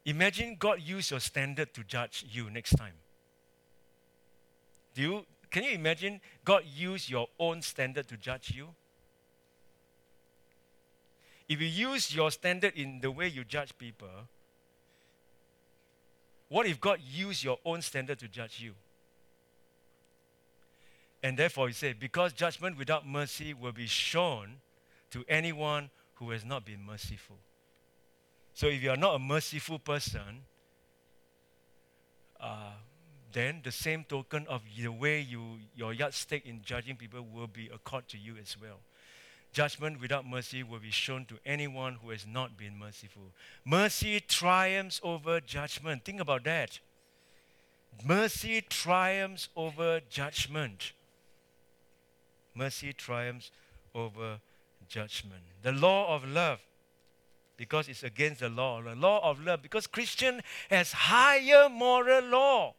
Imagine 0.05 0.57
God 0.59 0.81
use 0.83 1.11
your 1.11 1.21
standard 1.21 1.75
to 1.75 1.83
judge 1.83 2.25
you 2.31 2.49
next 2.49 2.77
time. 2.77 2.95
Do 4.95 5.03
you, 5.03 5.27
can 5.51 5.65
you 5.65 5.73
imagine 5.73 6.21
God 6.45 6.63
use 6.65 7.11
your 7.11 7.29
own 7.39 7.61
standard 7.63 8.09
to 8.09 8.17
judge 8.17 8.53
you? 8.55 8.69
If 11.49 11.61
you 11.61 11.67
use 11.67 12.15
your 12.15 12.31
standard 12.31 12.75
in 12.75 13.01
the 13.01 13.11
way 13.11 13.29
you 13.29 13.45
judge 13.45 13.77
people, 13.79 14.09
what 16.49 16.67
if 16.67 16.81
God 16.81 17.01
used 17.05 17.43
your 17.43 17.59
own 17.65 17.83
standard 17.83 18.19
to 18.21 18.29
judge 18.29 18.61
you? 18.61 18.73
And 21.23 21.37
therefore, 21.37 21.69
he 21.69 21.75
said, 21.75 21.99
because 21.99 22.33
judgment 22.33 22.79
without 22.79 23.07
mercy 23.07 23.53
will 23.53 23.73
be 23.73 23.87
shown 23.87 24.61
to 25.11 25.25
anyone 25.29 25.91
who 26.15 26.31
has 26.31 26.45
not 26.45 26.65
been 26.65 26.85
merciful. 26.85 27.37
So 28.55 28.69
if 28.69 28.83
you 28.83 28.91
are 28.91 28.97
not 28.97 29.17
a 29.17 29.19
merciful 29.19 29.79
person, 29.79 30.45
uh, 32.41 32.73
then 33.33 33.61
the 33.65 33.73
same 33.73 34.05
token 34.05 34.47
of 34.49 34.63
the 34.79 34.89
way 34.89 35.21
you 35.21 35.59
your 35.75 35.93
yardstick 35.93 36.47
in 36.47 36.63
judging 36.63 36.97
people 36.97 37.27
will 37.33 37.47
be 37.47 37.69
accorded 37.75 38.09
to 38.09 38.19
you 38.19 38.37
as 38.41 38.57
well. 38.61 38.81
Judgment 39.57 40.03
without 40.03 40.27
mercy 40.27 40.63
will 40.63 40.81
be 40.81 40.91
shown 40.91 41.25
to 41.25 41.37
anyone 41.47 41.97
who 42.03 42.11
has 42.11 42.27
not 42.27 42.59
been 42.59 42.79
merciful. 42.79 43.33
Mercy 43.65 44.21
triumphs 44.21 45.01
over 45.03 45.41
judgment. 45.41 46.05
Think 46.05 46.21
about 46.21 46.45
that. 46.45 46.79
Mercy 48.05 48.61
triumphs 48.61 49.49
over 49.57 50.03
judgment. 50.11 50.93
Mercy 52.55 52.93
triumphs 52.93 53.51
over 53.95 54.41
judgment. 54.91 55.41
The 55.63 55.73
law 55.73 56.15
of 56.15 56.29
love, 56.29 56.61
because 57.57 57.89
it's 57.89 58.03
against 58.03 58.41
the 58.41 58.51
law. 58.51 58.83
The 58.83 58.95
law 58.95 59.27
of 59.27 59.43
love, 59.43 59.63
because 59.63 59.87
Christian 59.87 60.43
has 60.69 60.93
higher 60.93 61.71
moral 61.71 62.25
law. 62.27 62.75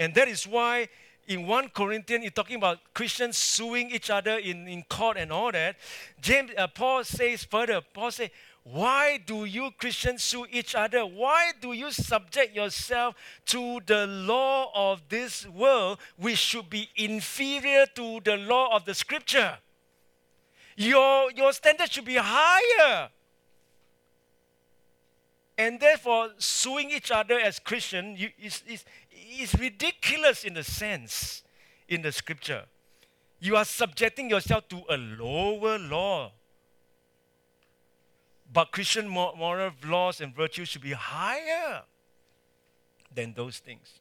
And 0.00 0.16
that 0.16 0.26
is 0.26 0.48
why 0.48 0.88
in 1.26 1.46
1 1.46 1.70
Corinthians, 1.70 2.22
you're 2.22 2.30
talking 2.30 2.56
about 2.56 2.78
Christians 2.94 3.36
suing 3.36 3.90
each 3.90 4.10
other 4.10 4.38
in, 4.38 4.68
in 4.68 4.82
court 4.84 5.16
and 5.16 5.32
all 5.32 5.52
that. 5.52 5.76
James, 6.20 6.50
uh, 6.56 6.66
Paul 6.68 7.04
says 7.04 7.44
further, 7.44 7.80
Paul 7.80 8.10
says, 8.10 8.30
why 8.62 9.18
do 9.24 9.44
you 9.44 9.70
Christians 9.78 10.24
sue 10.24 10.44
each 10.50 10.74
other? 10.74 11.06
Why 11.06 11.52
do 11.60 11.72
you 11.72 11.92
subject 11.92 12.54
yourself 12.54 13.14
to 13.46 13.80
the 13.86 14.08
law 14.08 14.72
of 14.74 15.02
this 15.08 15.46
world, 15.46 15.98
which 16.16 16.38
should 16.38 16.68
be 16.68 16.88
inferior 16.96 17.86
to 17.94 18.20
the 18.24 18.36
law 18.36 18.74
of 18.74 18.84
the 18.84 18.94
scripture? 18.94 19.58
Your, 20.76 21.30
your 21.30 21.52
standard 21.52 21.92
should 21.92 22.04
be 22.04 22.18
higher. 22.18 23.10
And 25.58 25.80
therefore, 25.80 26.30
suing 26.36 26.90
each 26.90 27.10
other 27.10 27.38
as 27.38 27.58
Christian 27.58 28.16
is, 28.38 28.62
is, 28.66 28.84
is 29.42 29.54
ridiculous 29.54 30.44
in 30.44 30.56
a 30.56 30.64
sense 30.64 31.42
in 31.88 32.02
the 32.02 32.12
scripture. 32.12 32.64
You 33.38 33.56
are 33.56 33.64
subjecting 33.64 34.30
yourself 34.30 34.68
to 34.68 34.82
a 34.88 34.96
lower 34.96 35.78
law. 35.78 36.32
But 38.52 38.72
Christian 38.72 39.08
moral 39.08 39.72
laws 39.84 40.20
and 40.20 40.34
virtues 40.34 40.68
should 40.68 40.82
be 40.82 40.92
higher 40.92 41.82
than 43.14 43.34
those 43.34 43.58
things. 43.58 44.00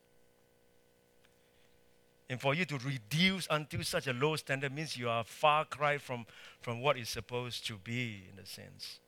And 2.29 2.41
for 2.41 2.55
you 2.55 2.65
to 2.65 2.77
reduce 2.79 3.47
until 3.49 3.83
such 3.83 4.07
a 4.07 4.13
low 4.13 4.35
standard 4.35 4.73
means 4.73 4.97
you 4.97 5.09
are 5.09 5.23
far 5.23 5.65
cry 5.65 5.97
from, 5.97 6.25
from 6.59 6.81
what 6.81 6.97
is 6.97 7.09
supposed 7.09 7.67
to 7.67 7.77
be, 7.77 8.23
in 8.31 8.39
a 8.39 8.45
sense. 8.45 8.99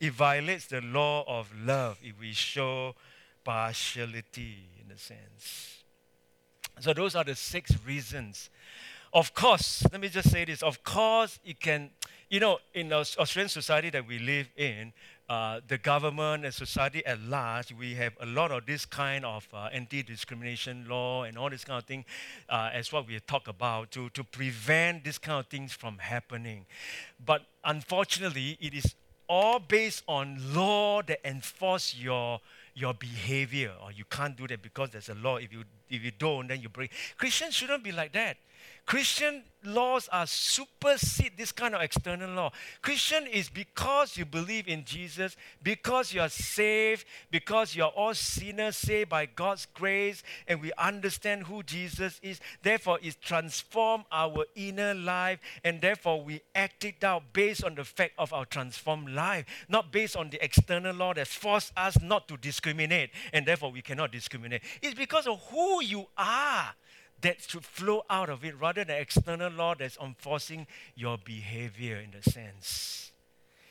It 0.00 0.12
violates 0.12 0.66
the 0.66 0.80
law 0.80 1.24
of 1.26 1.52
love 1.64 1.98
if 2.02 2.18
we 2.18 2.32
show 2.32 2.94
partiality, 3.44 4.64
sense. 4.98 5.84
So, 6.80 6.92
those 6.94 7.14
are 7.14 7.24
the 7.24 7.34
six 7.34 7.72
reasons. 7.86 8.50
Of 9.12 9.34
course, 9.34 9.84
let 9.90 10.00
me 10.00 10.08
just 10.08 10.30
say 10.30 10.44
this 10.44 10.62
of 10.62 10.84
course, 10.84 11.40
it 11.44 11.58
can, 11.58 11.90
you 12.28 12.38
know, 12.38 12.58
in 12.74 12.90
the 12.90 12.96
Australian 12.96 13.48
society 13.48 13.90
that 13.90 14.06
we 14.06 14.20
live 14.20 14.48
in, 14.56 14.92
uh, 15.30 15.60
the 15.68 15.78
government 15.78 16.44
and 16.44 16.52
society 16.52 17.06
at 17.06 17.20
large, 17.20 17.72
we 17.72 17.94
have 17.94 18.12
a 18.20 18.26
lot 18.26 18.50
of 18.50 18.66
this 18.66 18.84
kind 18.84 19.24
of 19.24 19.46
uh, 19.52 19.68
anti-discrimination 19.72 20.86
law 20.88 21.22
and 21.22 21.38
all 21.38 21.48
this 21.48 21.64
kind 21.64 21.78
of 21.78 21.84
thing, 21.84 22.04
uh, 22.48 22.70
as 22.72 22.92
what 22.92 23.06
we 23.06 23.18
talk 23.20 23.46
about 23.46 23.92
to, 23.92 24.10
to 24.10 24.24
prevent 24.24 25.04
this 25.04 25.18
kind 25.18 25.38
of 25.38 25.46
things 25.46 25.72
from 25.72 25.98
happening. 25.98 26.66
But 27.24 27.42
unfortunately, 27.64 28.58
it 28.60 28.74
is 28.74 28.96
all 29.28 29.60
based 29.60 30.02
on 30.08 30.36
law 30.52 31.00
that 31.02 31.20
enforce 31.24 31.94
your 31.94 32.40
your 32.74 32.94
behavior 32.94 33.72
or 33.82 33.92
you 33.92 34.04
can't 34.04 34.36
do 34.36 34.46
that 34.48 34.62
because 34.62 34.90
there's 34.90 35.08
a 35.08 35.14
law. 35.14 35.36
If 35.36 35.52
you 35.52 35.64
if 35.88 36.02
you 36.04 36.10
don't 36.10 36.48
then 36.48 36.60
you 36.60 36.68
break. 36.68 36.92
Christians 37.16 37.54
shouldn't 37.54 37.84
be 37.84 37.92
like 37.92 38.12
that 38.12 38.36
Christian 38.90 39.44
laws 39.62 40.08
are 40.10 40.26
supersede 40.26 41.34
this 41.38 41.52
kind 41.52 41.76
of 41.76 41.80
external 41.80 42.28
law. 42.28 42.50
Christian 42.82 43.24
is 43.28 43.48
because 43.48 44.16
you 44.16 44.24
believe 44.24 44.66
in 44.66 44.84
Jesus, 44.84 45.36
because 45.62 46.12
you 46.12 46.20
are 46.20 46.28
saved, 46.28 47.04
because 47.30 47.76
you 47.76 47.84
are 47.84 47.90
all 47.90 48.14
sinners 48.14 48.76
saved 48.76 49.08
by 49.08 49.26
God's 49.26 49.68
grace, 49.74 50.24
and 50.48 50.60
we 50.60 50.72
understand 50.76 51.44
who 51.44 51.62
Jesus 51.62 52.18
is. 52.20 52.40
Therefore, 52.64 52.98
it 53.00 53.16
transforms 53.22 54.06
our 54.10 54.44
inner 54.56 54.92
life, 54.92 55.38
and 55.62 55.80
therefore 55.80 56.24
we 56.24 56.40
act 56.56 56.84
it 56.84 57.04
out 57.04 57.32
based 57.32 57.62
on 57.62 57.76
the 57.76 57.84
fact 57.84 58.14
of 58.18 58.32
our 58.32 58.44
transformed 58.44 59.10
life, 59.10 59.44
not 59.68 59.92
based 59.92 60.16
on 60.16 60.30
the 60.30 60.44
external 60.44 60.96
law 60.96 61.14
that 61.14 61.28
forced 61.28 61.72
us 61.76 61.96
not 62.02 62.26
to 62.26 62.36
discriminate, 62.36 63.10
and 63.32 63.46
therefore 63.46 63.70
we 63.70 63.82
cannot 63.82 64.10
discriminate. 64.10 64.62
It's 64.82 64.94
because 64.94 65.28
of 65.28 65.40
who 65.52 65.80
you 65.80 66.08
are 66.18 66.74
that 67.22 67.42
should 67.42 67.64
flow 67.64 68.02
out 68.08 68.28
of 68.28 68.44
it 68.44 68.58
rather 68.60 68.84
than 68.84 68.96
external 68.96 69.50
law 69.50 69.74
that's 69.74 69.98
enforcing 69.98 70.66
your 70.94 71.18
behavior 71.18 71.96
in 71.96 72.10
the 72.10 72.30
sense. 72.30 73.12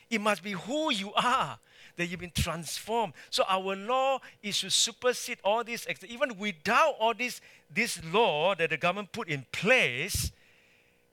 It 0.09 0.21
must 0.21 0.43
be 0.43 0.51
who 0.51 0.91
you 0.91 1.13
are 1.13 1.59
that 1.97 2.05
you've 2.07 2.19
been 2.19 2.31
transformed. 2.31 3.13
So 3.29 3.43
our 3.47 3.75
law 3.75 4.19
is 4.41 4.59
to 4.61 4.69
supersede 4.69 5.39
all 5.43 5.63
this. 5.63 5.85
Even 6.07 6.37
without 6.37 6.95
all 6.99 7.13
this, 7.13 7.41
this 7.69 8.03
law 8.05 8.55
that 8.55 8.69
the 8.71 8.77
government 8.77 9.11
put 9.11 9.27
in 9.27 9.45
place, 9.51 10.31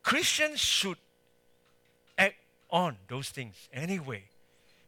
Christians 0.02 0.60
should 0.60 0.96
act 2.16 2.36
on 2.70 2.96
those 3.08 3.30
things 3.30 3.68
anyway 3.72 4.24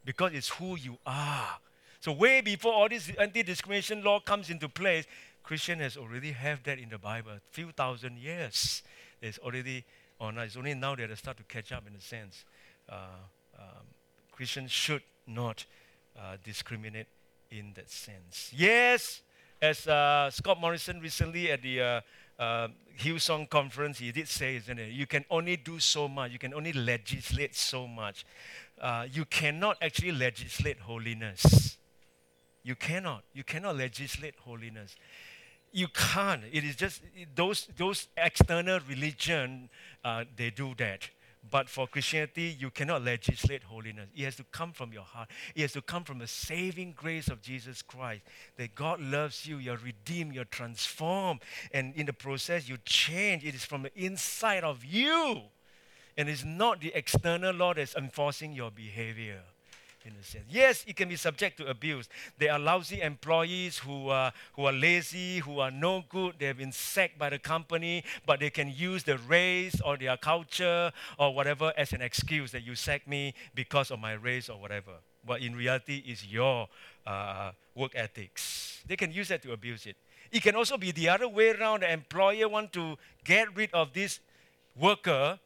because 0.05 0.33
it's 0.33 0.49
who 0.49 0.77
you 0.77 0.97
are. 1.05 1.59
So 2.01 2.13
way 2.13 2.41
before 2.41 2.73
all 2.73 2.89
this 2.89 3.11
anti-discrimination 3.19 4.05
law 4.05 4.21
comes 4.21 4.51
into 4.51 4.69
place, 4.69 5.05
Christian 5.49 5.79
has 5.79 5.97
already 5.97 6.33
have 6.33 6.63
that 6.65 6.79
in 6.79 6.91
the 6.91 6.99
Bible, 6.99 7.31
a 7.31 7.41
few 7.53 7.73
thousand 7.73 8.19
years. 8.19 8.83
There's 9.19 9.39
already, 9.39 9.83
or 10.21 10.31
it's 10.41 10.59
only 10.59 10.75
now 10.75 10.95
that 10.95 11.09
they 11.09 11.15
start 11.15 11.39
to 11.39 11.43
catch 11.45 11.73
up 11.73 11.85
in 11.89 11.95
a 11.95 12.01
sense. 12.03 12.45
Uh, 12.87 12.97
um, 13.59 13.87
Christians 14.31 14.71
should 14.71 15.01
not 15.27 15.65
uh, 16.19 16.37
discriminate 16.45 17.07
in 17.51 17.73
that 17.77 17.89
sense. 17.89 18.53
Yes, 18.55 19.23
as 19.63 19.87
uh, 19.87 20.31
Scott 20.31 20.61
Morrison 20.61 21.01
recently 21.01 21.51
at 21.51 21.63
the 21.63 21.81
uh, 21.81 22.01
uh, 22.39 22.69
Hillsong 22.99 23.49
conference, 23.49 24.01
he 24.01 24.13
did 24.13 24.29
say, 24.29 24.57
isn't 24.57 24.79
it? 24.79 24.93
You 24.93 25.07
can 25.07 25.25
only 25.31 25.57
do 25.57 25.79
so 25.79 26.09
much. 26.09 26.31
You 26.31 26.39
can 26.39 26.53
only 26.53 26.75
legislate 26.75 27.57
so 27.57 27.87
much. 27.87 28.27
Uh, 28.79 29.07
you 29.11 29.25
cannot 29.25 29.79
actually 29.81 30.13
legislate 30.13 30.81
holiness. 30.81 31.79
You 32.63 32.75
cannot. 32.75 33.25
You 33.33 33.45
cannot 33.45 33.77
legislate 33.77 34.35
holiness 34.45 34.95
you 35.73 35.89
can't. 35.89 36.43
It 36.51 36.65
is 36.65 36.77
just 36.77 37.03
those 37.35 37.69
those 37.77 38.09
external 38.17 38.81
religion. 38.89 39.69
Uh, 40.05 40.25
they 40.37 40.51
do 40.51 40.75
that. 40.79 41.11
But 41.51 41.69
for 41.69 41.87
Christianity, 41.87 42.57
you 42.59 42.71
cannot 42.71 43.03
legislate 43.03 43.63
holiness. 43.63 44.09
It 44.15 44.25
has 44.25 44.37
to 44.37 44.45
come 44.45 44.73
from 44.73 44.93
your 44.93 45.03
heart. 45.03 45.31
It 45.55 45.63
has 45.63 45.73
to 45.73 45.83
come 45.83 46.05
from 46.05 46.19
the 46.19 46.27
saving 46.27 46.93
grace 46.93 47.29
of 47.29 47.41
Jesus 47.41 47.81
Christ. 47.81 48.23
That 48.57 48.75
God 48.75 49.01
loves 49.01 49.47
you, 49.47 49.57
you're 49.59 49.79
redeemed, 49.79 50.35
you're 50.35 50.45
transformed, 50.45 51.41
and 51.73 51.95
in 51.95 52.07
the 52.07 52.13
process, 52.13 52.69
you 52.69 52.77
change. 52.85 53.45
It 53.45 53.55
is 53.55 53.65
from 53.65 53.85
the 53.85 53.93
inside 53.95 54.65
of 54.65 54.85
you. 54.85 55.43
And 56.17 56.29
it's 56.29 56.45
not 56.45 56.81
the 56.81 56.93
external 56.95 57.55
law 57.55 57.73
that's 57.73 57.95
enforcing 57.95 58.53
your 58.53 58.71
behavior 58.71 59.43
in 60.05 60.13
a 60.21 60.25
sense. 60.25 60.45
Yes, 60.49 60.85
it 60.87 60.97
can 60.97 61.09
be 61.09 61.17
subject 61.17 61.57
to 61.59 61.67
abuse. 61.67 62.09
There 62.39 62.53
are 62.53 62.59
lousy 62.59 63.01
employees 63.01 63.79
who 63.79 64.09
are, 64.09 64.33
who 64.55 64.67
are 64.67 64.73
lazy, 64.73 65.39
who 65.39 65.61
are 65.61 65.71
no 65.71 66.05
good. 66.09 66.35
They 66.39 66.47
have 66.47 66.59
been 66.59 66.73
sacked 66.73 67.19
by 67.19 67.31
the 67.31 67.39
company, 67.39 68.05
but 68.27 68.41
they 68.41 68.51
can 68.51 68.73
use 68.75 69.03
the 69.05 69.19
race 69.19 69.81
or 69.85 69.97
their 69.97 70.17
culture 70.17 70.93
or 71.19 71.35
whatever 71.35 71.73
as 71.77 71.93
an 71.93 72.03
excuse 72.03 72.53
that 72.53 72.63
you 72.63 72.75
sacked 72.75 73.09
me 73.09 73.35
because 73.55 73.91
of 73.91 73.99
my 73.99 74.13
race 74.13 74.49
or 74.49 74.61
whatever. 74.61 74.93
But 75.27 75.41
in 75.41 75.55
reality, 75.55 76.03
it's 76.07 76.27
your 76.27 76.69
uh, 77.07 77.53
work 77.75 77.93
ethics. 77.95 78.83
They 78.87 78.97
can 78.97 79.13
use 79.13 79.29
that 79.29 79.43
to 79.43 79.53
abuse 79.53 79.87
it. 79.87 79.97
It 80.31 80.43
can 80.43 80.57
also 80.57 80.77
be 80.77 80.93
the 80.93 81.09
other 81.09 81.29
way 81.29 81.51
around. 81.51 81.81
The 81.81 81.93
employer 81.93 82.49
want 82.49 82.73
to 82.75 82.97
get 83.25 83.55
rid 83.57 83.73
of 83.73 83.93
this 83.93 84.21
worker 84.79 85.39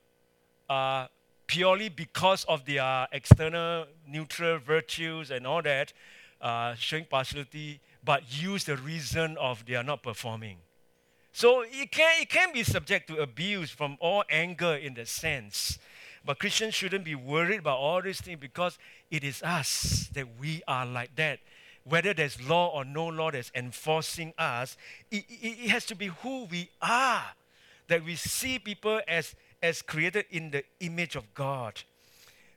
uh, 0.68 1.06
purely 1.52 1.90
because 1.90 2.44
of 2.44 2.64
their 2.64 3.06
external 3.12 3.84
neutral 4.08 4.58
virtues 4.58 5.30
and 5.30 5.46
all 5.46 5.60
that, 5.60 5.92
uh, 6.40 6.74
showing 6.76 7.04
partiality, 7.04 7.78
but 8.02 8.22
use 8.42 8.64
the 8.64 8.74
reason 8.78 9.36
of 9.36 9.62
they 9.66 9.74
are 9.74 9.82
not 9.82 10.02
performing. 10.02 10.56
So 11.30 11.60
it 11.60 11.90
can, 11.90 12.22
it 12.22 12.30
can 12.30 12.54
be 12.54 12.62
subject 12.62 13.06
to 13.08 13.18
abuse 13.20 13.68
from 13.68 13.98
all 14.00 14.24
anger 14.30 14.76
in 14.76 14.94
the 14.94 15.04
sense. 15.04 15.78
But 16.24 16.38
Christians 16.38 16.72
shouldn't 16.72 17.04
be 17.04 17.14
worried 17.14 17.58
about 17.58 17.76
all 17.76 18.00
these 18.00 18.22
things 18.22 18.40
because 18.40 18.78
it 19.10 19.22
is 19.22 19.42
us 19.42 20.08
that 20.14 20.26
we 20.40 20.62
are 20.66 20.86
like 20.86 21.14
that. 21.16 21.40
Whether 21.84 22.14
there's 22.14 22.40
law 22.40 22.68
or 22.68 22.86
no 22.86 23.08
law 23.08 23.30
that's 23.30 23.52
enforcing 23.54 24.32
us, 24.38 24.78
it, 25.10 25.24
it, 25.28 25.64
it 25.64 25.68
has 25.68 25.84
to 25.86 25.94
be 25.94 26.06
who 26.06 26.46
we 26.46 26.70
are 26.80 27.24
that 27.88 28.02
we 28.04 28.16
see 28.16 28.58
people 28.58 29.02
as, 29.06 29.34
as 29.62 29.80
created 29.80 30.26
in 30.30 30.50
the 30.50 30.64
image 30.80 31.16
of 31.16 31.32
God. 31.34 31.80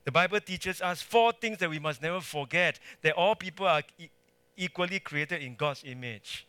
The 0.03 0.11
Bible 0.11 0.39
teaches 0.39 0.81
us 0.81 1.01
four 1.01 1.31
things 1.31 1.57
that 1.59 1.69
we 1.69 1.79
must 1.79 2.01
never 2.01 2.21
forget 2.21 2.79
that 3.01 3.13
all 3.13 3.35
people 3.35 3.67
are 3.67 3.83
e- 3.97 4.09
equally 4.57 4.99
created 4.99 5.41
in 5.41 5.55
God's 5.55 5.83
image. 5.85 6.47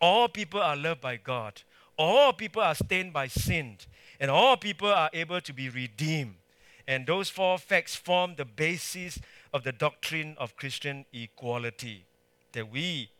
All 0.00 0.28
people 0.28 0.60
are 0.60 0.76
loved 0.76 1.00
by 1.00 1.16
God. 1.16 1.62
All 1.98 2.32
people 2.32 2.62
are 2.62 2.74
stained 2.74 3.12
by 3.12 3.26
sin. 3.26 3.78
And 4.20 4.30
all 4.30 4.56
people 4.56 4.88
are 4.88 5.10
able 5.12 5.40
to 5.40 5.52
be 5.52 5.68
redeemed. 5.68 6.36
And 6.86 7.06
those 7.06 7.28
four 7.28 7.58
facts 7.58 7.94
form 7.94 8.34
the 8.36 8.44
basis 8.44 9.18
of 9.52 9.62
the 9.62 9.72
doctrine 9.72 10.36
of 10.38 10.56
Christian 10.56 11.04
equality. 11.12 12.06
That 12.52 12.70
we, 12.70 13.10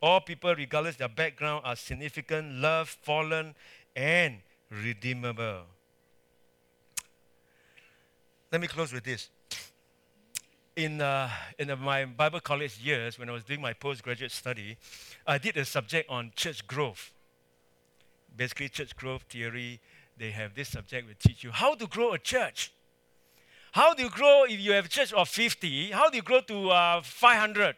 all 0.00 0.20
people, 0.20 0.54
regardless 0.54 0.96
their 0.96 1.08
background, 1.08 1.62
are 1.64 1.76
significant, 1.76 2.54
loved, 2.54 2.90
fallen, 2.90 3.54
and 3.94 4.38
redeemable. 4.72 5.62
Let 8.50 8.60
me 8.60 8.66
close 8.66 8.92
with 8.92 9.04
this. 9.04 9.30
In, 10.74 11.00
uh, 11.00 11.28
in 11.58 11.70
my 11.80 12.06
Bible 12.06 12.40
college 12.40 12.78
years, 12.78 13.18
when 13.18 13.28
I 13.28 13.32
was 13.32 13.44
doing 13.44 13.60
my 13.60 13.74
postgraduate 13.74 14.32
study, 14.32 14.78
I 15.26 15.38
did 15.38 15.56
a 15.58 15.64
subject 15.64 16.08
on 16.08 16.32
church 16.34 16.66
growth. 16.66 17.12
Basically, 18.34 18.70
church 18.70 18.96
growth 18.96 19.22
theory, 19.28 19.80
they 20.16 20.30
have 20.30 20.54
this 20.54 20.68
subject 20.68 21.06
will 21.06 21.14
teach 21.18 21.44
you 21.44 21.50
how 21.50 21.74
to 21.74 21.86
grow 21.86 22.12
a 22.12 22.18
church. 22.18 22.72
How 23.72 23.94
do 23.94 24.02
you 24.02 24.10
grow 24.10 24.44
if 24.44 24.60
you 24.60 24.72
have 24.72 24.86
a 24.86 24.88
church 24.88 25.12
of 25.12 25.28
50? 25.28 25.90
How 25.90 26.08
do 26.10 26.16
you 26.16 26.22
grow 26.22 26.40
to 26.40 26.70
uh, 26.70 27.02
500? 27.02 27.74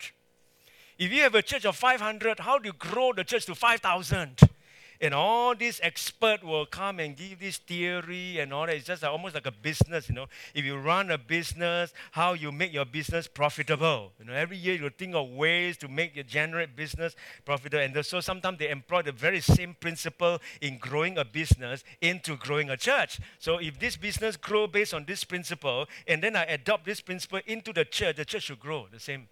If 0.98 1.12
you 1.12 1.22
have 1.22 1.34
a 1.34 1.42
church 1.42 1.64
of 1.64 1.76
500, 1.76 2.40
how 2.40 2.58
do 2.58 2.68
you 2.68 2.72
grow 2.72 3.12
the 3.12 3.24
church 3.24 3.46
to 3.46 3.54
5,000? 3.54 4.53
And 5.00 5.12
all 5.14 5.54
these 5.54 5.80
experts 5.82 6.42
will 6.42 6.66
come 6.66 7.00
and 7.00 7.16
give 7.16 7.40
this 7.40 7.58
theory 7.58 8.38
and 8.38 8.52
all 8.52 8.66
that. 8.66 8.76
It's 8.76 8.86
just 8.86 9.02
like, 9.02 9.10
almost 9.10 9.34
like 9.34 9.46
a 9.46 9.52
business, 9.52 10.08
you 10.08 10.14
know. 10.14 10.26
If 10.54 10.64
you 10.64 10.76
run 10.76 11.10
a 11.10 11.18
business, 11.18 11.92
how 12.12 12.34
you 12.34 12.52
make 12.52 12.72
your 12.72 12.84
business 12.84 13.26
profitable. 13.26 14.12
You 14.18 14.26
know, 14.26 14.32
every 14.32 14.56
year 14.56 14.74
you 14.74 14.90
think 14.90 15.14
of 15.14 15.30
ways 15.30 15.76
to 15.78 15.88
make 15.88 16.14
your 16.14 16.24
generate 16.24 16.76
business 16.76 17.16
profitable. 17.44 17.82
And 17.82 18.04
so 18.06 18.20
sometimes 18.20 18.58
they 18.58 18.70
employ 18.70 19.02
the 19.02 19.12
very 19.12 19.40
same 19.40 19.76
principle 19.78 20.38
in 20.60 20.78
growing 20.78 21.18
a 21.18 21.24
business 21.24 21.84
into 22.00 22.36
growing 22.36 22.70
a 22.70 22.76
church. 22.76 23.20
So 23.38 23.58
if 23.58 23.78
this 23.78 23.96
business 23.96 24.36
grow 24.36 24.66
based 24.66 24.94
on 24.94 25.04
this 25.04 25.24
principle, 25.24 25.86
and 26.06 26.22
then 26.22 26.36
I 26.36 26.44
adopt 26.44 26.84
this 26.84 27.00
principle 27.00 27.40
into 27.46 27.72
the 27.72 27.84
church, 27.84 28.16
the 28.16 28.24
church 28.24 28.44
should 28.44 28.60
grow 28.60 28.86
the 28.90 29.00
same. 29.00 29.28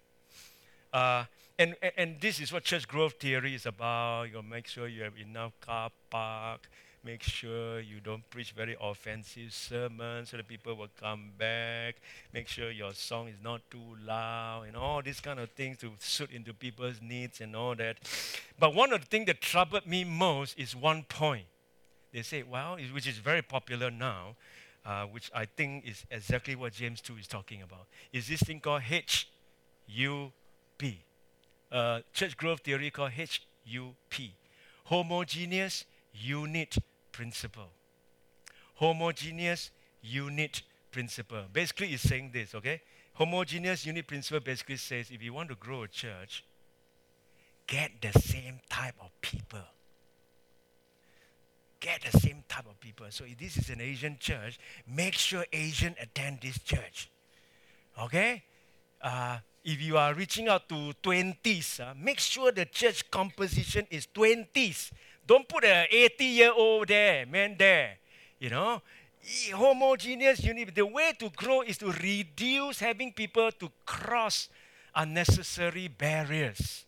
Uh, 0.91 1.25
and, 1.59 1.75
and, 1.97 2.19
this 2.19 2.39
is 2.39 2.51
what 2.51 2.63
church 2.63 2.87
growth 2.87 3.13
theory 3.19 3.53
is 3.53 3.65
about. 3.65 4.23
You 4.31 4.41
make 4.41 4.67
sure 4.67 4.87
you 4.87 5.03
have 5.03 5.13
enough 5.17 5.53
car 5.61 5.91
park. 6.09 6.67
Make 7.05 7.21
sure 7.21 7.81
you 7.81 7.99
don't 7.99 8.27
preach 8.29 8.53
very 8.53 8.77
offensive 8.81 9.53
sermons 9.53 10.29
so 10.29 10.37
that 10.37 10.47
people 10.47 10.75
will 10.75 10.87
come 10.99 11.31
back. 11.37 11.95
Make 12.33 12.47
sure 12.47 12.71
your 12.71 12.93
song 12.93 13.27
is 13.27 13.35
not 13.43 13.61
too 13.69 13.97
loud 14.05 14.63
and 14.67 14.77
all 14.77 15.01
these 15.01 15.19
kind 15.19 15.37
of 15.39 15.49
things 15.51 15.77
to 15.79 15.91
suit 15.99 16.31
into 16.31 16.53
people's 16.53 17.01
needs 17.01 17.41
and 17.41 17.55
all 17.57 17.75
that. 17.75 17.97
But 18.57 18.73
one 18.73 18.93
of 18.93 19.01
the 19.01 19.07
things 19.07 19.25
that 19.25 19.41
troubled 19.41 19.85
me 19.85 20.05
most 20.05 20.57
is 20.57 20.75
one 20.75 21.03
point. 21.03 21.45
They 22.13 22.21
say, 22.21 22.43
well, 22.43 22.77
which 22.93 23.07
is 23.07 23.17
very 23.17 23.41
popular 23.41 23.91
now, 23.91 24.35
uh, 24.85 25.03
which 25.03 25.29
I 25.35 25.45
think 25.45 25.85
is 25.85 26.05
exactly 26.09 26.55
what 26.55 26.71
James 26.71 27.01
2 27.01 27.17
is 27.17 27.27
talking 27.27 27.61
about, 27.61 27.85
is 28.13 28.29
this 28.29 28.41
thing 28.41 28.61
called 28.61 28.83
H 28.89 29.27
U 29.87 30.31
P 30.77 30.99
uh, 31.73 32.01
church 32.13 32.37
growth 32.37 32.61
theory 32.61 32.91
called 32.91 33.11
HUP 33.13 34.21
Homogeneous 34.85 35.85
Unit 36.13 36.77
Principle. 37.11 37.71
Homogeneous 38.75 39.71
Unit 40.01 40.61
Principle. 40.91 41.45
Basically, 41.51 41.87
it's 41.87 42.03
saying 42.03 42.29
this, 42.31 42.53
okay? 42.53 42.81
Homogeneous 43.15 43.85
Unit 43.85 44.07
Principle 44.07 44.39
basically 44.39 44.77
says 44.77 45.09
if 45.11 45.21
you 45.21 45.33
want 45.33 45.49
to 45.49 45.55
grow 45.55 45.83
a 45.83 45.87
church, 45.87 46.43
get 47.67 47.91
the 48.01 48.17
same 48.19 48.59
type 48.69 48.95
of 49.01 49.09
people. 49.21 49.59
Get 51.79 52.01
the 52.09 52.17
same 52.19 52.43
type 52.47 52.65
of 52.69 52.79
people. 52.79 53.07
So 53.09 53.25
if 53.25 53.37
this 53.37 53.57
is 53.57 53.69
an 53.69 53.81
Asian 53.81 54.17
church, 54.19 54.59
make 54.87 55.15
sure 55.15 55.45
Asian 55.51 55.95
attend 56.01 56.39
this 56.41 56.59
church. 56.59 57.09
Okay? 58.01 58.43
Uh, 59.01 59.39
if 59.63 59.81
you 59.81 59.97
are 59.97 60.13
reaching 60.13 60.47
out 60.49 60.67
to 60.69 60.93
20s, 61.01 61.79
uh, 61.79 61.93
make 61.97 62.19
sure 62.19 62.51
the 62.51 62.65
church 62.65 63.09
composition 63.09 63.87
is 63.89 64.07
20s. 64.07 64.91
Don't 65.25 65.47
put 65.47 65.63
a 65.63 65.87
80 65.89 66.25
year 66.25 66.51
old 66.53 66.89
there, 66.89 67.25
man, 67.25 67.55
there. 67.57 67.97
You 68.39 68.49
know, 68.49 68.81
homogeneous 69.53 70.43
unit. 70.43 70.75
The 70.75 70.85
way 70.85 71.13
to 71.19 71.29
grow 71.29 71.61
is 71.61 71.77
to 71.77 71.91
reduce 71.91 72.79
having 72.79 73.13
people 73.13 73.51
to 73.51 73.71
cross 73.85 74.49
unnecessary 74.93 75.87
barriers. 75.87 76.85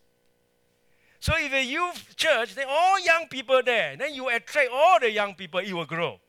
So 1.18 1.32
if 1.36 1.52
a 1.52 1.64
youth 1.64 2.14
church, 2.14 2.54
then 2.54 2.66
all 2.68 3.00
young 3.00 3.26
people 3.28 3.62
there, 3.64 3.96
then 3.96 4.14
you 4.14 4.28
attract 4.28 4.68
all 4.70 5.00
the 5.00 5.10
young 5.10 5.34
people, 5.34 5.60
it 5.60 5.72
will 5.72 5.86
grow. 5.86 6.20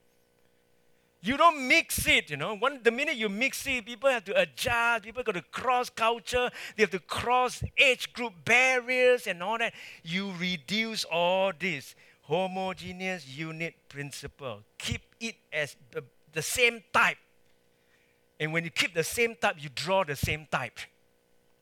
You 1.22 1.36
don't 1.36 1.68
mix 1.68 2.08
it, 2.08 2.30
you 2.30 2.38
know. 2.38 2.56
One, 2.56 2.80
the 2.84 2.92
minute 2.92 3.16
you 3.16 3.28
mix 3.28 3.66
it, 3.66 3.86
people 3.86 4.10
have 4.10 4.24
to 4.26 4.40
adjust, 4.40 5.04
people 5.04 5.24
got 5.24 5.36
to 5.36 5.42
cross 5.42 5.90
culture, 5.90 6.50
they 6.76 6.84
have 6.84 6.92
to 6.92 7.00
cross 7.00 7.64
age 7.78 8.14
group 8.14 8.34
barriers 8.46 9.26
and 9.26 9.42
all 9.42 9.58
that. 9.58 9.74
You 10.04 10.32
reduce 10.40 11.04
all 11.06 11.52
this 11.58 11.96
homogeneous 12.22 13.28
unit 13.28 13.74
principle. 13.90 14.60
Keep 14.78 15.02
it 15.20 15.36
as 15.52 15.76
the, 15.92 16.04
the 16.34 16.42
same 16.42 16.84
type. 16.94 17.18
And 18.40 18.54
when 18.54 18.64
you 18.64 18.70
keep 18.70 18.94
the 18.94 19.04
same 19.04 19.36
type, 19.36 19.56
you 19.58 19.70
draw 19.74 20.04
the 20.04 20.16
same 20.16 20.48
type. 20.52 20.78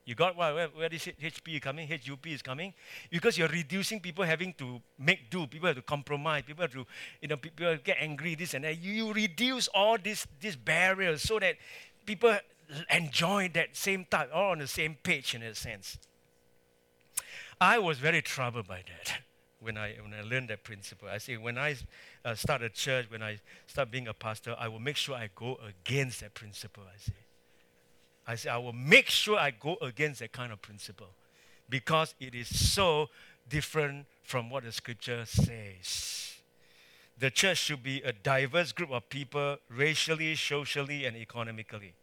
You 0.05 0.13
got 0.13 0.37
where, 0.37 0.53
where, 0.53 0.67
where 0.67 0.89
is 0.93 1.01
HP 1.01 1.59
coming? 1.61 1.87
HUP 1.87 2.27
is 2.27 2.43
coming? 2.43 2.73
Because 3.09 3.39
you're 3.39 3.47
reducing 3.47 3.99
people 3.99 4.23
having 4.23 4.53
to 4.53 4.79
make 4.99 5.31
do. 5.31 5.47
People 5.47 5.67
have 5.67 5.77
to 5.77 5.81
compromise. 5.81 6.43
People 6.45 6.61
have 6.61 6.73
to, 6.73 6.85
you 7.21 7.27
know, 7.27 7.37
people 7.37 7.75
get 7.83 7.97
angry, 7.99 8.35
this 8.35 8.53
and 8.53 8.65
that. 8.65 8.77
You, 8.79 8.91
you 8.93 9.13
reduce 9.13 9.67
all 9.69 9.97
these, 9.97 10.27
these 10.39 10.55
barriers 10.55 11.23
so 11.23 11.39
that 11.39 11.55
people 12.05 12.37
enjoy 12.91 13.49
that 13.55 13.75
same 13.75 14.05
type, 14.05 14.29
all 14.31 14.51
on 14.51 14.59
the 14.59 14.67
same 14.67 14.95
page 15.01 15.33
in 15.33 15.41
a 15.41 15.55
sense. 15.55 15.97
I 17.59 17.79
was 17.79 17.97
very 17.97 18.21
troubled 18.21 18.67
by 18.67 18.83
that 18.87 19.21
when 19.59 19.75
I, 19.75 19.95
when 20.03 20.13
I 20.13 20.21
learned 20.21 20.49
that 20.49 20.63
principle. 20.63 21.07
I 21.11 21.17
say, 21.17 21.37
when 21.37 21.57
I 21.57 21.77
uh, 22.23 22.35
start 22.35 22.61
a 22.61 22.69
church, 22.69 23.09
when 23.09 23.23
I 23.23 23.39
start 23.65 23.89
being 23.89 24.07
a 24.07 24.13
pastor, 24.13 24.55
I 24.59 24.67
will 24.67 24.79
make 24.79 24.97
sure 24.97 25.15
I 25.15 25.29
go 25.33 25.57
against 25.67 26.21
that 26.21 26.35
principle, 26.35 26.83
I 26.83 26.99
say. 26.99 27.24
I 28.27 28.35
said, 28.35 28.51
I 28.51 28.57
will 28.57 28.73
make 28.73 29.09
sure 29.09 29.37
I 29.37 29.51
go 29.51 29.77
against 29.81 30.19
that 30.19 30.31
kind 30.31 30.51
of 30.51 30.61
principle 30.61 31.09
because 31.69 32.15
it 32.19 32.33
is 32.33 32.47
so 32.47 33.09
different 33.47 34.07
from 34.23 34.49
what 34.49 34.63
the 34.63 34.71
scripture 34.71 35.25
says. 35.25 36.33
The 37.17 37.31
church 37.31 37.59
should 37.59 37.83
be 37.83 38.01
a 38.01 38.11
diverse 38.11 38.71
group 38.71 38.91
of 38.91 39.07
people, 39.09 39.57
racially, 39.69 40.35
socially, 40.35 41.05
and 41.05 41.15
economically. 41.15 41.93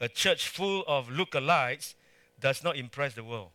A 0.00 0.08
church 0.08 0.48
full 0.48 0.84
of 0.86 1.08
lookalikes 1.08 1.94
does 2.40 2.62
not 2.62 2.76
impress 2.76 3.14
the 3.14 3.24
world. 3.24 3.50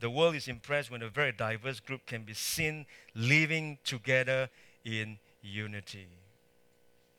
The 0.00 0.10
world 0.10 0.34
is 0.34 0.48
impressed 0.48 0.90
when 0.90 1.02
a 1.02 1.08
very 1.08 1.32
diverse 1.32 1.80
group 1.80 2.06
can 2.06 2.22
be 2.22 2.34
seen 2.34 2.86
living 3.14 3.78
together 3.84 4.50
in 4.84 5.18
unity. 5.40 6.06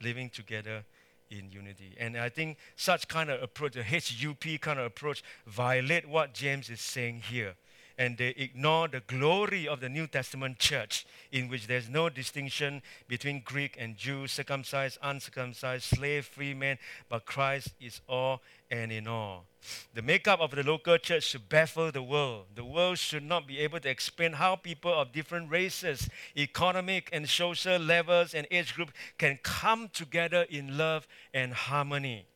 Living 0.00 0.30
together 0.30 0.84
in 1.30 1.50
unity. 1.50 1.94
And 1.98 2.16
I 2.16 2.28
think 2.28 2.58
such 2.76 3.08
kind 3.08 3.30
of 3.30 3.42
approach, 3.42 3.74
the 3.74 3.82
HUP 3.82 4.60
kind 4.60 4.78
of 4.78 4.86
approach, 4.86 5.22
violate 5.46 6.08
what 6.08 6.34
James 6.34 6.70
is 6.70 6.80
saying 6.80 7.22
here. 7.30 7.54
And 7.98 8.18
they 8.18 8.28
ignore 8.36 8.88
the 8.88 9.00
glory 9.00 9.66
of 9.66 9.80
the 9.80 9.88
New 9.88 10.06
Testament 10.06 10.58
church, 10.58 11.06
in 11.32 11.48
which 11.48 11.66
there's 11.66 11.88
no 11.88 12.10
distinction 12.10 12.82
between 13.08 13.40
Greek 13.42 13.76
and 13.78 13.96
Jew, 13.96 14.26
circumcised, 14.26 14.98
uncircumcised, 15.02 15.84
slave, 15.84 16.26
free 16.26 16.52
man, 16.52 16.78
but 17.08 17.24
Christ 17.24 17.68
is 17.80 18.02
all 18.06 18.42
and 18.70 18.92
in 18.92 19.08
all. 19.08 19.46
The 19.94 20.02
makeup 20.02 20.40
of 20.40 20.50
the 20.50 20.62
local 20.62 20.98
church 20.98 21.24
should 21.24 21.48
baffle 21.48 21.90
the 21.90 22.02
world. 22.02 22.46
The 22.54 22.64
world 22.64 22.98
should 22.98 23.22
not 23.22 23.46
be 23.46 23.60
able 23.60 23.80
to 23.80 23.88
explain 23.88 24.34
how 24.34 24.56
people 24.56 24.92
of 24.92 25.12
different 25.12 25.50
races, 25.50 26.08
economic 26.36 27.08
and 27.12 27.26
social 27.28 27.78
levels, 27.78 28.34
and 28.34 28.46
age 28.50 28.74
groups 28.74 28.92
can 29.16 29.38
come 29.42 29.88
together 29.92 30.46
in 30.50 30.76
love 30.76 31.08
and 31.32 31.54
harmony. 31.54 32.26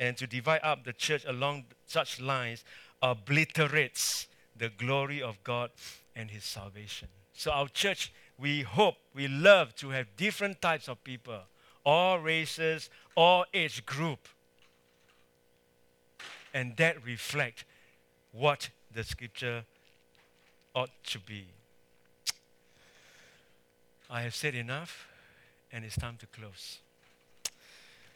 And 0.00 0.16
to 0.16 0.26
divide 0.26 0.60
up 0.62 0.84
the 0.84 0.92
church 0.92 1.24
along 1.26 1.66
such 1.86 2.20
lines 2.20 2.64
obliterates 3.02 4.27
the 4.58 4.68
glory 4.68 5.22
of 5.22 5.42
God 5.44 5.70
and 6.14 6.30
His 6.30 6.44
salvation. 6.44 7.08
So, 7.32 7.50
our 7.52 7.68
church, 7.68 8.12
we 8.38 8.62
hope, 8.62 8.96
we 9.14 9.28
love 9.28 9.74
to 9.76 9.90
have 9.90 10.16
different 10.16 10.60
types 10.60 10.88
of 10.88 11.02
people, 11.04 11.40
all 11.84 12.18
races, 12.18 12.90
all 13.16 13.44
age 13.54 13.86
group 13.86 14.28
and 16.54 16.76
that 16.76 17.04
reflect 17.04 17.64
what 18.32 18.70
the 18.92 19.04
scripture 19.04 19.64
ought 20.74 20.90
to 21.04 21.18
be. 21.18 21.46
I 24.10 24.22
have 24.22 24.34
said 24.34 24.54
enough, 24.54 25.06
and 25.70 25.84
it's 25.84 25.96
time 25.96 26.16
to 26.18 26.26
close. 26.26 26.78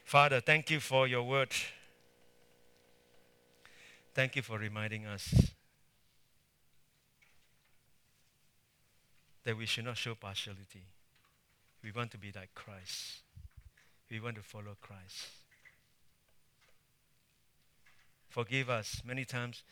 Father, 0.05 0.40
thank 0.40 0.70
you 0.70 0.80
for 0.80 1.07
your 1.07 1.22
word. 1.22 1.53
Thank 4.14 4.36
you 4.36 4.43
for 4.43 4.59
reminding 4.59 5.07
us 5.07 5.53
that 9.45 9.57
we 9.57 9.66
should 9.66 9.84
not 9.84 9.97
show 9.97 10.14
partiality. 10.14 10.84
We 11.82 11.90
want 11.90 12.11
to 12.12 12.18
be 12.18 12.32
like 12.34 12.55
Christ. 12.55 13.20
We 14.11 14.20
want 14.20 14.36
to 14.36 14.43
follow 14.43 14.76
Christ. 14.80 15.28
Forgive 18.28 18.70
us. 18.70 19.03
Many 19.05 19.24
times 19.24 19.62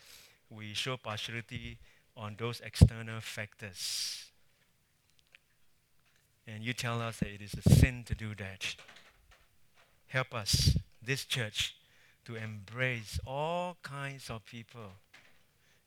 we 0.49 0.73
show 0.73 0.97
partiality 0.97 1.77
on 2.17 2.35
those 2.37 2.59
external 2.61 3.21
factors. 3.21 4.25
And 6.45 6.63
you 6.63 6.73
tell 6.73 7.01
us 7.01 7.19
that 7.19 7.29
it 7.29 7.41
is 7.41 7.53
a 7.53 7.69
sin 7.69 8.03
to 8.07 8.15
do 8.15 8.35
that. 8.35 8.75
Help 10.07 10.33
us, 10.33 10.77
this 11.01 11.23
church, 11.23 11.75
to 12.25 12.35
embrace 12.35 13.19
all 13.25 13.77
kinds 13.81 14.29
of 14.29 14.45
people 14.45 14.91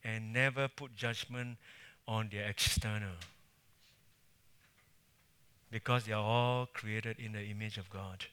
and 0.02 0.32
never 0.32 0.68
put 0.68 0.96
judgment 0.96 1.58
on 2.08 2.30
their 2.32 2.48
external 2.48 3.16
because 5.74 6.04
they 6.04 6.12
are 6.12 6.22
all 6.22 6.68
created 6.72 7.18
in 7.18 7.32
the 7.32 7.42
image 7.42 7.78
of 7.78 7.90
God. 7.90 8.26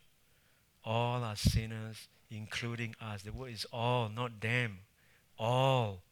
All 0.86 1.24
are 1.24 1.36
sinners, 1.36 2.08
including 2.30 2.94
us. 3.02 3.24
The 3.24 3.32
word 3.32 3.52
is 3.52 3.66
all, 3.74 4.10
not 4.10 4.40
them. 4.40 4.78
All. 5.40 6.04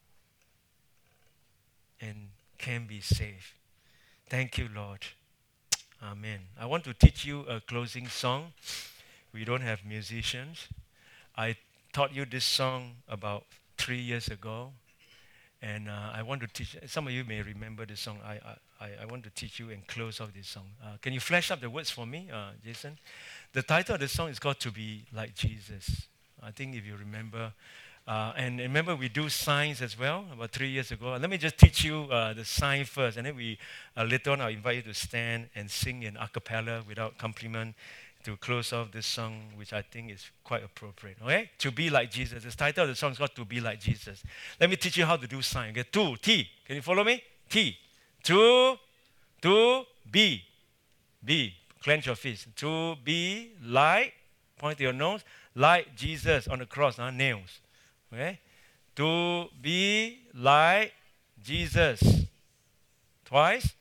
And 2.01 2.29
can 2.57 2.87
be 2.87 2.99
saved. 2.99 3.53
Thank 4.27 4.57
you, 4.57 4.69
Lord. 4.75 5.05
Amen. 6.01 6.39
I 6.59 6.65
want 6.65 6.83
to 6.85 6.95
teach 6.95 7.25
you 7.25 7.41
a 7.41 7.61
closing 7.61 8.07
song. 8.07 8.53
We 9.31 9.45
don't 9.45 9.61
have 9.61 9.85
musicians. 9.85 10.67
I 11.37 11.57
taught 11.93 12.11
you 12.11 12.25
this 12.25 12.43
song 12.43 12.95
about 13.07 13.43
three 13.77 14.01
years 14.01 14.29
ago. 14.29 14.71
And 15.61 15.89
uh, 15.89 16.11
I 16.13 16.23
want 16.23 16.41
to 16.41 16.47
teach, 16.47 16.77
some 16.87 17.07
of 17.07 17.13
you 17.13 17.25
may 17.25 17.41
remember 17.41 17.85
this 17.85 17.99
song. 17.99 18.19
I, 18.23 18.39
I, 18.79 18.89
I 19.01 19.05
want 19.05 19.23
to 19.25 19.29
teach 19.29 19.59
you 19.59 19.71
and 19.71 19.85
close 19.87 20.21
off 20.21 20.33
this 20.33 20.47
song. 20.47 20.67
Uh, 20.81 20.97
can 21.01 21.11
you 21.11 21.19
flash 21.19 21.51
up 21.51 21.59
the 21.59 21.69
words 21.69 21.89
for 21.89 22.05
me, 22.05 22.29
uh, 22.31 22.51
Jason? 22.63 22.97
The 23.51 23.63
title 23.63 23.95
of 23.95 24.01
the 24.01 24.07
song 24.07 24.29
is 24.29 24.39
called 24.39 24.59
To 24.61 24.71
Be 24.71 25.03
Like 25.13 25.35
Jesus. 25.35 26.07
I 26.41 26.51
think 26.51 26.75
if 26.75 26.85
you 26.85 26.95
remember. 26.95 27.51
Uh, 28.07 28.33
and 28.37 28.59
remember, 28.59 28.95
we 28.95 29.09
do 29.09 29.27
signs 29.27 29.81
as 29.81 29.99
well 29.99 30.25
about 30.31 30.51
three 30.51 30.69
years 30.69 30.91
ago. 30.91 31.15
Let 31.19 31.29
me 31.29 31.37
just 31.37 31.57
teach 31.57 31.83
you 31.83 32.03
uh, 32.05 32.33
the 32.33 32.45
sign 32.45 32.85
first, 32.85 33.17
and 33.17 33.27
then 33.27 33.35
we 33.35 33.59
uh, 33.95 34.03
later 34.03 34.31
on 34.31 34.41
I'll 34.41 34.47
invite 34.47 34.77
you 34.77 34.81
to 34.83 34.93
stand 34.93 35.49
and 35.53 35.69
sing 35.69 36.03
in 36.03 36.17
a 36.17 36.27
cappella 36.27 36.83
without 36.87 37.11
accompaniment 37.17 37.75
to 38.23 38.35
close 38.37 38.73
off 38.73 38.91
this 38.91 39.05
song, 39.05 39.43
which 39.55 39.71
I 39.71 39.81
think 39.81 40.11
is 40.11 40.29
quite 40.43 40.63
appropriate. 40.63 41.17
Okay? 41.23 41.49
To 41.59 41.71
be 41.71 41.89
like 41.89 42.11
Jesus. 42.11 42.43
The 42.43 42.51
title 42.51 42.83
of 42.83 42.89
the 42.89 42.95
song 42.95 43.11
is 43.11 43.17
called 43.17 43.35
To 43.35 43.45
Be 43.45 43.61
Like 43.61 43.79
Jesus. 43.79 44.23
Let 44.59 44.69
me 44.69 44.75
teach 44.75 44.97
you 44.97 45.05
how 45.05 45.15
to 45.15 45.27
do 45.27 45.41
sign. 45.41 45.71
Okay? 45.71 45.83
To, 45.83 46.15
T. 46.17 46.47
Can 46.65 46.75
you 46.75 46.81
follow 46.81 47.03
me? 47.03 47.23
T. 47.49 47.77
To, 48.23 48.77
to, 49.41 49.83
be. 50.11 50.43
Be. 51.23 51.53
Clench 51.81 52.07
your 52.07 52.15
fist. 52.15 52.47
To 52.57 52.95
be 53.03 53.51
like, 53.63 54.13
point 54.57 54.77
to 54.79 54.83
your 54.83 54.93
nose, 54.93 55.23
like 55.55 55.95
Jesus 55.95 56.47
on 56.47 56.59
the 56.59 56.65
cross, 56.65 56.97
huh? 56.97 57.11
nails. 57.11 57.61
Okay? 58.13 58.39
To 58.97 59.47
be 59.61 60.23
like 60.33 60.93
Jesus. 61.41 62.25
Twice. 63.23 63.75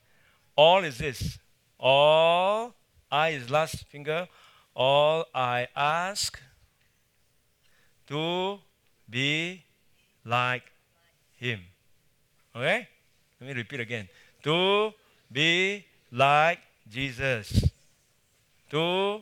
All 0.54 0.84
is 0.84 0.98
this. 0.98 1.38
All 1.78 2.74
I 3.10 3.30
is 3.30 3.50
last 3.50 3.84
finger. 3.86 4.28
All 4.74 5.24
I 5.34 5.68
ask 5.74 6.40
to 8.06 8.58
be 9.08 9.64
like 10.24 10.64
him. 11.36 11.60
Okay? 12.54 12.88
Let 13.40 13.48
me 13.48 13.54
repeat 13.54 13.80
again. 13.80 14.08
To 14.42 14.92
be 15.30 15.84
like 16.12 16.60
Jesus. 16.88 17.64
To 18.70 19.20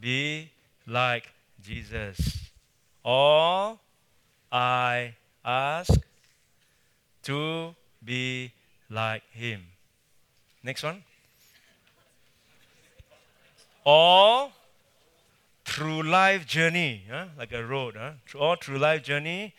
be 0.00 0.50
like 0.86 1.28
Jesus. 1.62 2.50
All 3.04 3.80
I 4.50 5.14
ask 5.44 6.00
to 7.22 7.74
be 8.04 8.52
like 8.90 9.22
him. 9.32 9.62
Next 10.62 10.82
one 10.82 11.04
all 13.84 14.52
through 15.64 16.02
life 16.02 16.46
journey, 16.46 17.04
huh? 17.10 17.26
like 17.36 17.52
a 17.52 17.64
road, 17.64 17.96
huh? 17.98 18.12
all 18.38 18.56
through 18.56 18.78
life 18.78 19.02
journey. 19.02 19.54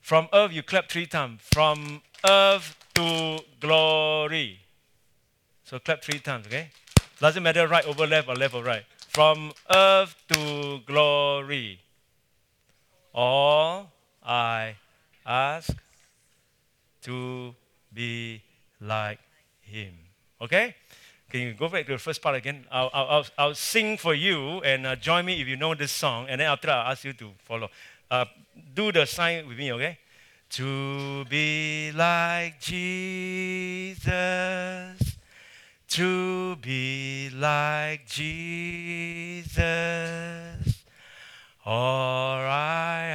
From 0.00 0.28
earth, 0.32 0.52
you 0.52 0.62
clap 0.62 0.88
three 0.88 1.06
times. 1.06 1.40
From 1.52 2.02
earth 2.28 2.76
to 2.94 3.38
glory. 3.60 4.60
So 5.64 5.78
clap 5.78 6.02
three 6.02 6.20
times, 6.20 6.46
okay? 6.46 6.70
Doesn't 7.18 7.42
matter 7.42 7.66
right 7.66 7.84
over 7.86 8.06
left 8.06 8.28
or 8.28 8.36
left 8.36 8.54
or 8.54 8.62
right. 8.62 8.84
From 9.08 9.52
earth 9.74 10.14
to 10.28 10.80
glory. 10.86 11.80
All 13.14 13.90
I 14.22 14.76
ask 15.24 15.74
to 17.02 17.54
be 17.92 18.42
like 18.80 19.18
him. 19.60 19.94
Okay? 20.40 20.74
Can 21.36 21.48
you 21.48 21.52
go 21.52 21.68
back 21.68 21.84
to 21.84 21.92
the 21.92 21.98
first 21.98 22.22
part 22.22 22.34
again? 22.34 22.64
I'll, 22.70 22.88
I'll, 22.94 23.26
I'll 23.36 23.54
sing 23.54 23.98
for 23.98 24.14
you 24.14 24.62
and 24.62 24.86
uh, 24.86 24.96
join 24.96 25.26
me 25.26 25.38
if 25.38 25.46
you 25.46 25.58
know 25.58 25.74
this 25.74 25.92
song. 25.92 26.28
And 26.30 26.40
then 26.40 26.48
after 26.48 26.70
I'll 26.70 26.92
ask 26.92 27.04
you 27.04 27.12
to 27.12 27.30
follow. 27.44 27.68
Uh, 28.10 28.24
do 28.74 28.90
the 28.90 29.04
sign 29.04 29.46
with 29.46 29.58
me, 29.58 29.70
okay? 29.74 29.98
To 30.52 31.26
be 31.26 31.92
like 31.94 32.58
Jesus, 32.58 34.06
to 35.88 36.56
be 36.56 37.28
like 37.34 38.06
Jesus, 38.06 39.58
or 41.66 42.46
I 42.48 43.08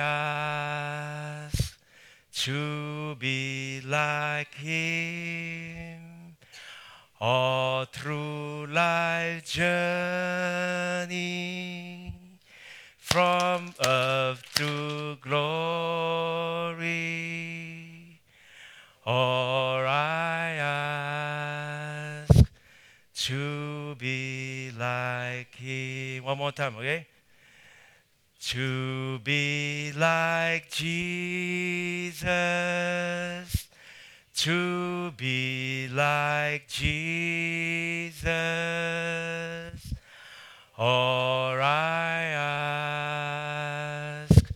ask 1.48 1.76
to 2.44 3.16
be 3.16 3.82
like 3.84 4.54
Him 4.54 5.81
all 7.24 7.86
through 7.86 8.66
life 8.66 9.46
journey 9.46 9.72
from 12.98 13.76
earth 13.86 14.42
to 14.56 15.18
glory. 15.22 16.80
Or 19.06 19.86
I 19.86 20.56
ask 22.26 22.44
to 23.28 23.94
be 24.00 24.72
like 24.76 25.54
Him. 25.54 26.24
One 26.24 26.40
more 26.40 26.52
time, 26.52 26.76
okay? 26.78 27.06
To 28.48 29.20
be 29.20 29.92
like 29.96 30.72
Jesus 30.72 32.22
to 34.42 35.12
be 35.18 35.88
like 35.94 36.68
Jesus, 36.68 38.26
or 40.76 41.62
I 41.62 42.24
ask 44.26 44.52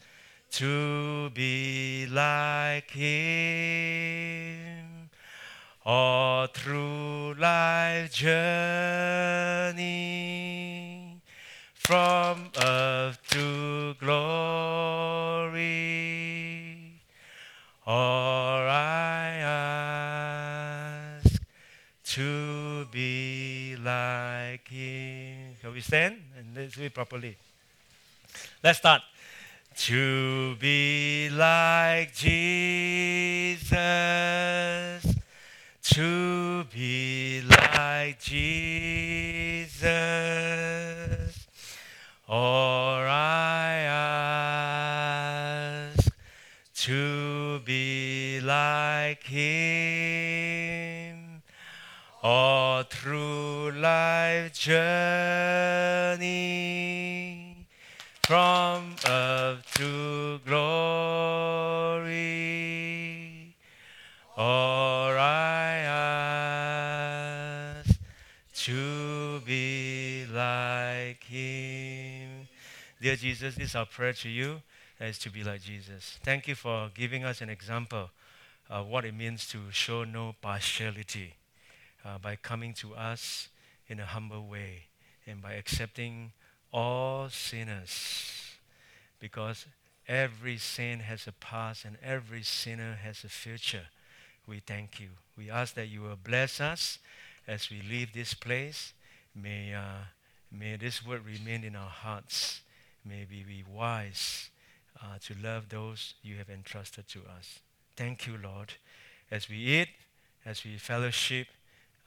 to 0.53 1.29
be 1.35 2.07
like 2.11 2.89
Him, 2.89 3.11
all 5.85 6.47
through 6.47 7.35
life 7.35 8.11
journey 8.11 8.41
from 11.75 12.49
earth 12.59 13.19
to 13.29 13.93
glory. 13.99 15.35
Or 17.87 18.54
Stand 25.85 26.17
and 26.35 26.47
let's 26.55 26.75
do 26.75 26.81
it 26.81 26.95
properly? 26.95 27.37
Let's 28.63 28.79
start. 28.79 29.03
To 29.77 30.55
be 30.55 31.29
like 31.29 32.11
Jesus, 32.15 33.69
to 35.83 36.63
be 36.73 37.43
like 37.47 38.19
Jesus, 38.19 39.85
or 42.27 43.05
I 43.07 43.85
ask 45.93 46.09
to 46.85 47.59
be 47.59 48.39
like 48.41 49.23
him 49.23 50.55
all 52.23 52.81
through 52.81 53.44
life 54.35 54.51
journey 54.53 56.25
from 58.25 58.95
earth 59.07 59.63
to 59.75 60.39
glory. 60.45 61.95
All 64.35 65.11
I 65.11 65.83
ask 67.77 67.99
to 68.65 69.39
be 69.45 70.25
like 70.33 71.23
Him. 71.23 72.47
Dear 73.01 73.15
Jesus, 73.15 73.55
this 73.55 73.69
is 73.69 73.75
our 73.75 73.85
prayer 73.85 74.11
to 74.13 74.27
you, 74.29 74.61
is 74.99 75.17
to 75.19 75.29
be 75.29 75.43
like 75.43 75.61
Jesus. 75.61 76.19
Thank 76.23 76.49
you 76.49 76.55
for 76.55 76.89
giving 76.93 77.23
us 77.23 77.39
an 77.41 77.49
example 77.49 78.09
of 78.69 78.87
what 78.87 79.05
it 79.05 79.13
means 79.13 79.47
to 79.49 79.59
show 79.71 80.03
no 80.03 80.35
partiality 80.41 81.35
uh, 82.03 82.17
by 82.17 82.35
coming 82.35 82.73
to 82.73 82.95
us 82.95 83.47
in 83.87 83.99
a 83.99 84.05
humble 84.05 84.47
way 84.47 84.87
and 85.25 85.41
by 85.41 85.53
accepting 85.53 86.31
all 86.71 87.29
sinners 87.29 88.55
because 89.19 89.65
every 90.07 90.57
sin 90.57 90.99
has 90.99 91.27
a 91.27 91.31
past 91.31 91.85
and 91.85 91.97
every 92.03 92.43
sinner 92.43 92.95
has 93.01 93.23
a 93.23 93.29
future. 93.29 93.87
We 94.47 94.59
thank 94.59 94.99
you. 94.99 95.09
We 95.37 95.49
ask 95.49 95.73
that 95.75 95.87
you 95.87 96.01
will 96.01 96.17
bless 96.21 96.61
us 96.61 96.99
as 97.47 97.69
we 97.69 97.81
leave 97.81 98.13
this 98.13 98.33
place. 98.33 98.93
May, 99.33 99.73
uh, 99.73 100.05
may 100.51 100.75
this 100.75 101.05
word 101.05 101.21
remain 101.25 101.63
in 101.63 101.75
our 101.75 101.89
hearts. 101.89 102.61
May 103.03 103.25
we 103.29 103.43
be 103.43 103.63
wise 103.67 104.49
uh, 105.01 105.17
to 105.25 105.35
love 105.41 105.69
those 105.69 106.13
you 106.21 106.37
have 106.37 106.49
entrusted 106.49 107.07
to 107.09 107.19
us. 107.37 107.59
Thank 107.95 108.27
you, 108.27 108.37
Lord. 108.41 108.73
As 109.31 109.49
we 109.49 109.57
eat, 109.57 109.89
as 110.45 110.63
we 110.63 110.77
fellowship, 110.77 111.47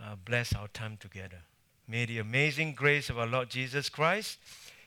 uh, 0.00 0.14
bless 0.24 0.54
our 0.54 0.68
time 0.68 0.96
together. 1.00 1.42
May 1.90 2.04
the 2.04 2.18
amazing 2.18 2.74
grace 2.74 3.08
of 3.08 3.18
our 3.18 3.26
Lord 3.26 3.48
Jesus 3.48 3.88
Christ, 3.88 4.38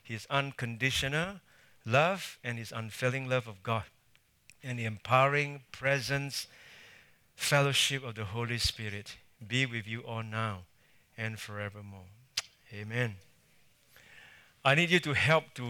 His 0.03 0.27
unconditional 0.29 1.39
love, 1.83 2.37
and 2.43 2.59
His 2.59 2.71
unfailing 2.71 3.27
love 3.27 3.47
of 3.47 3.63
God, 3.63 3.85
and 4.63 4.77
the 4.77 4.85
empowering 4.85 5.61
presence, 5.71 6.45
fellowship 7.35 8.03
of 8.03 8.13
the 8.13 8.25
Holy 8.25 8.59
Spirit 8.59 9.17
be 9.45 9.65
with 9.65 9.87
you 9.87 10.01
all 10.01 10.21
now 10.21 10.59
and 11.17 11.39
forevermore. 11.39 12.05
Amen. 12.71 13.15
I 14.63 14.75
need 14.75 14.91
you 14.91 14.99
to 14.99 15.13
help 15.13 15.55
to 15.55 15.65